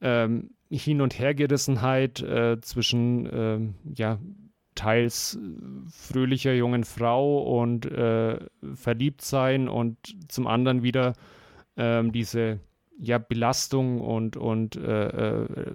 [0.00, 4.18] ähm, Hin- und Hergerissenheit äh, zwischen ähm, ja,
[4.74, 8.38] teils äh, fröhlicher jungen Frau und äh,
[8.74, 9.96] verliebt und
[10.28, 11.14] zum anderen wieder
[11.76, 12.60] ähm, diese
[12.98, 15.74] ja, Belastung und, und äh, äh,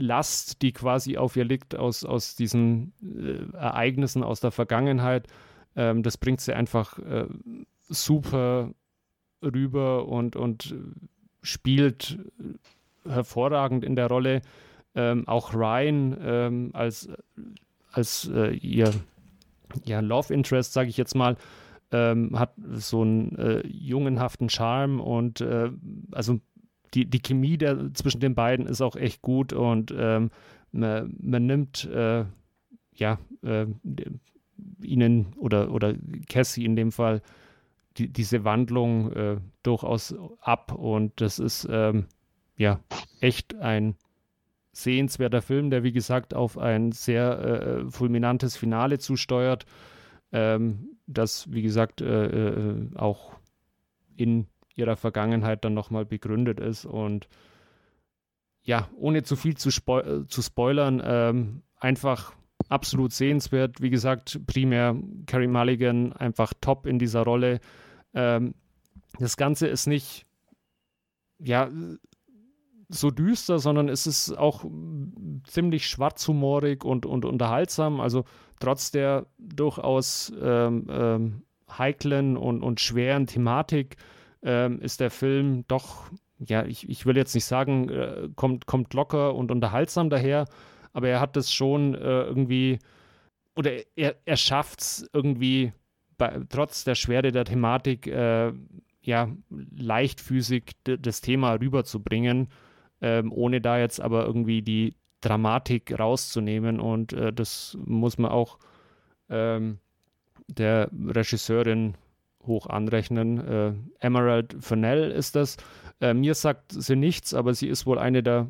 [0.00, 5.26] Last, die quasi auf ihr liegt aus, aus diesen äh, Ereignissen aus der Vergangenheit.
[5.78, 7.26] Ähm, das bringt sie einfach äh,
[7.88, 8.72] super
[9.42, 10.74] rüber und, und
[11.40, 12.18] spielt
[13.04, 14.42] hervorragend in der Rolle.
[14.94, 17.08] Ähm, auch Ryan ähm, als
[17.92, 18.92] als äh, ihr
[19.84, 21.36] ja, Love Interest, sage ich jetzt mal,
[21.90, 25.70] ähm, hat so einen äh, jungenhaften Charme und äh,
[26.12, 26.40] also
[26.94, 30.30] die, die Chemie der, zwischen den beiden ist auch echt gut und ähm,
[30.72, 32.24] man, man, nimmt äh,
[32.94, 33.66] ja äh,
[34.82, 35.94] ihnen oder, oder
[36.28, 37.22] Cassie in dem Fall
[37.96, 40.72] die, diese Wandlung äh, durchaus ab.
[40.72, 42.06] Und das ist ähm,
[42.56, 42.80] ja
[43.20, 43.96] echt ein
[44.72, 49.66] sehenswerter Film, der wie gesagt auf ein sehr äh, fulminantes Finale zusteuert,
[50.32, 53.32] ähm, das wie gesagt äh, äh, auch
[54.16, 56.84] in ihrer Vergangenheit dann nochmal begründet ist.
[56.84, 57.28] Und
[58.62, 62.34] ja, ohne zu viel zu, spo äh, zu spoilern, ähm, einfach
[62.68, 63.80] absolut sehenswert.
[63.80, 64.96] Wie gesagt, primär
[65.26, 67.60] Carrie Mulligan einfach top in dieser Rolle.
[68.14, 68.54] Ähm,
[69.18, 70.26] das Ganze ist nicht
[71.38, 71.70] ja
[72.88, 74.64] so düster, sondern es ist auch
[75.44, 78.00] ziemlich schwarzhumorig und, und unterhaltsam.
[78.00, 78.24] Also
[78.60, 83.96] trotz der durchaus ähm, ähm, heiklen und, und schweren Thematik
[84.42, 88.94] ähm, ist der Film doch, ja, ich, ich will jetzt nicht sagen, äh, kommt, kommt
[88.94, 90.46] locker und unterhaltsam daher,
[90.98, 92.80] aber er hat das schon äh, irgendwie,
[93.54, 95.72] oder er, er schafft es irgendwie,
[96.16, 98.52] bei, trotz der Schwere der Thematik, äh,
[99.00, 99.28] ja,
[99.76, 102.48] leichtfüßig das Thema rüberzubringen,
[103.00, 106.80] ähm, ohne da jetzt aber irgendwie die Dramatik rauszunehmen.
[106.80, 108.58] Und äh, das muss man auch
[109.28, 109.78] ähm,
[110.48, 111.94] der Regisseurin
[112.44, 113.38] hoch anrechnen.
[113.38, 115.58] Äh, Emerald Fennell ist das.
[116.00, 118.48] Äh, mir sagt sie nichts, aber sie ist wohl eine der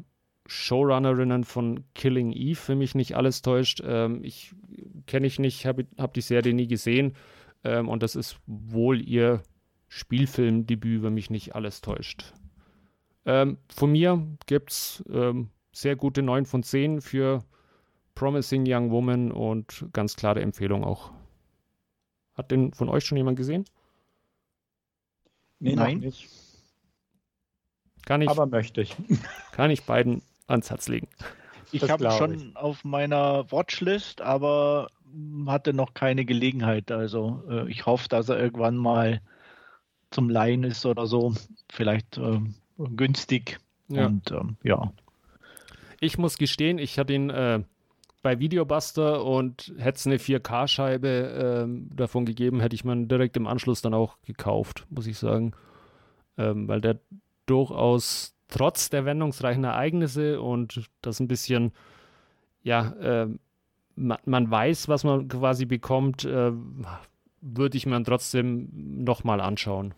[0.48, 3.82] Showrunnerinnen von Killing Eve, wenn mich nicht alles täuscht.
[3.84, 4.54] Ähm, ich
[5.06, 7.14] kenne ich nicht, habe hab die Serie nie gesehen.
[7.64, 9.42] Ähm, und das ist wohl ihr
[9.88, 12.32] Spielfilmdebüt, wenn mich nicht alles täuscht.
[13.26, 17.44] Ähm, von mir gibt es ähm, sehr gute 9 von 10 für
[18.14, 21.12] Promising Young Woman und ganz klare Empfehlung auch.
[22.32, 23.66] Hat den von euch schon jemand gesehen?
[25.58, 25.98] Nee, Nein.
[25.98, 26.26] nicht.
[28.06, 28.96] Kann ich, Aber möchte ich.
[29.52, 31.08] Kann ich beiden ans Herz legen.
[31.70, 32.56] Ich habe schon ich.
[32.56, 34.88] auf meiner Watchlist, aber
[35.46, 36.90] hatte noch keine Gelegenheit.
[36.90, 39.20] Also äh, ich hoffe, dass er irgendwann mal
[40.10, 41.34] zum Leihen ist oder so.
[41.70, 42.40] Vielleicht äh,
[42.78, 43.58] günstig.
[43.88, 44.06] Ja.
[44.06, 44.92] Und ähm, ja.
[46.00, 47.60] Ich muss gestehen, ich hatte ihn äh,
[48.22, 53.46] bei Videobuster und hätte es eine 4K-Scheibe ähm, davon gegeben, hätte ich man direkt im
[53.46, 55.52] Anschluss dann auch gekauft, muss ich sagen.
[56.36, 57.00] Ähm, weil der
[57.46, 61.72] durchaus trotz der wendungsreichen Ereignisse und das ein bisschen,
[62.62, 63.28] ja, äh,
[63.96, 66.52] man, man, weiß, was man quasi bekommt, äh,
[67.40, 68.68] würde ich mir trotzdem
[69.04, 69.94] nochmal anschauen.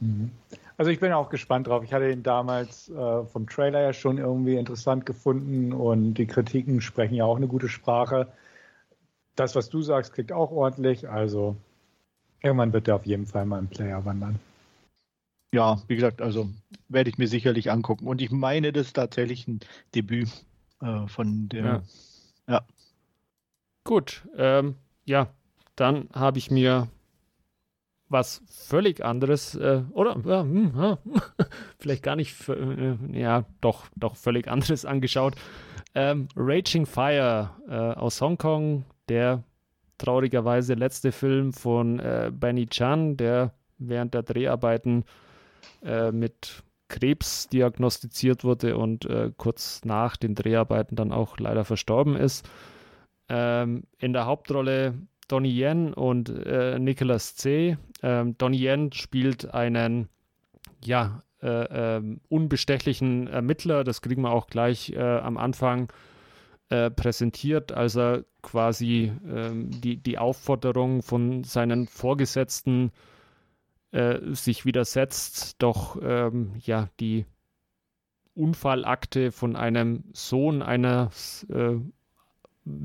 [0.00, 0.30] Mhm.
[0.76, 1.84] Also ich bin auch gespannt drauf.
[1.84, 6.80] Ich hatte ihn damals äh, vom Trailer ja schon irgendwie interessant gefunden und die Kritiken
[6.80, 8.28] sprechen ja auch eine gute Sprache.
[9.36, 11.08] Das, was du sagst, klingt auch ordentlich.
[11.10, 11.56] Also
[12.42, 14.38] irgendwann wird er auf jeden Fall mal im Player wandern.
[15.52, 16.48] Ja, wie gesagt, also
[16.88, 18.06] werde ich mir sicherlich angucken.
[18.06, 19.60] Und ich meine, das ist tatsächlich ein
[19.94, 20.28] Debüt
[20.80, 21.64] äh, von der.
[21.64, 21.82] Ja.
[22.46, 22.66] ja.
[23.84, 25.32] Gut, ähm, ja,
[25.74, 26.88] dann habe ich mir
[28.08, 30.98] was völlig anderes, äh, oder ja, hm, ja,
[31.78, 35.36] vielleicht gar nicht, äh, ja, doch, doch völlig anderes angeschaut.
[35.94, 39.44] Ähm, Raging Fire äh, aus Hongkong, der
[39.98, 45.04] traurigerweise letzte Film von äh, Benny Chan, der während der Dreharbeiten
[45.82, 52.16] äh, mit Krebs diagnostiziert wurde und äh, kurz nach den Dreharbeiten dann auch leider verstorben
[52.16, 52.46] ist.
[53.30, 54.94] Ähm, in der Hauptrolle
[55.28, 57.78] Donnie Yen und äh, Nicholas C.
[58.02, 60.08] Ähm, Donnie Yen spielt einen,
[60.84, 63.84] ja, äh, äh, unbestechlichen Ermittler.
[63.84, 65.90] Das kriegen wir auch gleich äh, am Anfang
[66.68, 72.90] äh, präsentiert, als er quasi ähm, die, die Aufforderung von seinen Vorgesetzten äh,
[73.92, 77.26] sich widersetzt, doch ähm, ja, die
[78.34, 81.76] Unfallakte von einem Sohn eines äh,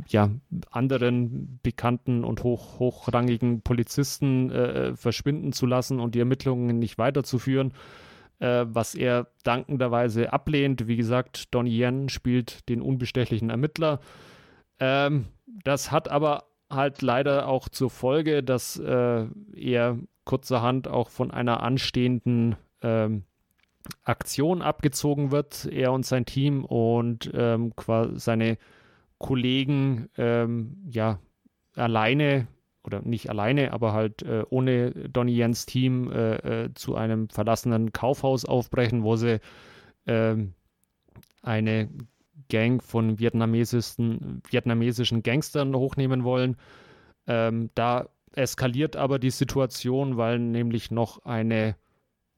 [0.07, 0.29] ja,
[0.71, 7.73] anderen bekannten und hoch, hochrangigen Polizisten äh, verschwinden zu lassen und die Ermittlungen nicht weiterzuführen,
[8.39, 10.87] äh, was er dankenderweise ablehnt.
[10.87, 13.99] Wie gesagt, Donnie Yen spielt den unbestechlichen Ermittler.
[14.79, 15.25] Ähm,
[15.63, 21.63] das hat aber halt leider auch zur Folge, dass äh, er kurzerhand auch von einer
[21.63, 23.23] anstehenden ähm,
[24.03, 27.73] Aktion abgezogen wird, er und sein Team und ähm,
[28.15, 28.57] seine
[29.19, 31.19] Kollegen ähm, ja
[31.75, 32.47] alleine
[32.83, 37.93] oder nicht alleine, aber halt äh, ohne Donny Jens Team äh, äh, zu einem verlassenen
[37.93, 39.39] Kaufhaus aufbrechen, wo sie
[40.07, 40.53] ähm,
[41.41, 41.89] eine
[42.49, 46.57] Gang von vietnamesischen, vietnamesischen Gangstern hochnehmen wollen.
[47.27, 48.07] Ähm, da
[48.37, 51.75] eskaliert aber die Situation, weil nämlich noch eine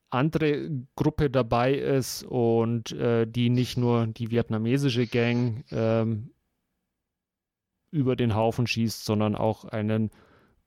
[0.09, 6.31] andere Gruppe dabei ist und äh, die nicht nur die vietnamesische Gang ähm,
[7.91, 10.11] über den Haufen schießt, sondern auch einen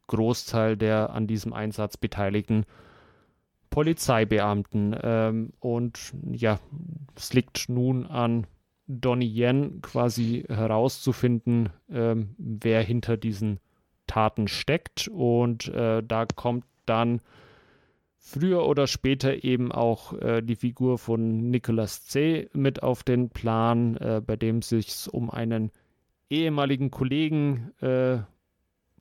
[0.09, 2.67] Großteil der an diesem Einsatz beteiligten
[3.71, 4.97] Polizeibeamten.
[5.01, 6.59] Ähm, und ja,
[7.15, 8.47] es liegt nun an
[8.89, 13.61] Donnie Yen quasi herauszufinden, ähm, wer hinter diesen
[14.11, 15.07] Taten steckt.
[15.09, 17.21] Und äh, da kommt dann
[18.19, 22.49] früher oder später eben auch äh, die Figur von Nicolas C.
[22.53, 25.71] mit auf den Plan, äh, bei dem es sich um einen
[26.29, 28.19] ehemaligen Kollegen äh,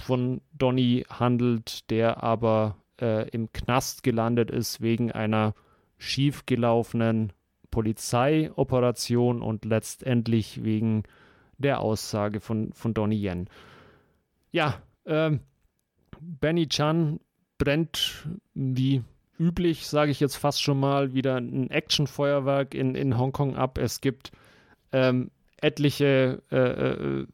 [0.02, 5.54] von Donny handelt, der aber äh, im Knast gelandet ist wegen einer
[5.98, 7.34] schiefgelaufenen
[7.72, 11.04] Polizeioperation und letztendlich wegen
[11.58, 13.50] der Aussage von, von Donnie Yen.
[14.52, 15.42] Ja, ähm,
[16.22, 17.20] Benny Chan
[17.58, 19.04] brennt wie
[19.40, 23.78] üblich, sage ich jetzt fast schon mal, wieder ein Actionfeuerwerk in, in Hongkong ab.
[23.78, 24.32] Es gibt
[24.92, 27.28] ähm, etliche äh, äh,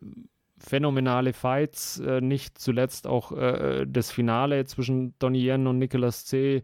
[0.58, 6.64] phänomenale Fights, äh, nicht zuletzt auch äh, das Finale zwischen Donnie Yen und Nicolas C.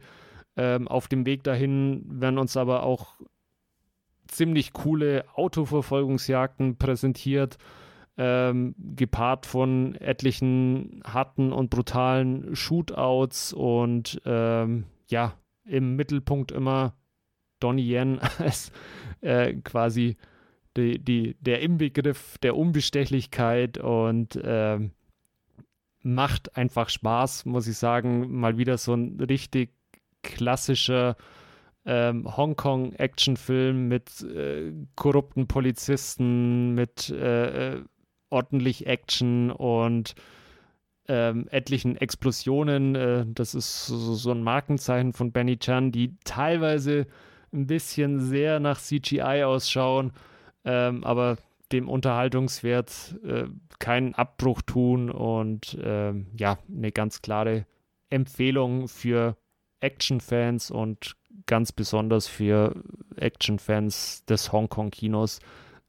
[0.58, 3.20] Ähm, auf dem Weg dahin werden uns aber auch
[4.28, 7.58] ziemlich coole Autoverfolgungsjagden präsentiert,
[8.18, 15.34] ähm, gepaart von etlichen harten und brutalen Shootouts und ähm, ja,
[15.66, 16.94] im Mittelpunkt immer
[17.60, 18.72] Donnie Yen als
[19.22, 20.18] äh, quasi
[20.78, 24.80] die, die, der Inbegriff der Unbestechlichkeit und äh,
[26.04, 28.40] macht einfach Spaß, muss ich sagen.
[28.40, 29.72] Mal wieder so ein richtig
[30.24, 31.16] klassischer
[31.86, 37.84] ähm, Hongkong-Actionfilm mit äh, korrupten Polizisten, mit äh, äh
[38.32, 40.16] ordentlich Action und
[41.08, 42.96] ähm, etlichen Explosionen.
[42.96, 47.06] Äh, das ist so, so, ein Markenzeichen von Benny Chan, die teilweise
[47.54, 50.14] ein bisschen sehr nach CGI ausschauen
[50.64, 51.38] ähm, aber
[51.72, 53.46] dem Unterhaltungswert äh,
[53.80, 57.66] keinen Abbruch tun und ähm, ja, eine ganz klare
[58.10, 59.38] Empfehlung für
[59.80, 61.16] Actionfans und
[61.46, 62.76] ganz besonders für
[63.16, 65.40] Actionfans des Hongkong-Kinos.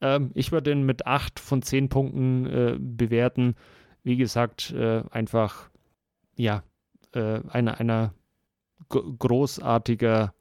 [0.02, 3.54] Ähm, ich würde den mit 8 von 10 Punkten äh, bewerten.
[4.02, 5.70] Wie gesagt, äh, einfach
[6.36, 6.62] ja,
[7.14, 8.12] äh, einer eine
[8.88, 10.34] großartiger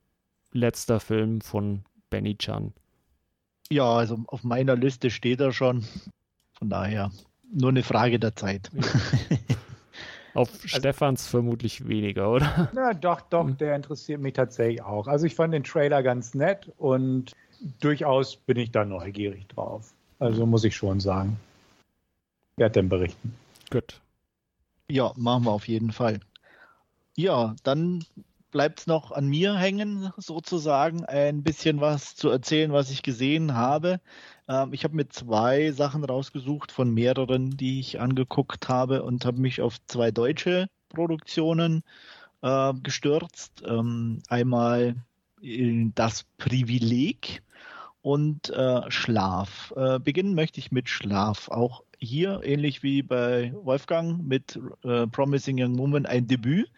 [0.51, 2.74] letzter Film von Benny Chan.
[3.70, 5.86] Ja, also auf meiner Liste steht er schon.
[6.57, 7.12] Von daher
[7.53, 8.70] nur eine Frage der Zeit.
[10.34, 12.70] Auf also, Stefans vermutlich weniger, oder?
[12.74, 13.57] Na, doch, doch, hm.
[13.57, 15.07] der interessiert mich tatsächlich auch.
[15.07, 17.34] Also ich fand den Trailer ganz nett und
[17.80, 19.93] durchaus bin ich da neugierig drauf.
[20.20, 21.39] Also muss ich schon sagen.
[22.57, 23.36] Wer hat denn berichten?
[23.70, 24.01] Gut.
[24.89, 26.20] Ja, machen wir auf jeden Fall.
[27.16, 28.05] Ja, dann
[28.51, 33.53] bleibt es noch an mir hängen, sozusagen, ein bisschen was zu erzählen, was ich gesehen
[33.53, 34.01] habe.
[34.47, 39.39] Ähm, ich habe mir zwei Sachen rausgesucht von mehreren, die ich angeguckt habe und habe
[39.39, 41.84] mich auf zwei deutsche Produktionen
[42.41, 43.64] äh, gestürzt.
[43.66, 44.95] Ähm, einmal
[45.96, 47.42] das Privileg
[48.02, 49.74] und äh, Schlaf.
[49.76, 51.50] Äh, beginnen möchte ich mit Schlaf.
[51.50, 56.72] Auch hier, ähnlich wie bei Wolfgang, mit äh, Promising Young Woman ein Debüt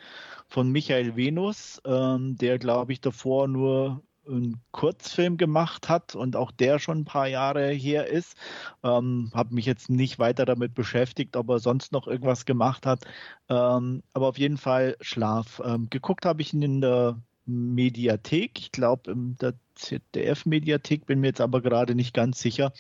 [0.48, 6.52] von Michael Venus, ähm, der, glaube ich, davor nur einen Kurzfilm gemacht hat und auch
[6.52, 8.38] der schon ein paar Jahre her ist.
[8.84, 13.06] Ähm, habe mich jetzt nicht weiter damit beschäftigt, ob er sonst noch irgendwas gemacht hat.
[13.50, 15.62] Ähm, aber auf jeden Fall Schlaf.
[15.66, 21.28] Ähm, geguckt habe ich ihn in der Mediathek, ich glaube in der ZDF-Mediathek, bin mir
[21.28, 22.74] jetzt aber gerade nicht ganz sicher.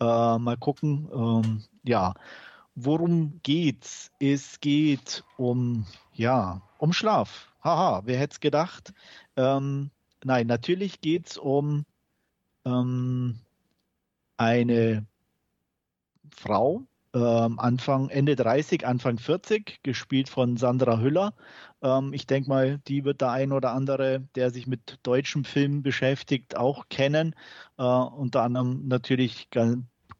[0.00, 0.04] Äh,
[0.38, 1.08] mal gucken.
[1.12, 2.14] Ähm, ja,
[2.74, 4.10] worum geht's?
[4.20, 7.52] Es geht um ja um Schlaf.
[7.62, 8.92] Haha, wer hätte es gedacht?
[9.36, 9.90] Ähm,
[10.24, 11.84] nein, natürlich geht es um
[12.64, 13.40] ähm,
[14.36, 15.06] eine
[16.34, 21.34] Frau, ähm, Anfang, Ende 30, Anfang 40, gespielt von Sandra Hüller.
[21.82, 25.82] Ähm, ich denke mal, die wird der ein oder andere, der sich mit deutschem Film
[25.82, 27.34] beschäftigt, auch kennen.
[27.78, 29.48] Äh, unter anderem natürlich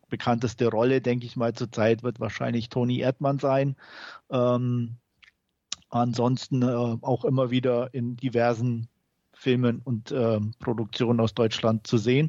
[0.09, 3.77] bekannteste Rolle, denke ich mal, zurzeit wird wahrscheinlich Toni Erdmann sein.
[4.31, 4.97] Ähm,
[5.91, 8.89] ansonsten äh, auch immer wieder in diversen
[9.39, 12.29] Filmen und äh, Produktionen aus Deutschland zu sehen,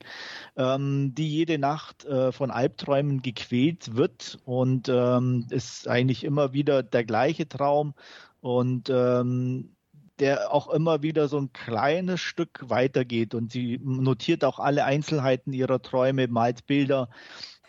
[0.56, 6.84] ähm, die jede Nacht äh, von Albträumen gequält wird und ähm, ist eigentlich immer wieder
[6.84, 7.96] der gleiche Traum
[8.42, 9.76] und ähm,
[10.20, 15.54] der auch immer wieder so ein kleines Stück weitergeht und sie notiert auch alle Einzelheiten
[15.54, 17.10] ihrer Träume, malt Bilder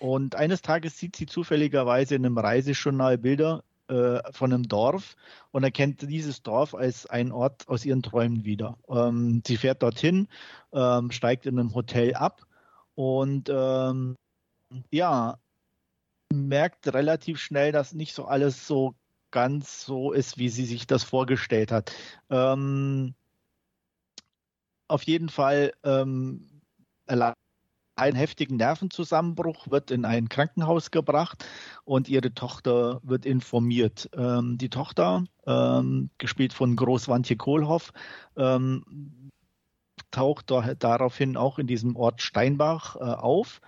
[0.00, 5.16] und eines Tages sieht sie zufälligerweise in einem Reisejournal Bilder äh, von einem Dorf
[5.50, 8.78] und erkennt dieses Dorf als einen Ort aus ihren Träumen wieder.
[8.88, 10.28] Ähm, sie fährt dorthin,
[10.72, 12.46] ähm, steigt in einem Hotel ab
[12.94, 14.16] und ähm,
[14.90, 15.38] ja,
[16.32, 18.94] merkt relativ schnell, dass nicht so alles so
[19.30, 21.92] ganz so ist, wie sie sich das vorgestellt hat.
[22.30, 23.14] Ähm,
[24.88, 26.62] auf jeden Fall ähm,
[28.00, 31.44] einen heftigen Nervenzusammenbruch, wird in ein Krankenhaus gebracht
[31.84, 34.10] und ihre Tochter wird informiert.
[34.16, 37.92] Ähm, die Tochter, ähm, gespielt von Großwantje Kohlhoff,
[38.36, 39.30] ähm,
[40.10, 43.60] taucht daraufhin auch in diesem Ort Steinbach äh, auf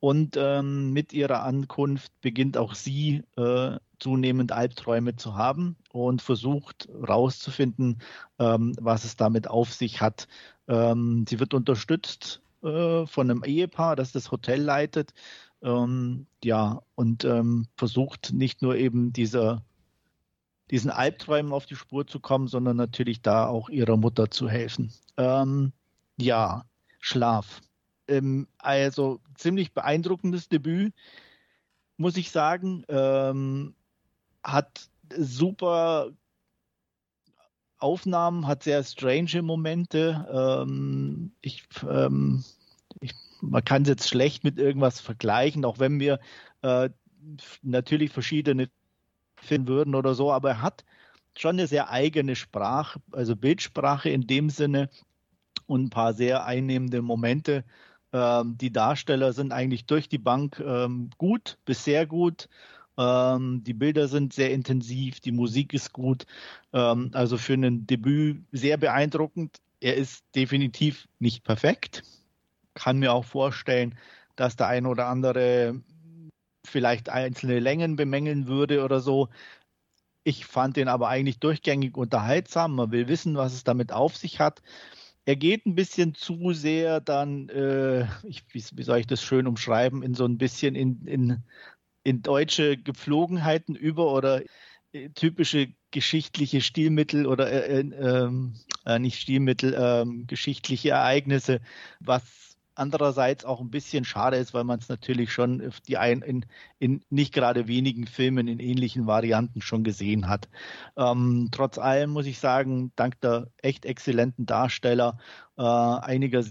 [0.00, 6.88] und ähm, mit ihrer Ankunft beginnt auch sie äh, zunehmend Albträume zu haben und versucht
[7.00, 7.98] herauszufinden,
[8.38, 10.28] ähm, was es damit auf sich hat.
[10.68, 15.12] Ähm, sie wird unterstützt äh, von einem Ehepaar, das das Hotel leitet.
[15.62, 19.64] Ähm, ja, und ähm, versucht nicht nur eben dieser,
[20.70, 24.92] diesen Albträumen auf die Spur zu kommen, sondern natürlich da auch ihrer Mutter zu helfen.
[25.16, 25.72] Ähm,
[26.16, 26.64] ja,
[27.00, 27.60] Schlaf.
[28.06, 30.94] Ähm, also ziemlich beeindruckendes Debüt,
[31.96, 32.84] muss ich sagen.
[32.88, 33.74] Ähm,
[34.42, 36.10] hat super
[37.78, 40.26] Aufnahmen, hat sehr strange Momente.
[40.32, 42.44] Ähm, ich, ähm,
[43.00, 46.20] ich, man kann es jetzt schlecht mit irgendwas vergleichen, auch wenn wir
[46.62, 46.90] äh,
[47.62, 48.68] natürlich verschiedene
[49.40, 50.84] finden würden oder so, aber er hat
[51.36, 54.90] schon eine sehr eigene Sprache, also Bildsprache in dem Sinne
[55.66, 57.64] und ein paar sehr einnehmende Momente.
[58.12, 62.48] Ähm, die Darsteller sind eigentlich durch die Bank ähm, gut bis sehr gut.
[62.98, 66.26] Ähm, die Bilder sind sehr intensiv, die Musik ist gut.
[66.72, 69.58] Ähm, also für ein Debüt sehr beeindruckend.
[69.80, 72.02] Er ist definitiv nicht perfekt.
[72.74, 73.94] Kann mir auch vorstellen,
[74.36, 75.80] dass der ein oder andere
[76.66, 79.28] vielleicht einzelne Längen bemängeln würde oder so.
[80.24, 82.74] Ich fand den aber eigentlich durchgängig unterhaltsam.
[82.74, 84.60] Man will wissen, was es damit auf sich hat.
[85.24, 89.46] Er geht ein bisschen zu sehr dann, äh, ich, wie, wie, soll ich das schön
[89.46, 91.42] umschreiben, in so ein bisschen in, in
[92.08, 94.42] in deutsche Gepflogenheiten über oder
[94.92, 98.30] äh, typische geschichtliche Stilmittel oder äh, äh,
[98.86, 101.60] äh, nicht Stilmittel, ähm, geschichtliche Ereignisse,
[102.00, 106.46] was andererseits auch ein bisschen schade ist, weil man es natürlich schon die ein, in,
[106.78, 110.48] in nicht gerade wenigen Filmen in ähnlichen Varianten schon gesehen hat.
[110.96, 115.18] Ähm, trotz allem muss ich sagen, dank der echt exzellenten Darsteller,
[115.58, 116.42] äh, einiger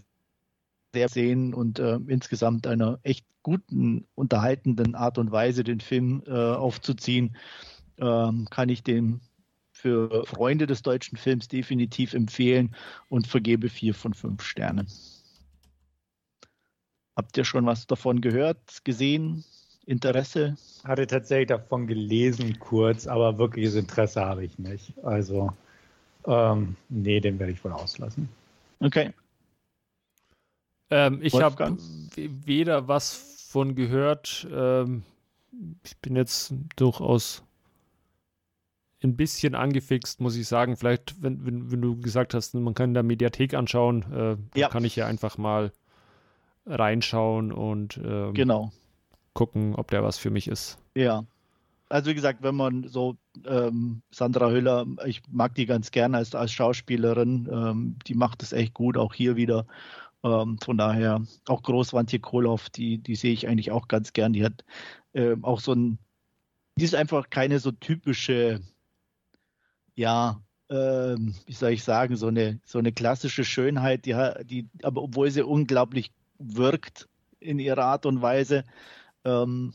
[0.97, 6.31] sehr sehen und äh, insgesamt einer echt guten, unterhaltenden Art und Weise den Film äh,
[6.31, 7.35] aufzuziehen,
[7.99, 9.21] ähm, kann ich dem
[9.71, 12.75] für Freunde des deutschen Films definitiv empfehlen
[13.09, 14.87] und vergebe vier von fünf Sternen.
[17.15, 19.43] Habt ihr schon was davon gehört, gesehen?
[19.85, 20.57] Interesse?
[20.83, 24.93] Hatte tatsächlich davon gelesen kurz, aber wirkliches Interesse habe ich nicht.
[25.03, 25.53] Also,
[26.25, 28.29] ähm, nee, den werde ich wohl auslassen.
[28.79, 29.13] Okay.
[30.89, 31.77] Ähm, ich habe
[32.15, 34.47] weder was von gehört.
[34.51, 35.03] Ähm,
[35.83, 37.43] ich bin jetzt durchaus
[39.03, 40.75] ein bisschen angefixt, muss ich sagen.
[40.75, 44.69] Vielleicht, wenn, wenn, wenn du gesagt hast, man kann in der Mediathek anschauen, äh, ja.
[44.69, 45.71] kann ich ja einfach mal
[46.65, 48.71] reinschauen und ähm, genau.
[49.33, 50.77] gucken, ob der was für mich ist.
[50.95, 51.25] Ja.
[51.89, 53.15] Also wie gesagt, wenn man so
[53.45, 58.51] ähm, Sandra Hüller, ich mag die ganz gerne als, als Schauspielerin, ähm, die macht es
[58.51, 59.65] echt gut, auch hier wieder.
[60.27, 64.33] Ähm, von daher auch Großwantje Kohlhoff, die, die sehe ich eigentlich auch ganz gern.
[64.33, 64.65] Die hat
[65.13, 65.99] äh, auch so ein,
[66.75, 68.61] die ist einfach keine so typische,
[69.95, 75.01] ja, äh, wie soll ich sagen, so eine, so eine klassische Schönheit, die, die, aber
[75.01, 77.07] obwohl sie unglaublich wirkt
[77.39, 78.65] in ihrer Art und Weise.
[79.23, 79.73] Ähm,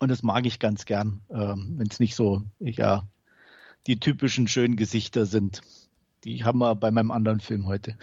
[0.00, 3.06] und das mag ich ganz gern, ähm, wenn es nicht so, ja,
[3.86, 5.60] die typischen schönen Gesichter sind.
[6.24, 7.96] Die haben wir bei meinem anderen Film heute.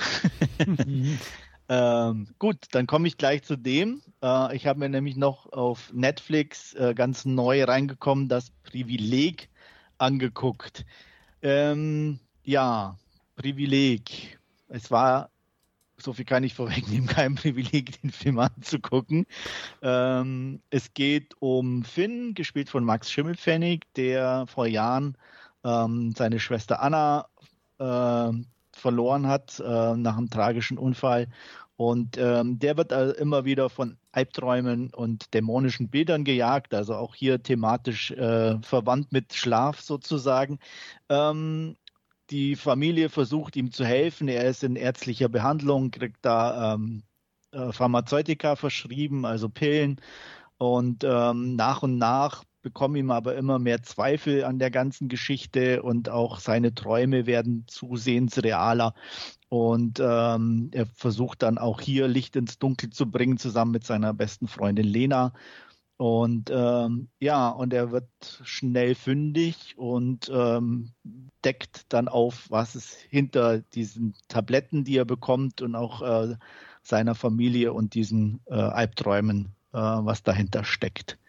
[1.70, 4.02] Ähm, gut, dann komme ich gleich zu dem.
[4.22, 9.50] Äh, ich habe mir nämlich noch auf Netflix äh, ganz neu reingekommen, das Privileg
[9.98, 10.86] angeguckt.
[11.42, 12.98] Ähm, ja,
[13.36, 14.40] Privileg.
[14.68, 15.30] Es war,
[15.98, 19.26] so viel kann ich vorwegnehmen, kein Privileg, den Film anzugucken.
[19.82, 25.18] Ähm, es geht um Finn, gespielt von Max Schimmelpfennig, der vor Jahren
[25.64, 27.28] ähm, seine Schwester Anna
[27.80, 28.32] äh,
[28.84, 31.28] verloren hat äh, nach einem tragischen Unfall.
[31.76, 37.16] Und ähm, der wird also immer wieder von Albträumen und dämonischen Bildern gejagt, also auch
[37.16, 40.60] hier thematisch äh, verwandt mit Schlaf sozusagen.
[41.10, 41.76] Ähm,
[42.30, 44.28] die Familie versucht ihm zu helfen.
[44.28, 47.04] Er ist in ärztlicher Behandlung, kriegt da ähm,
[47.52, 50.00] äh, Pharmazeutika verschrieben, also Pillen.
[50.58, 55.84] Und ähm, nach und nach bekommen ihm aber immer mehr Zweifel an der ganzen Geschichte
[55.84, 58.96] und auch seine Träume werden zusehends realer.
[59.50, 64.14] Und ähm, er versucht dann auch hier Licht ins Dunkel zu bringen, zusammen mit seiner
[64.14, 65.34] besten Freundin Lena.
[65.98, 68.10] Und ähm, ja, und er wird
[68.44, 70.92] schnell fündig und ähm,
[71.46, 76.36] deckt dann auf, was es hinter diesen Tabletten, die er bekommt und auch äh,
[76.82, 81.20] seiner Familie und diesen äh, Albträumen, äh, was dahinter steckt.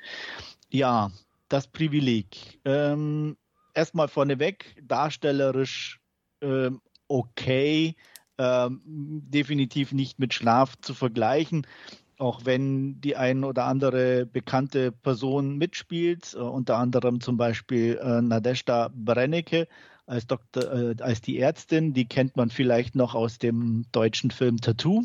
[0.70, 1.12] Ja,
[1.55, 2.59] das Privileg.
[2.65, 3.37] Ähm,
[3.75, 6.01] erstmal vorneweg, darstellerisch
[6.43, 7.95] ähm, okay,
[8.39, 11.65] ähm, definitiv nicht mit Schlaf zu vergleichen,
[12.19, 18.21] auch wenn die ein oder andere bekannte Person mitspielt, äh, unter anderem zum Beispiel äh,
[18.21, 19.69] Nadeshda Brennecke
[20.07, 24.61] als, Doktor, äh, als die Ärztin, die kennt man vielleicht noch aus dem deutschen Film
[24.61, 25.05] Tattoo.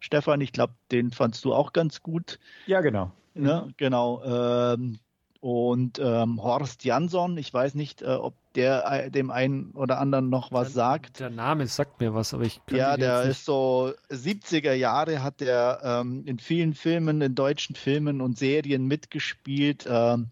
[0.00, 2.38] Stefan, ich glaube, den fandst du auch ganz gut.
[2.66, 3.10] Ja, genau.
[3.34, 4.22] Ja, genau.
[4.22, 4.98] Ähm,
[5.40, 10.30] und ähm, Horst Jansson, ich weiß nicht, äh, ob der äh, dem einen oder anderen
[10.30, 11.20] noch was sagt.
[11.20, 15.40] Der Name sagt mir was, aber ich kann Ja, der ist so 70er Jahre, hat
[15.40, 19.86] der ähm, in vielen Filmen, in deutschen Filmen und Serien mitgespielt.
[19.88, 20.30] Ähm,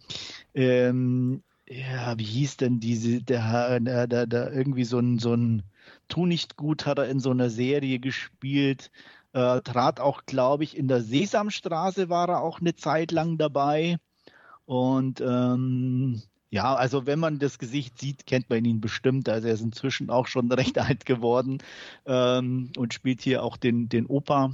[0.55, 5.63] ähm, ja, wie hieß denn diese, der, der, der, der irgendwie so ein, so ein
[6.09, 8.91] Tu nicht gut hat er in so einer Serie gespielt.
[9.33, 13.99] Äh, trat auch, glaube ich, in der Sesamstraße war er auch eine Zeit lang dabei.
[14.67, 19.29] Und ähm, ja, also wenn man das Gesicht sieht, kennt man ihn bestimmt.
[19.29, 21.59] Also er ist inzwischen auch schon recht alt geworden
[22.05, 24.53] ähm, und spielt hier auch den, den Opa.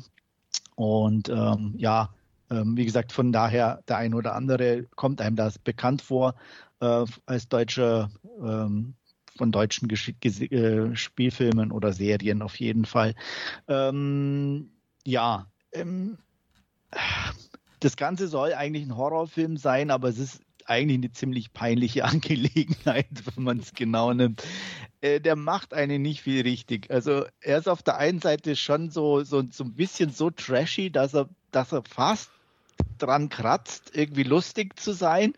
[0.75, 2.15] Und ähm, ja,
[2.51, 6.35] ähm, wie gesagt, von daher der ein oder andere kommt einem das bekannt vor
[6.81, 8.11] äh, als deutscher
[8.43, 8.95] ähm,
[9.37, 13.15] von deutschen Gesch äh, Spielfilmen oder Serien auf jeden Fall.
[13.69, 14.71] Ähm,
[15.05, 16.19] ja, ähm,
[17.85, 23.09] das Ganze soll eigentlich ein Horrorfilm sein, aber es ist eigentlich eine ziemlich peinliche Angelegenheit,
[23.35, 24.43] wenn man es genau nimmt.
[25.01, 26.91] Äh, der macht einen nicht viel richtig.
[26.91, 30.91] Also er ist auf der einen Seite schon so, so, so ein bisschen so trashy,
[30.91, 32.31] dass er, dass er fast
[32.99, 35.35] dran kratzt, irgendwie lustig zu sein,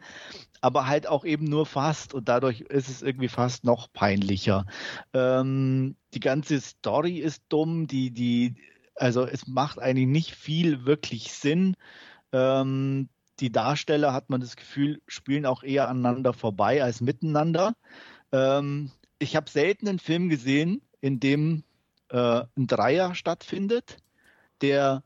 [0.60, 4.66] aber halt auch eben nur fast und dadurch ist es irgendwie fast noch peinlicher.
[5.12, 8.56] Ähm, die ganze Story ist dumm, die, die,
[8.94, 11.74] also es macht eigentlich nicht viel wirklich Sinn.
[12.34, 13.08] Ähm,
[13.38, 17.74] die Darsteller, hat man das Gefühl, spielen auch eher aneinander vorbei als miteinander.
[18.32, 21.62] Ähm, ich habe selten einen Film gesehen, in dem
[22.08, 23.98] äh, ein Dreier stattfindet,
[24.60, 25.04] der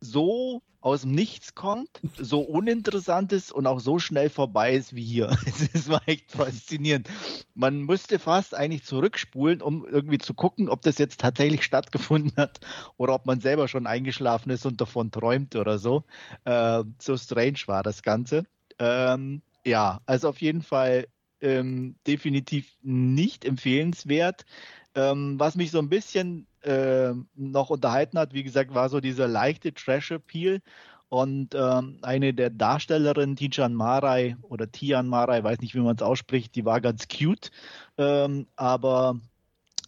[0.00, 5.04] so aus dem Nichts kommt, so uninteressant ist und auch so schnell vorbei ist wie
[5.04, 5.36] hier.
[5.74, 7.08] Es war echt faszinierend.
[7.54, 12.60] Man müsste fast eigentlich zurückspulen, um irgendwie zu gucken, ob das jetzt tatsächlich stattgefunden hat
[12.96, 16.04] oder ob man selber schon eingeschlafen ist und davon träumt oder so.
[16.44, 18.44] Äh, so strange war das Ganze.
[18.78, 21.06] Ähm, ja, also auf jeden Fall
[21.42, 24.44] ähm, definitiv nicht empfehlenswert.
[24.94, 29.28] Ähm, was mich so ein bisschen äh, noch unterhalten hat, wie gesagt, war so dieser
[29.28, 30.60] leichte Trash-Appeal.
[31.08, 36.02] Und ähm, eine der Darstellerinnen, Tijan Marai oder Tian Marai, weiß nicht, wie man es
[36.02, 37.50] ausspricht, die war ganz cute.
[37.98, 39.20] Ähm, aber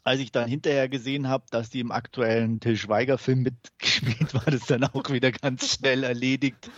[0.02, 4.66] als ich dann hinterher gesehen habe, dass die im aktuellen Till Schweiger-Film mitgespielt war, das
[4.66, 6.70] dann auch wieder ganz schnell erledigt.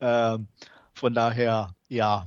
[0.00, 0.48] Ähm,
[0.92, 2.26] von daher, ja.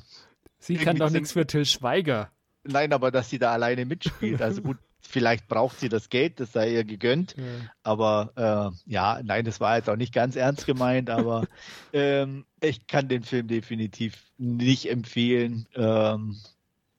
[0.67, 2.29] Sie kann doch nichts für Till Schweiger.
[2.63, 4.41] Nein, aber dass sie da alleine mitspielt.
[4.41, 7.35] Also gut, vielleicht braucht sie das Geld, das sei ihr gegönnt.
[7.37, 7.43] Ja.
[7.83, 11.47] Aber äh, ja, nein, das war jetzt auch nicht ganz ernst gemeint, aber
[11.93, 15.67] ähm, ich kann den Film definitiv nicht empfehlen.
[15.75, 16.37] Ähm,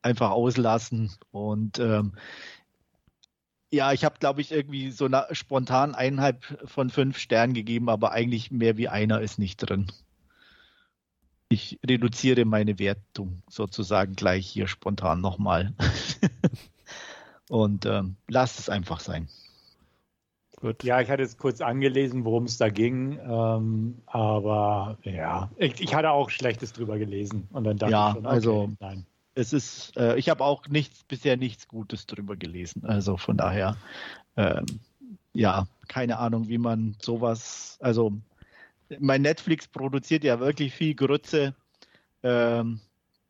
[0.00, 2.14] einfach auslassen und ähm,
[3.70, 8.12] ja, ich habe, glaube ich, irgendwie so eine, spontan eineinhalb von fünf Sternen gegeben, aber
[8.12, 9.92] eigentlich mehr wie einer ist nicht drin.
[11.48, 15.74] Ich reduziere meine Wertung sozusagen gleich hier spontan nochmal.
[17.48, 19.28] Und ähm, lasst es einfach sein.
[20.60, 20.82] Gut.
[20.82, 25.94] Ja, ich hatte es kurz angelesen, worum es da ging, ähm, aber ja, ich, ich,
[25.94, 29.06] hatte auch Schlechtes drüber gelesen und dann dachte ja, ich schon, okay, also nein.
[29.36, 33.76] Es ist, äh, ich habe auch nichts bisher nichts Gutes drüber gelesen, also von daher,
[34.36, 34.66] ähm,
[35.32, 38.14] ja, keine Ahnung, wie man sowas, also
[38.98, 41.54] mein Netflix produziert ja wirklich viel Grütze.
[42.22, 42.80] Ähm,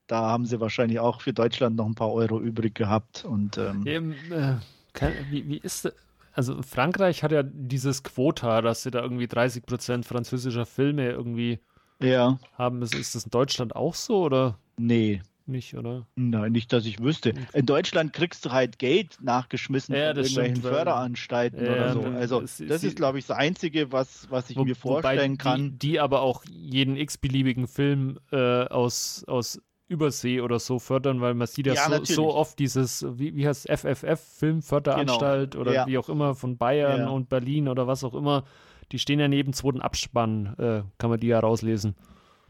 [0.06, 3.24] da haben sie wahrscheinlich auch für Deutschland noch ein paar Euro übrig gehabt.
[3.24, 4.56] Und, ähm, Eben, äh,
[4.92, 5.92] kann, wie, wie ist
[6.38, 11.58] also Frankreich hat ja dieses Quota, dass sie da irgendwie 30 Prozent französischer Filme irgendwie
[12.00, 12.38] ja.
[12.56, 12.80] haben.
[12.80, 14.56] Ist, ist das in Deutschland auch so oder?
[14.76, 15.20] Nee.
[15.48, 16.06] Nicht, oder?
[16.14, 17.32] Nein, nicht, dass ich wüsste.
[17.54, 22.00] In Deutschland kriegst du halt Geld nachgeschmissen ja, von irgendwelchen stimmt, Förderanstalten ja, oder so.
[22.02, 25.78] Also das ist, glaube ich, das Einzige, was, was ich wo, mir vorstellen kann.
[25.78, 31.32] Die, die aber auch jeden x-beliebigen Film äh, aus, aus Übersee oder so fördern, weil
[31.32, 35.62] man sieht ja, ja so, so, oft dieses, wie, wie heißt FFF, Filmförderanstalt genau.
[35.62, 35.86] oder ja.
[35.86, 37.08] wie auch immer von Bayern ja.
[37.08, 38.44] und Berlin oder was auch immer,
[38.92, 41.94] die stehen ja neben zweiten Abspann, äh, kann man die ja rauslesen.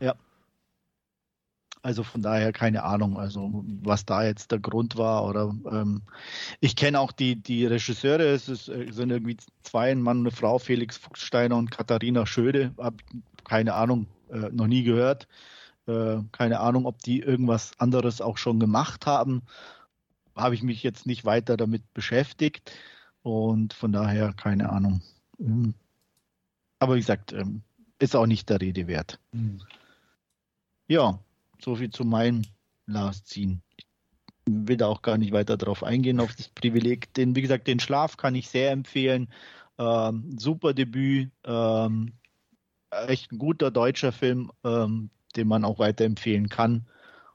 [0.01, 0.16] Ja.
[1.89, 6.03] Also von daher keine Ahnung, also was da jetzt der Grund war oder ähm,
[6.61, 10.26] ich kenne auch die, die Regisseure, es, ist, es sind irgendwie zwei, ein Mann und
[10.26, 12.99] eine Frau, Felix Fuchssteiner und Katharina Schöde, habe
[13.45, 15.28] keine Ahnung, äh, noch nie gehört.
[15.86, 19.41] Äh, keine Ahnung, ob die irgendwas anderes auch schon gemacht haben.
[20.36, 22.70] Habe ich mich jetzt nicht weiter damit beschäftigt
[23.22, 25.01] und von daher keine Ahnung.
[25.41, 25.72] Ähm,
[26.80, 27.62] aber wie gesagt, ähm,
[27.99, 29.18] ist auch nicht der Rede wert.
[29.32, 29.62] Mhm.
[30.86, 31.18] Ja,
[31.62, 32.42] soviel zu meinem
[32.86, 33.61] Last Scene.
[33.76, 33.86] Ich
[34.46, 37.12] will da auch gar nicht weiter drauf eingehen, auf das Privileg.
[37.14, 39.28] Den, wie gesagt, den Schlaf kann ich sehr empfehlen.
[39.78, 41.30] Ähm, super Debüt.
[41.44, 42.14] Ähm,
[42.90, 44.50] echt ein guter deutscher Film.
[44.64, 46.86] Ähm, den man auch weiterempfehlen kann.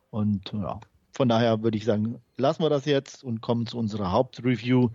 [0.09, 0.79] Und ja,
[1.11, 4.89] von daher würde ich sagen, lassen wir das jetzt und kommen zu unserer Hauptreview.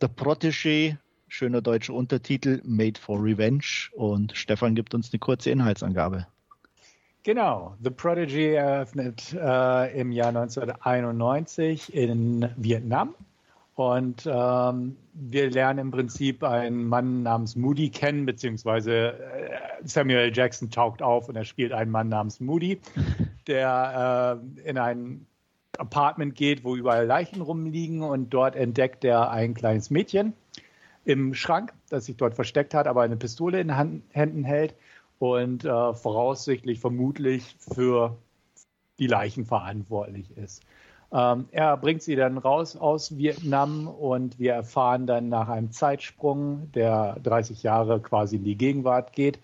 [0.00, 0.98] The Protégé,
[1.28, 3.90] schöner deutscher Untertitel, Made for Revenge.
[3.92, 6.26] Und Stefan gibt uns eine kurze Inhaltsangabe.
[7.26, 13.16] Genau, The Prodigy eröffnet äh, im Jahr 1991 in Vietnam.
[13.74, 19.50] Und ähm, wir lernen im Prinzip einen Mann namens Moody kennen, beziehungsweise äh,
[19.82, 22.80] Samuel Jackson taucht auf und er spielt einen Mann namens Moody,
[23.48, 25.26] der äh, in ein
[25.78, 30.32] Apartment geht, wo überall Leichen rumliegen und dort entdeckt er ein kleines Mädchen
[31.04, 34.76] im Schrank, das sich dort versteckt hat, aber eine Pistole in Hand, Händen hält
[35.18, 38.16] und äh, voraussichtlich vermutlich für
[38.98, 40.62] die Leichen verantwortlich ist.
[41.12, 46.70] Ähm, er bringt sie dann raus aus Vietnam und wir erfahren dann nach einem Zeitsprung,
[46.72, 49.38] der 30 Jahre quasi in die Gegenwart geht,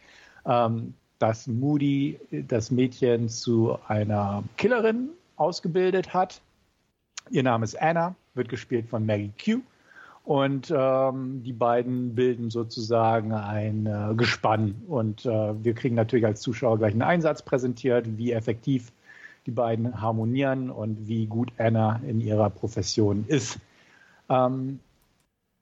[0.45, 6.41] ähm, dass Moody das Mädchen zu einer Killerin ausgebildet hat.
[7.31, 9.61] Ihr Name ist Anna, wird gespielt von Maggie Q.
[10.25, 14.77] Und ähm, die beiden bilden sozusagen ein äh, Gespann.
[14.87, 18.93] Und äh, wir kriegen natürlich als Zuschauer gleich einen Einsatz präsentiert, wie effektiv
[19.47, 23.59] die beiden harmonieren und wie gut Anna in ihrer Profession ist.
[24.29, 24.79] Ähm,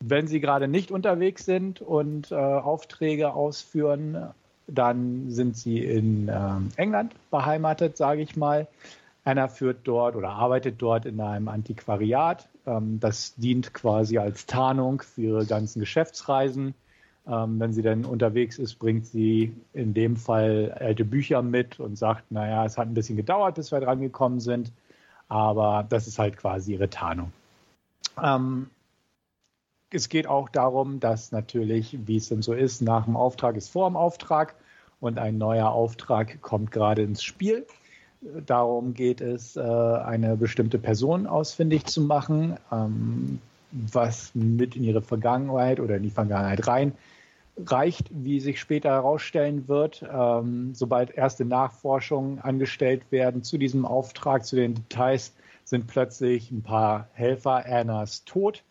[0.03, 4.31] wenn sie gerade nicht unterwegs sind und äh, Aufträge ausführen,
[4.67, 6.33] dann sind sie in äh,
[6.77, 8.67] England beheimatet, sage ich mal.
[9.25, 12.49] Anna führt dort oder arbeitet dort in einem Antiquariat.
[12.67, 16.75] Ähm, das dient quasi als Tarnung für ihre ganzen Geschäftsreisen.
[17.27, 21.97] Ähm, wenn sie dann unterwegs ist, bringt sie in dem Fall alte Bücher mit und
[21.97, 24.73] sagt, naja, es hat ein bisschen gedauert, bis wir dran gekommen sind,
[25.29, 27.33] aber das ist halt quasi ihre Tarnung.
[28.23, 28.71] Ähm,
[29.91, 33.71] es geht auch darum, dass natürlich, wie es denn so ist, nach dem Auftrag ist
[33.71, 34.55] vor dem Auftrag
[35.01, 37.67] und ein neuer Auftrag kommt gerade ins Spiel.
[38.21, 43.39] Darum geht es, äh, eine bestimmte Person ausfindig zu machen, ähm,
[43.73, 46.93] was mit in ihre Vergangenheit oder in die Vergangenheit rein
[47.67, 54.45] reicht, wie sich später herausstellen wird, ähm, sobald erste Nachforschungen angestellt werden zu diesem Auftrag,
[54.45, 58.65] zu den Details, sind plötzlich ein paar Helfer Annas tot,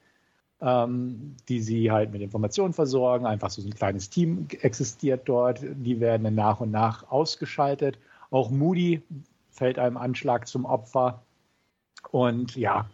[0.62, 3.26] ähm, die sie halt mit Informationen versorgen.
[3.26, 5.62] Einfach so ein kleines Team existiert dort.
[5.64, 7.98] Die werden nach und nach ausgeschaltet.
[8.32, 9.02] Auch Moody
[9.52, 11.24] fällt einem Anschlag zum Opfer.
[12.12, 12.90] Und ja,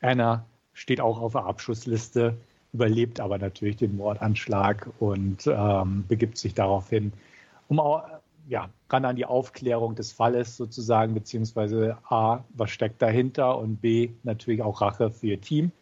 [0.00, 2.36] Anna steht auch auf der Abschussliste
[2.72, 7.12] überlebt aber natürlich den Mordanschlag und ähm, begibt sich daraufhin,
[7.68, 8.04] um auch,
[8.48, 14.10] ja, ran an die Aufklärung des Falles sozusagen, beziehungsweise A, was steckt dahinter und B,
[14.22, 15.72] natürlich auch Rache für ihr Team.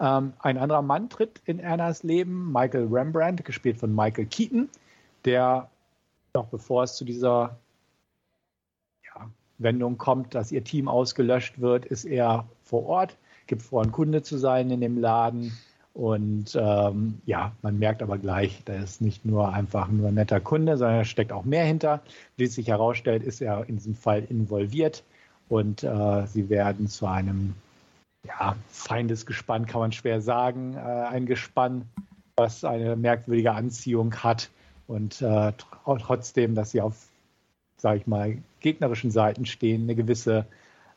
[0.00, 4.68] Ähm, ein anderer Mann tritt in Annas Leben, Michael Rembrandt, gespielt von Michael Keaton,
[5.24, 5.70] der
[6.34, 7.58] noch bevor es zu dieser
[9.58, 14.22] Wendung kommt, dass ihr Team ausgelöscht wird, ist er vor Ort, gibt vor, ein Kunde
[14.22, 15.52] zu sein in dem Laden,
[15.96, 20.40] und ähm, ja, man merkt aber gleich, da ist nicht nur einfach nur ein netter
[20.40, 22.02] Kunde, sondern da steckt auch mehr hinter.
[22.36, 25.04] Wie es sich herausstellt, ist er in diesem Fall involviert
[25.48, 27.54] und äh, sie werden zu einem
[28.26, 30.74] ja, Feindesgespann, kann man schwer sagen.
[30.74, 31.86] Äh, ein Gespann,
[32.36, 34.50] was eine merkwürdige Anziehung hat
[34.88, 35.54] und äh,
[35.86, 37.06] trotzdem, dass sie auf,
[37.76, 40.46] sage ich mal, gegnerischen Seiten stehen, eine gewisse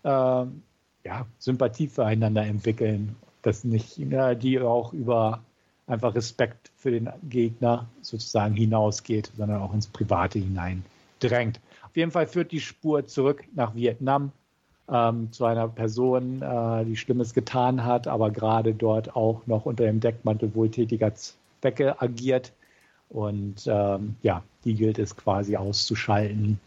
[0.04, 5.42] äh, ja, Sympathie füreinander entwickeln dass nicht, ja, die auch über
[5.88, 10.84] einfach Respekt für den Gegner sozusagen hinausgeht, sondern auch ins Private hinein
[11.20, 11.60] drängt.
[11.84, 14.32] Auf jeden Fall führt die Spur zurück nach Vietnam
[14.88, 19.86] ähm, zu einer Person, äh, die Schlimmes getan hat, aber gerade dort auch noch unter
[19.86, 22.54] dem Deckmantel wohltätiger Zwecke agiert.
[23.10, 26.60] Und ähm, ja, die gilt es quasi auszuschalten,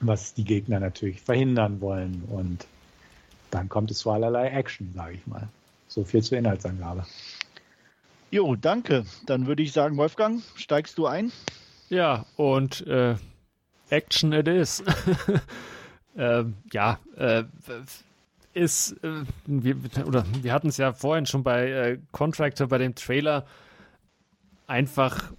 [0.00, 2.24] was die Gegner natürlich verhindern wollen.
[2.30, 2.66] Und
[3.50, 5.48] dann kommt es zu allerlei Action, sage ich mal.
[5.88, 7.04] So viel zur Inhaltsangabe.
[8.30, 9.04] Jo, danke.
[9.26, 11.32] Dann würde ich sagen, Wolfgang, steigst du ein?
[11.88, 13.16] Ja, und äh,
[13.90, 14.82] Action it is.
[16.16, 17.44] äh, ja, äh,
[18.54, 22.94] ist, äh, wir, oder wir hatten es ja vorhin schon bei äh, Contractor, bei dem
[22.94, 23.46] Trailer,
[24.66, 25.32] einfach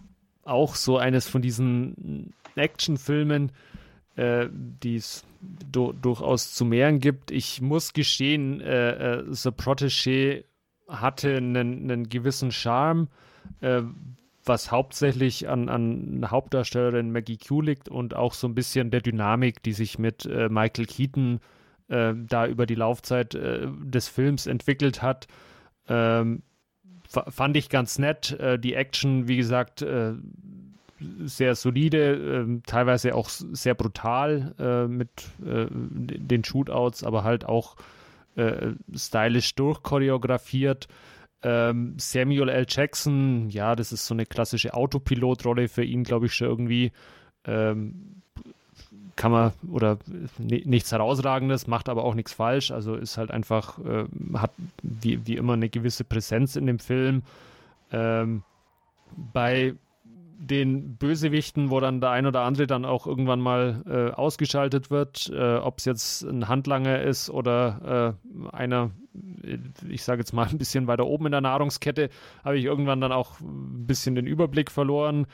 [0.43, 3.51] auch so eines von diesen Actionfilmen,
[4.15, 5.23] äh, die es
[5.71, 7.31] du durchaus zu mehren gibt.
[7.31, 10.43] Ich muss gestehen, äh, äh, The Protégé
[10.88, 13.07] hatte einen, einen gewissen Charme,
[13.61, 13.81] äh,
[14.43, 19.63] was hauptsächlich an, an Hauptdarstellerin Maggie Q liegt und auch so ein bisschen der Dynamik,
[19.63, 21.39] die sich mit äh, Michael Keaton
[21.88, 25.27] äh, da über die Laufzeit äh, des Films entwickelt hat.
[25.88, 26.43] Ähm,
[27.07, 28.38] fand ich ganz nett.
[28.63, 29.85] die Action, wie gesagt,
[31.23, 35.09] sehr solide, äh, teilweise auch sehr brutal äh, mit
[35.45, 37.75] äh, den Shootouts, aber halt auch
[38.35, 40.87] äh, stylisch durchchoreografiert.
[41.43, 42.65] Ähm, Samuel L.
[42.67, 46.91] Jackson, ja, das ist so eine klassische Autopilotrolle für ihn, glaube ich, schon irgendwie.
[47.45, 48.21] Ähm,
[49.15, 49.97] kann man oder
[50.39, 52.71] nichts herausragendes, macht aber auch nichts falsch.
[52.71, 54.51] Also ist halt einfach, äh, hat
[54.81, 57.23] wie, wie immer eine gewisse Präsenz in dem Film.
[57.91, 58.43] Ähm,
[59.33, 59.75] bei
[60.41, 65.31] den Bösewichten, wo dann der ein oder andere dann auch irgendwann mal äh, ausgeschaltet wird,
[65.34, 68.89] äh, ob es jetzt ein Handlanger ist oder äh, einer,
[69.88, 72.09] ich sage jetzt mal ein bisschen weiter oben in der Nahrungskette,
[72.43, 75.27] habe ich irgendwann dann auch ein bisschen den Überblick verloren.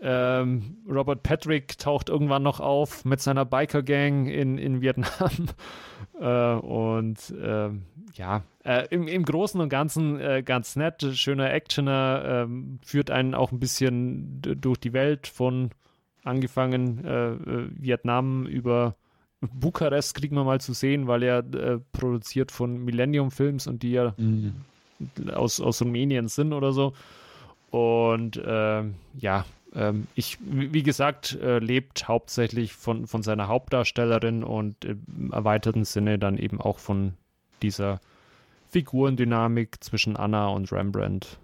[0.00, 5.48] Ähm, Robert Patrick taucht irgendwann noch auf mit seiner Biker-Gang in, in Vietnam.
[6.20, 7.70] äh, und äh,
[8.14, 13.34] ja, äh, im, im Großen und Ganzen äh, ganz nett, schöner Actioner, ähm, führt einen
[13.34, 15.70] auch ein bisschen durch die Welt von
[16.22, 18.96] angefangen äh, äh, Vietnam über
[19.40, 21.44] Bukarest kriegen wir mal zu sehen, weil er
[21.92, 24.54] produziert von Millennium Films und die ja mhm.
[25.32, 26.92] aus, aus Rumänien sind oder so.
[27.70, 34.84] Und ähm, ja, ähm, ich, wie gesagt, äh, lebt hauptsächlich von, von seiner Hauptdarstellerin und
[34.84, 37.14] im erweiterten Sinne dann eben auch von
[37.62, 38.00] dieser
[38.70, 41.38] Figurendynamik zwischen Anna und Rembrandt.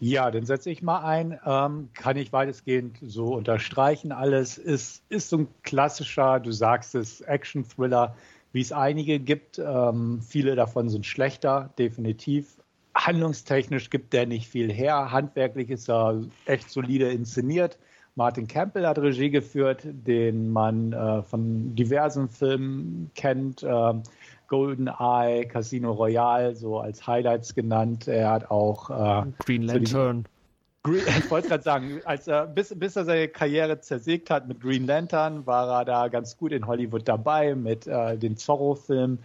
[0.00, 1.38] Ja, dann setze ich mal ein.
[1.46, 4.10] Ähm, kann ich weitestgehend so unterstreichen.
[4.10, 8.16] Alles ist, ist so ein klassischer, du sagst es, Action-Thriller,
[8.52, 9.60] wie es einige gibt.
[9.60, 12.56] Ähm, viele davon sind schlechter, definitiv
[12.94, 15.12] handlungstechnisch gibt der nicht viel her.
[15.12, 17.78] Handwerklich ist er echt solide inszeniert.
[18.14, 23.62] Martin Campbell hat Regie geführt, den man äh, von diversen Filmen kennt.
[23.62, 23.94] Äh,
[24.48, 28.06] Golden Eye, Casino Royale, so als Highlights genannt.
[28.06, 30.26] Er hat auch äh, Green Lantern.
[30.82, 34.48] So Green, ich wollte gerade sagen, als er, bis, bis er seine Karriere zersägt hat
[34.48, 39.20] mit Green Lantern, war er da ganz gut in Hollywood dabei mit äh, den Zorro-Filmen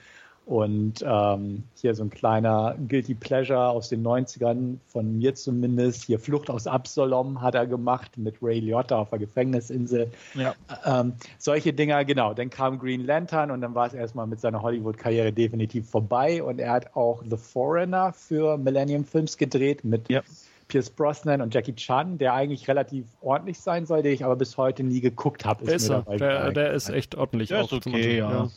[0.48, 6.06] und ähm, hier so ein kleiner Guilty Pleasure aus den 90ern, von mir zumindest.
[6.06, 10.10] Hier Flucht aus Absalom hat er gemacht mit Ray Liotta auf der Gefängnisinsel.
[10.36, 10.56] Ja.
[10.86, 12.34] Ähm, solche Dinger, genau.
[12.34, 16.42] Dann kam Green Lantern und dann war es erstmal mit seiner Hollywood-Karriere definitiv vorbei.
[16.42, 20.22] Und er hat auch The Foreigner für Millennium Films gedreht mit ja.
[20.70, 24.56] Pierce Brosnan und Jackie Chan, der eigentlich relativ ordentlich sein soll, den ich aber bis
[24.56, 25.70] heute nie geguckt habe.
[25.70, 26.04] Ist er.
[26.04, 27.50] Der, der, ist echt ordentlich.
[27.50, 28.50] Der ist okay, ja.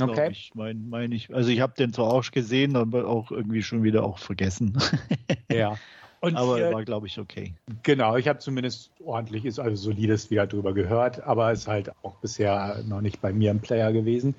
[0.00, 0.28] Okay.
[0.30, 1.34] Ich meine mein ich.
[1.34, 4.76] Also ich habe den zwar auch gesehen, aber auch irgendwie schon wieder auch vergessen.
[5.50, 5.78] ja.
[6.20, 7.54] Und aber er war, glaube ich, okay.
[7.82, 12.82] Genau, ich habe zumindest ordentliches, also solides wieder drüber gehört, aber ist halt auch bisher
[12.86, 14.34] noch nicht bei mir im Player gewesen.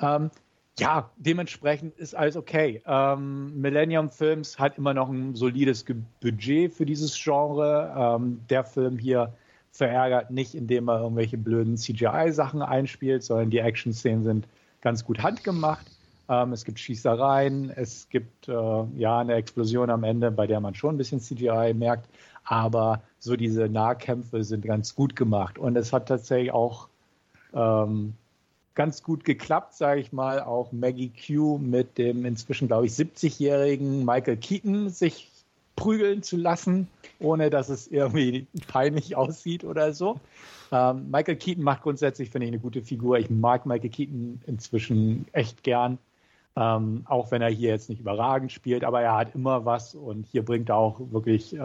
[0.00, 0.30] Ähm,
[0.78, 2.82] ja, dementsprechend ist alles okay.
[2.86, 5.84] Ähm, Millennium Films hat immer noch ein solides
[6.20, 7.94] Budget für dieses Genre.
[7.96, 9.32] Ähm, der Film hier
[9.72, 14.48] verärgert nicht, indem er irgendwelche blöden CGI-Sachen einspielt, sondern die Action-Szenen sind
[14.80, 15.86] ganz gut handgemacht.
[16.28, 18.52] Ähm, es gibt Schießereien, es gibt äh,
[18.96, 22.08] ja eine Explosion am Ende, bei der man schon ein bisschen CGI merkt,
[22.44, 26.88] aber so diese Nahkämpfe sind ganz gut gemacht und es hat tatsächlich auch
[27.52, 28.14] ähm,
[28.74, 34.04] ganz gut geklappt, sage ich mal, auch Maggie Q mit dem inzwischen, glaube ich, 70-jährigen
[34.04, 35.29] Michael Keaton sich
[35.76, 36.88] prügeln zu lassen,
[37.18, 40.20] ohne dass es irgendwie peinlich aussieht oder so.
[40.72, 43.18] Ähm, Michael Keaton macht grundsätzlich, finde ich, eine gute Figur.
[43.18, 45.98] Ich mag Michael Keaton inzwischen echt gern.
[46.56, 50.26] Ähm, auch wenn er hier jetzt nicht überragend spielt, aber er hat immer was und
[50.26, 51.58] hier bringt er auch wirklich äh,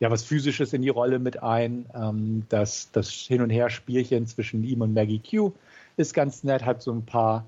[0.00, 1.86] ja, was Physisches in die Rolle mit ein.
[1.94, 5.52] Ähm, das, das Hin- und Her-Spielchen zwischen ihm und Maggie Q
[5.96, 7.46] ist ganz nett, hat so ein paar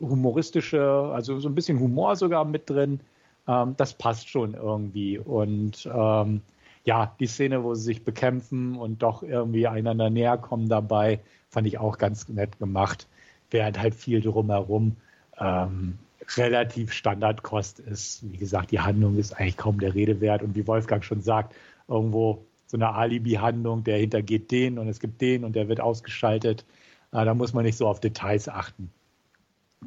[0.00, 3.00] humoristische, also so ein bisschen Humor sogar mit drin.
[3.48, 5.18] Ähm, das passt schon irgendwie.
[5.18, 6.42] Und ähm,
[6.84, 11.20] ja, die Szene, wo sie sich bekämpfen und doch irgendwie einander näher kommen dabei,
[11.50, 13.06] fand ich auch ganz nett gemacht.
[13.50, 14.96] Während halt viel drumherum
[15.38, 15.98] ähm,
[16.36, 18.30] relativ Standardkost ist.
[18.30, 20.42] Wie gesagt, die Handlung ist eigentlich kaum der Rede wert.
[20.42, 21.54] Und wie Wolfgang schon sagt,
[21.88, 26.64] irgendwo so eine Alibi-Handlung, der hintergeht den und es gibt den und der wird ausgeschaltet.
[27.12, 28.90] Äh, da muss man nicht so auf Details achten,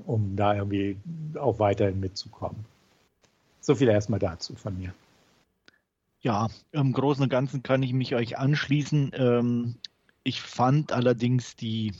[0.05, 0.97] um da irgendwie
[1.37, 2.65] auch weiterhin mitzukommen.
[3.69, 4.95] So viel erstmal dazu von mir.
[6.21, 9.11] Ja, im Großen und Ganzen kann ich mich euch anschließen.
[9.13, 9.75] Ähm,
[10.23, 11.93] ich fand allerdings die,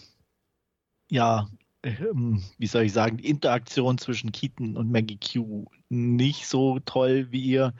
[1.11, 1.47] ja,
[1.83, 7.27] ähm, wie soll ich sagen, die Interaktion zwischen Keaton und Maggie Q nicht so toll
[7.29, 7.75] wie ihr.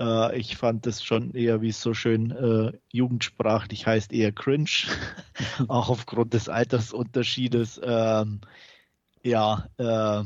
[0.00, 4.70] Äh, ich fand das schon eher, wie es so schön äh, jugendsprachlich heißt, eher cringe,
[5.68, 7.82] auch aufgrund des Altersunterschiedes.
[7.84, 8.40] Ähm,
[9.22, 10.24] ja, äh,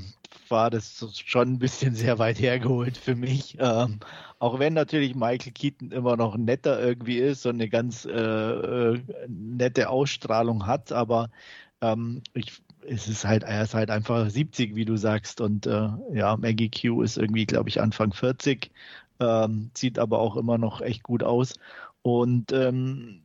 [0.51, 3.57] war das schon ein bisschen sehr weit hergeholt für mich.
[3.61, 4.01] Ähm,
[4.39, 9.01] auch wenn natürlich Michael Keaton immer noch netter irgendwie ist und eine ganz äh, äh,
[9.29, 11.31] nette Ausstrahlung hat, aber
[11.81, 15.41] ähm, ich, es ist halt, er ist halt einfach 70, wie du sagst.
[15.41, 18.71] Und äh, ja, Maggie Q ist irgendwie, glaube ich, Anfang 40,
[19.21, 21.55] ähm, sieht aber auch immer noch echt gut aus.
[22.03, 23.23] Und ähm,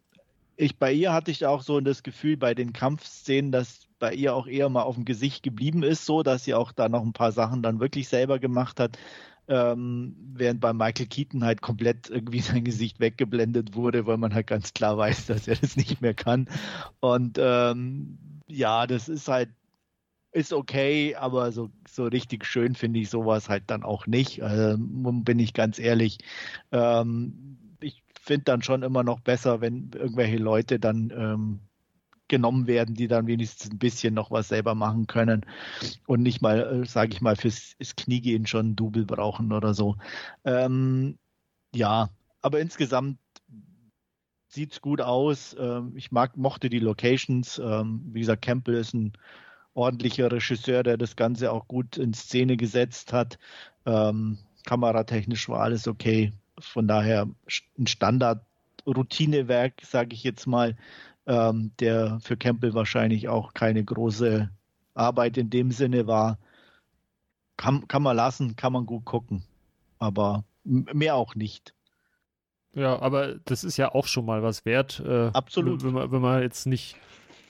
[0.57, 4.35] ich bei ihr hatte ich auch so das Gefühl bei den Kampfszenen, dass bei ihr
[4.35, 7.13] auch eher mal auf dem Gesicht geblieben ist, so dass sie auch da noch ein
[7.13, 8.97] paar Sachen dann wirklich selber gemacht hat.
[9.47, 14.47] Ähm, während bei Michael Keaton halt komplett irgendwie sein Gesicht weggeblendet wurde, weil man halt
[14.47, 16.49] ganz klar weiß, dass er das nicht mehr kann.
[16.99, 18.17] Und ähm,
[18.47, 19.49] ja, das ist halt,
[20.31, 24.43] ist okay, aber so, so richtig schön finde ich sowas halt dann auch nicht.
[24.43, 26.17] Also, bin ich ganz ehrlich.
[26.71, 31.59] Ähm, ich finde dann schon immer noch besser, wenn irgendwelche Leute dann ähm,
[32.27, 35.45] genommen werden, die dann wenigstens ein bisschen noch was selber machen können
[36.07, 39.95] und nicht mal, äh, sage ich mal, fürs Kniegehen schon ein Double brauchen oder so.
[40.43, 41.17] Ähm,
[41.73, 42.09] ja,
[42.41, 43.19] aber insgesamt
[44.47, 45.55] sieht es gut aus.
[45.59, 47.59] Ähm, ich mag, mochte die Locations.
[47.59, 49.13] Ähm, wie gesagt, Campbell ist ein
[49.73, 53.37] ordentlicher Regisseur, der das Ganze auch gut in Szene gesetzt hat.
[53.85, 56.31] Ähm, kameratechnisch war alles okay.
[56.57, 57.27] Von daher
[57.77, 60.77] ein Standard-Routinewerk, sage ich jetzt mal,
[61.27, 64.49] ähm, der für Campbell wahrscheinlich auch keine große
[64.93, 66.37] Arbeit in dem Sinne war.
[67.57, 69.43] Kann, kann man lassen, kann man gut gucken,
[69.97, 71.73] aber mehr auch nicht.
[72.73, 75.01] Ja, aber das ist ja auch schon mal was wert.
[75.05, 75.83] Äh, Absolut.
[75.83, 76.97] Wenn man, wenn man jetzt nicht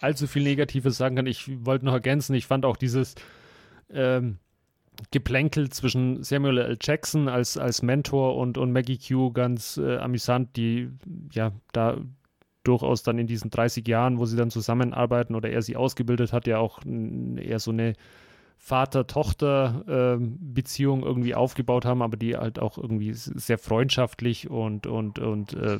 [0.02, 1.26] allzu viel Negatives sagen kann.
[1.26, 3.15] Ich wollte noch ergänzen, ich fand auch dieses
[3.89, 4.38] ähm,
[5.11, 6.77] Geplänkel zwischen Samuel L.
[6.81, 10.89] Jackson als, als Mentor und, und Maggie Q ganz äh, amüsant, die
[11.31, 11.97] ja da
[12.68, 16.48] durchaus dann in diesen 30 Jahren, wo sie dann zusammenarbeiten oder er sie ausgebildet hat,
[16.48, 17.94] ja auch eher so eine
[18.58, 25.54] Vater-Tochter-Beziehung äh, irgendwie aufgebaut haben, aber die halt auch irgendwie sehr freundschaftlich und, und, und
[25.54, 25.80] äh,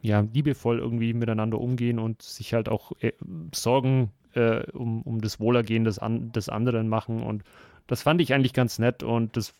[0.00, 3.12] ja, liebevoll irgendwie miteinander umgehen und sich halt auch äh,
[3.54, 7.22] Sorgen äh, um, um das Wohlergehen des, an, des anderen machen.
[7.22, 7.44] Und
[7.86, 9.54] das fand ich eigentlich ganz nett und das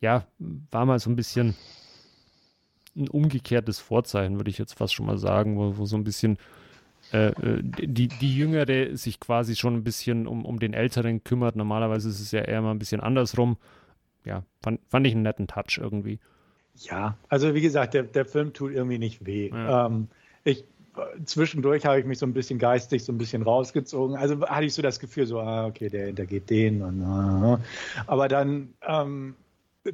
[0.00, 0.24] ja,
[0.70, 1.54] war mal so ein bisschen
[2.98, 6.38] ein umgekehrtes Vorzeichen, würde ich jetzt fast schon mal sagen, wo, wo so ein bisschen
[7.12, 11.56] äh, äh, die, die Jüngere sich quasi schon ein bisschen um, um den Älteren kümmert.
[11.56, 13.56] Normalerweise ist es ja eher mal ein bisschen andersrum.
[14.24, 16.18] Ja, fand, fand ich einen netten Touch irgendwie.
[16.76, 19.48] Ja, also wie gesagt, der, der Film tut irgendwie nicht weh.
[19.48, 19.86] Ja.
[19.86, 20.08] Ähm,
[20.44, 20.64] ich,
[21.24, 24.16] zwischendurch habe ich mich so ein bisschen geistig so ein bisschen rausgezogen.
[24.16, 26.82] Also hatte ich so das Gefühl, so, ah, okay, der hintergeht den.
[26.82, 27.58] Und, uh,
[28.06, 29.34] aber dann ähm,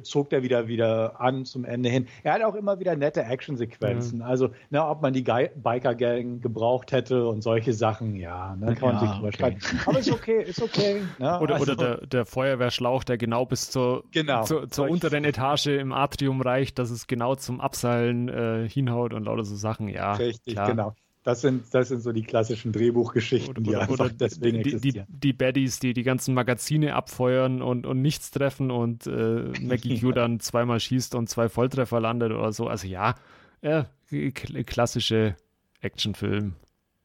[0.03, 2.07] zog der wieder wieder an zum Ende hin.
[2.23, 4.19] Er hat auch immer wieder nette Actionsequenzen.
[4.19, 4.25] Ja.
[4.25, 8.99] Also, ne, ob man die Biker-Gang gebraucht hätte und solche Sachen, ja, ne, kann man
[8.99, 9.57] sich drüber okay.
[9.85, 11.01] Aber ist okay, ist okay.
[11.19, 11.39] Ne?
[11.39, 15.67] Oder, also, oder der, der, Feuerwehrschlauch, der genau bis zur, genau, zur, zur unteren Etage
[15.67, 20.13] im Atrium reicht, dass es genau zum Abseilen äh, hinhaut und lauter so Sachen, ja.
[20.13, 20.69] Richtig, klar.
[20.69, 20.95] genau.
[21.25, 25.07] Das sind, das sind so die klassischen Drehbuchgeschichten, die oder, einfach deswegen die, existieren.
[25.09, 29.99] Die, die Baddies, die die ganzen Magazine abfeuern und, und nichts treffen und äh, Maggie
[30.01, 32.67] Q dann zweimal schießt und zwei Volltreffer landet oder so.
[32.67, 33.15] Also ja,
[33.61, 33.85] äh,
[34.31, 35.35] klassische
[35.81, 36.53] Actionfilm.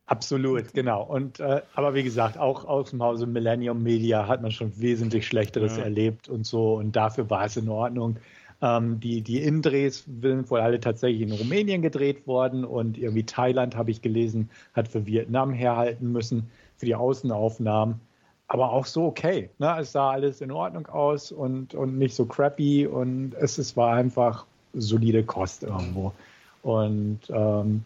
[0.04, 1.02] Absolut, genau.
[1.02, 5.26] Und äh, aber wie gesagt, auch aus dem Hause Millennium Media hat man schon wesentlich
[5.26, 5.84] Schlechteres ja.
[5.84, 6.74] erlebt und so.
[6.74, 8.18] Und dafür war es in Ordnung.
[8.62, 13.76] Ähm, die, die Indrehs sind wohl alle tatsächlich in Rumänien gedreht worden und irgendwie Thailand,
[13.76, 18.00] habe ich gelesen, hat für Vietnam herhalten müssen für die Außenaufnahmen.
[18.48, 19.48] Aber auch so okay.
[19.58, 19.76] Ne?
[19.78, 23.94] Es sah alles in Ordnung aus und, und nicht so crappy und es, es war
[23.94, 26.12] einfach solide Kost irgendwo.
[26.62, 27.84] Und ähm,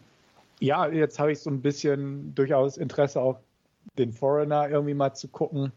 [0.59, 3.37] ja, jetzt habe ich so ein bisschen durchaus Interesse auf
[3.97, 5.71] den Foreigner irgendwie mal zu gucken.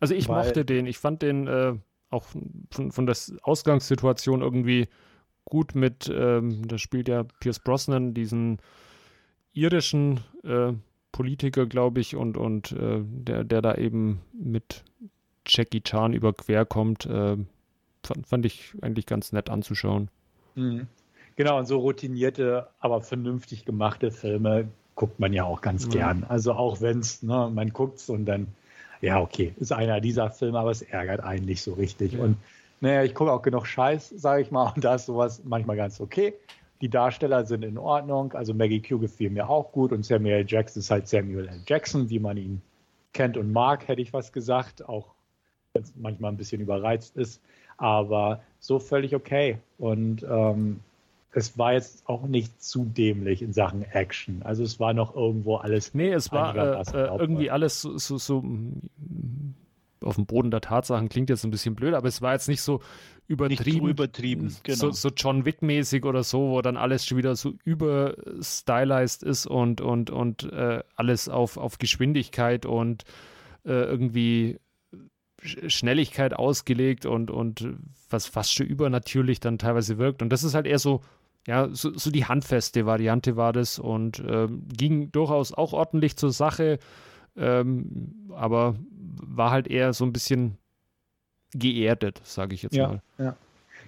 [0.00, 1.74] Also ich mochte den, ich fand den äh,
[2.12, 2.24] auch
[2.70, 4.88] von, von der Ausgangssituation irgendwie
[5.44, 8.58] gut mit, ähm, da spielt ja Pierce Brosnan diesen
[9.52, 10.72] irischen äh,
[11.10, 14.84] Politiker, glaube ich, und, und äh, der, der da eben mit
[15.46, 17.36] Jackie Chan überquer kommt, äh,
[18.02, 20.08] fand, fand, ich eigentlich ganz nett anzuschauen.
[20.54, 20.86] Mhm.
[21.36, 26.24] Genau, und so routinierte, aber vernünftig gemachte Filme guckt man ja auch ganz gern.
[26.24, 28.48] Also auch wenn es, ne, man guckt es und dann
[29.02, 32.12] ja, okay, ist einer dieser Filme, aber es ärgert einen nicht so richtig.
[32.12, 32.20] Ja.
[32.22, 32.36] Und
[32.80, 36.00] naja, ich gucke auch genug Scheiß, sage ich mal, und da ist sowas manchmal ganz
[36.00, 36.34] okay.
[36.80, 40.44] Die Darsteller sind in Ordnung, also Maggie Q gefiel mir auch gut und Samuel L.
[40.48, 41.60] Jackson ist halt Samuel L.
[41.66, 42.62] Jackson, wie man ihn
[43.12, 45.14] kennt und mag, hätte ich was gesagt, auch
[45.74, 47.40] wenn es manchmal ein bisschen überreizt ist,
[47.76, 49.58] aber so völlig okay.
[49.78, 50.80] Und ähm,
[51.32, 54.42] es war jetzt auch nicht zu dämlich in Sachen Action.
[54.42, 55.94] Also es war noch irgendwo alles.
[55.94, 59.54] Nee, es war äh, äh, irgendwie alles so, so, so, mm,
[60.02, 62.60] auf dem Boden der Tatsachen klingt jetzt ein bisschen blöd, aber es war jetzt nicht
[62.60, 62.80] so
[63.28, 63.86] übertrieben.
[63.86, 64.76] Nicht übertrieben, genau.
[64.76, 69.80] So, so John Wick-mäßig oder so, wo dann alles schon wieder so überstylized ist und,
[69.80, 73.04] und, und äh, alles auf, auf Geschwindigkeit und
[73.64, 74.58] äh, irgendwie
[75.42, 77.66] Schnelligkeit ausgelegt und, und
[78.10, 80.20] was fast schon übernatürlich dann teilweise wirkt.
[80.20, 81.00] Und das ist halt eher so,
[81.46, 86.32] ja, so, so die handfeste Variante war das und äh, ging durchaus auch ordentlich zur
[86.32, 86.78] Sache,
[87.36, 88.76] ähm, aber
[89.24, 90.58] war halt eher so ein bisschen
[91.52, 93.02] geerdet, sage ich jetzt ja, mal.
[93.18, 93.36] Ja.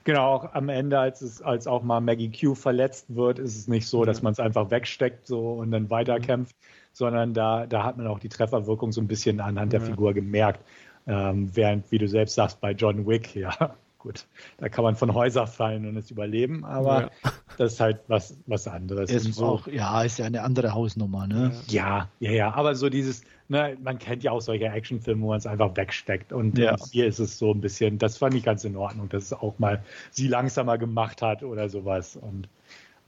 [0.05, 3.68] Genau, auch am Ende, als es, als auch mal Maggie Q verletzt wird, ist es
[3.68, 6.66] nicht so, dass man es einfach wegsteckt so und dann weiterkämpft, mhm.
[6.93, 10.60] sondern da, da hat man auch die Trefferwirkung so ein bisschen anhand der Figur gemerkt.
[11.06, 14.26] Ähm, während, wie du selbst sagst, bei John Wick, ja, gut,
[14.59, 17.32] da kann man von Häuser fallen und es überleben, aber ja.
[17.56, 19.10] das ist halt was, was anderes.
[19.10, 21.52] Ist so, auch, ja, ist ja eine andere Hausnummer, ne?
[21.68, 25.39] Ja, ja, ja, aber so dieses, ne, man kennt ja auch solche Actionfilme, wo man
[25.39, 26.72] es einfach wegsteckt und, ja.
[26.72, 29.32] und hier ist es so ein bisschen, das fand ich ganz in Ordnung, dass es
[29.32, 32.47] auch mal sie langsamer gemacht hat oder sowas und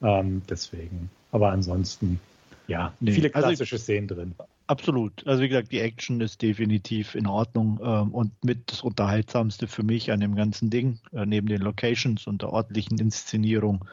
[0.01, 2.20] ähm, deswegen, aber ansonsten,
[2.68, 3.12] ja, nee.
[3.12, 4.35] viele also klassische also, Szenen drin.
[4.68, 5.24] Absolut.
[5.26, 9.84] Also wie gesagt, die Action ist definitiv in Ordnung ähm, und mit das Unterhaltsamste für
[9.84, 13.84] mich an dem ganzen Ding, äh, neben den Locations und der ordentlichen Inszenierung.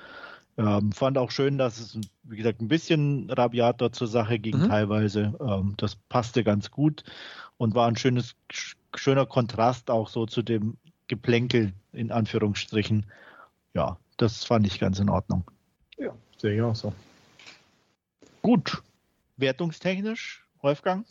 [0.57, 4.67] Ähm, fand auch schön, dass es, wie gesagt, ein bisschen rabiater zur Sache ging mhm.
[4.69, 5.33] teilweise.
[5.39, 7.03] Ähm, das passte ganz gut
[7.57, 8.35] und war ein schönes,
[8.95, 10.77] schöner Kontrast auch so zu dem
[11.07, 13.05] Geplänkel in Anführungsstrichen.
[13.75, 15.43] Ja, das fand ich ganz in Ordnung.
[15.97, 16.93] Ja, sehe ich auch so.
[18.41, 18.81] Gut.
[19.37, 21.05] Wertungstechnisch Wolfgang?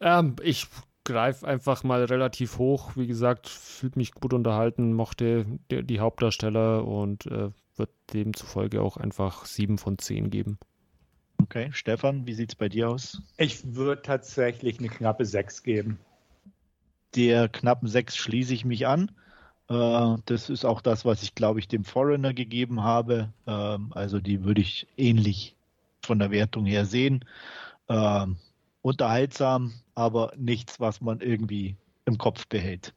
[0.00, 0.66] Ähm, ich
[1.04, 2.92] greife einfach mal relativ hoch.
[2.96, 8.96] Wie gesagt, fühlt mich gut unterhalten, mochte die, die Hauptdarsteller und äh, wird demzufolge auch
[8.96, 10.58] einfach 7 von 10 geben.
[11.40, 13.22] Okay, Stefan, wie sieht es bei dir aus?
[13.36, 15.98] Ich würde tatsächlich eine knappe 6 geben.
[17.14, 19.12] Der knappen 6 schließe ich mich an.
[19.70, 23.32] Äh, das ist auch das, was ich, glaube ich, dem Foreigner gegeben habe.
[23.46, 25.54] Ähm, also die würde ich ähnlich
[26.02, 27.24] von der Wertung her sehen.
[27.88, 28.36] Ähm,
[28.82, 32.94] unterhaltsam, aber nichts, was man irgendwie im Kopf behält.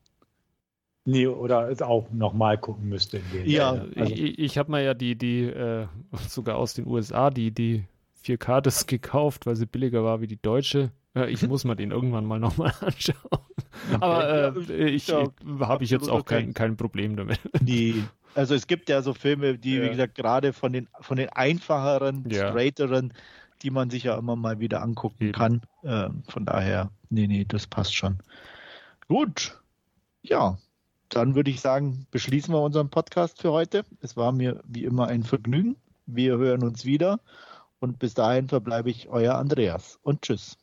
[1.03, 3.21] Nee, oder es auch nochmal gucken müsste.
[3.43, 4.13] ja, also.
[4.13, 5.87] ich, ich habe mir ja die, die äh,
[6.27, 7.85] sogar aus den USA, die, die
[8.23, 10.91] 4K-Disc gekauft, weil sie billiger war wie die deutsche.
[11.13, 13.17] Ja, ich muss mir den irgendwann mal nochmal anschauen.
[13.31, 13.97] Okay.
[13.99, 15.27] Aber äh, ich, ja,
[15.59, 16.35] habe ich jetzt auch okay.
[16.35, 17.39] kein, kein Problem damit.
[17.59, 18.03] Die,
[18.33, 19.83] also es gibt ja so Filme, die, ja.
[19.83, 23.13] wie gesagt, gerade von den, von den einfacheren, straighteren
[23.61, 25.31] die man sich ja immer mal wieder angucken mhm.
[25.31, 25.61] kann.
[25.83, 28.19] Äh, von daher, nee, nee, das passt schon.
[29.07, 29.59] Gut.
[30.23, 30.57] Ja,
[31.09, 33.83] dann würde ich sagen, beschließen wir unseren Podcast für heute.
[34.01, 35.75] Es war mir wie immer ein Vergnügen.
[36.05, 37.19] Wir hören uns wieder
[37.79, 40.57] und bis dahin verbleibe ich euer Andreas und tschüss.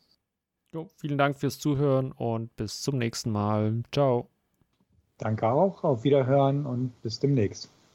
[0.73, 3.83] Jo, vielen Dank fürs Zuhören und bis zum nächsten Mal.
[3.91, 4.29] Ciao.
[5.17, 7.69] Danke auch, auf Wiederhören und bis demnächst.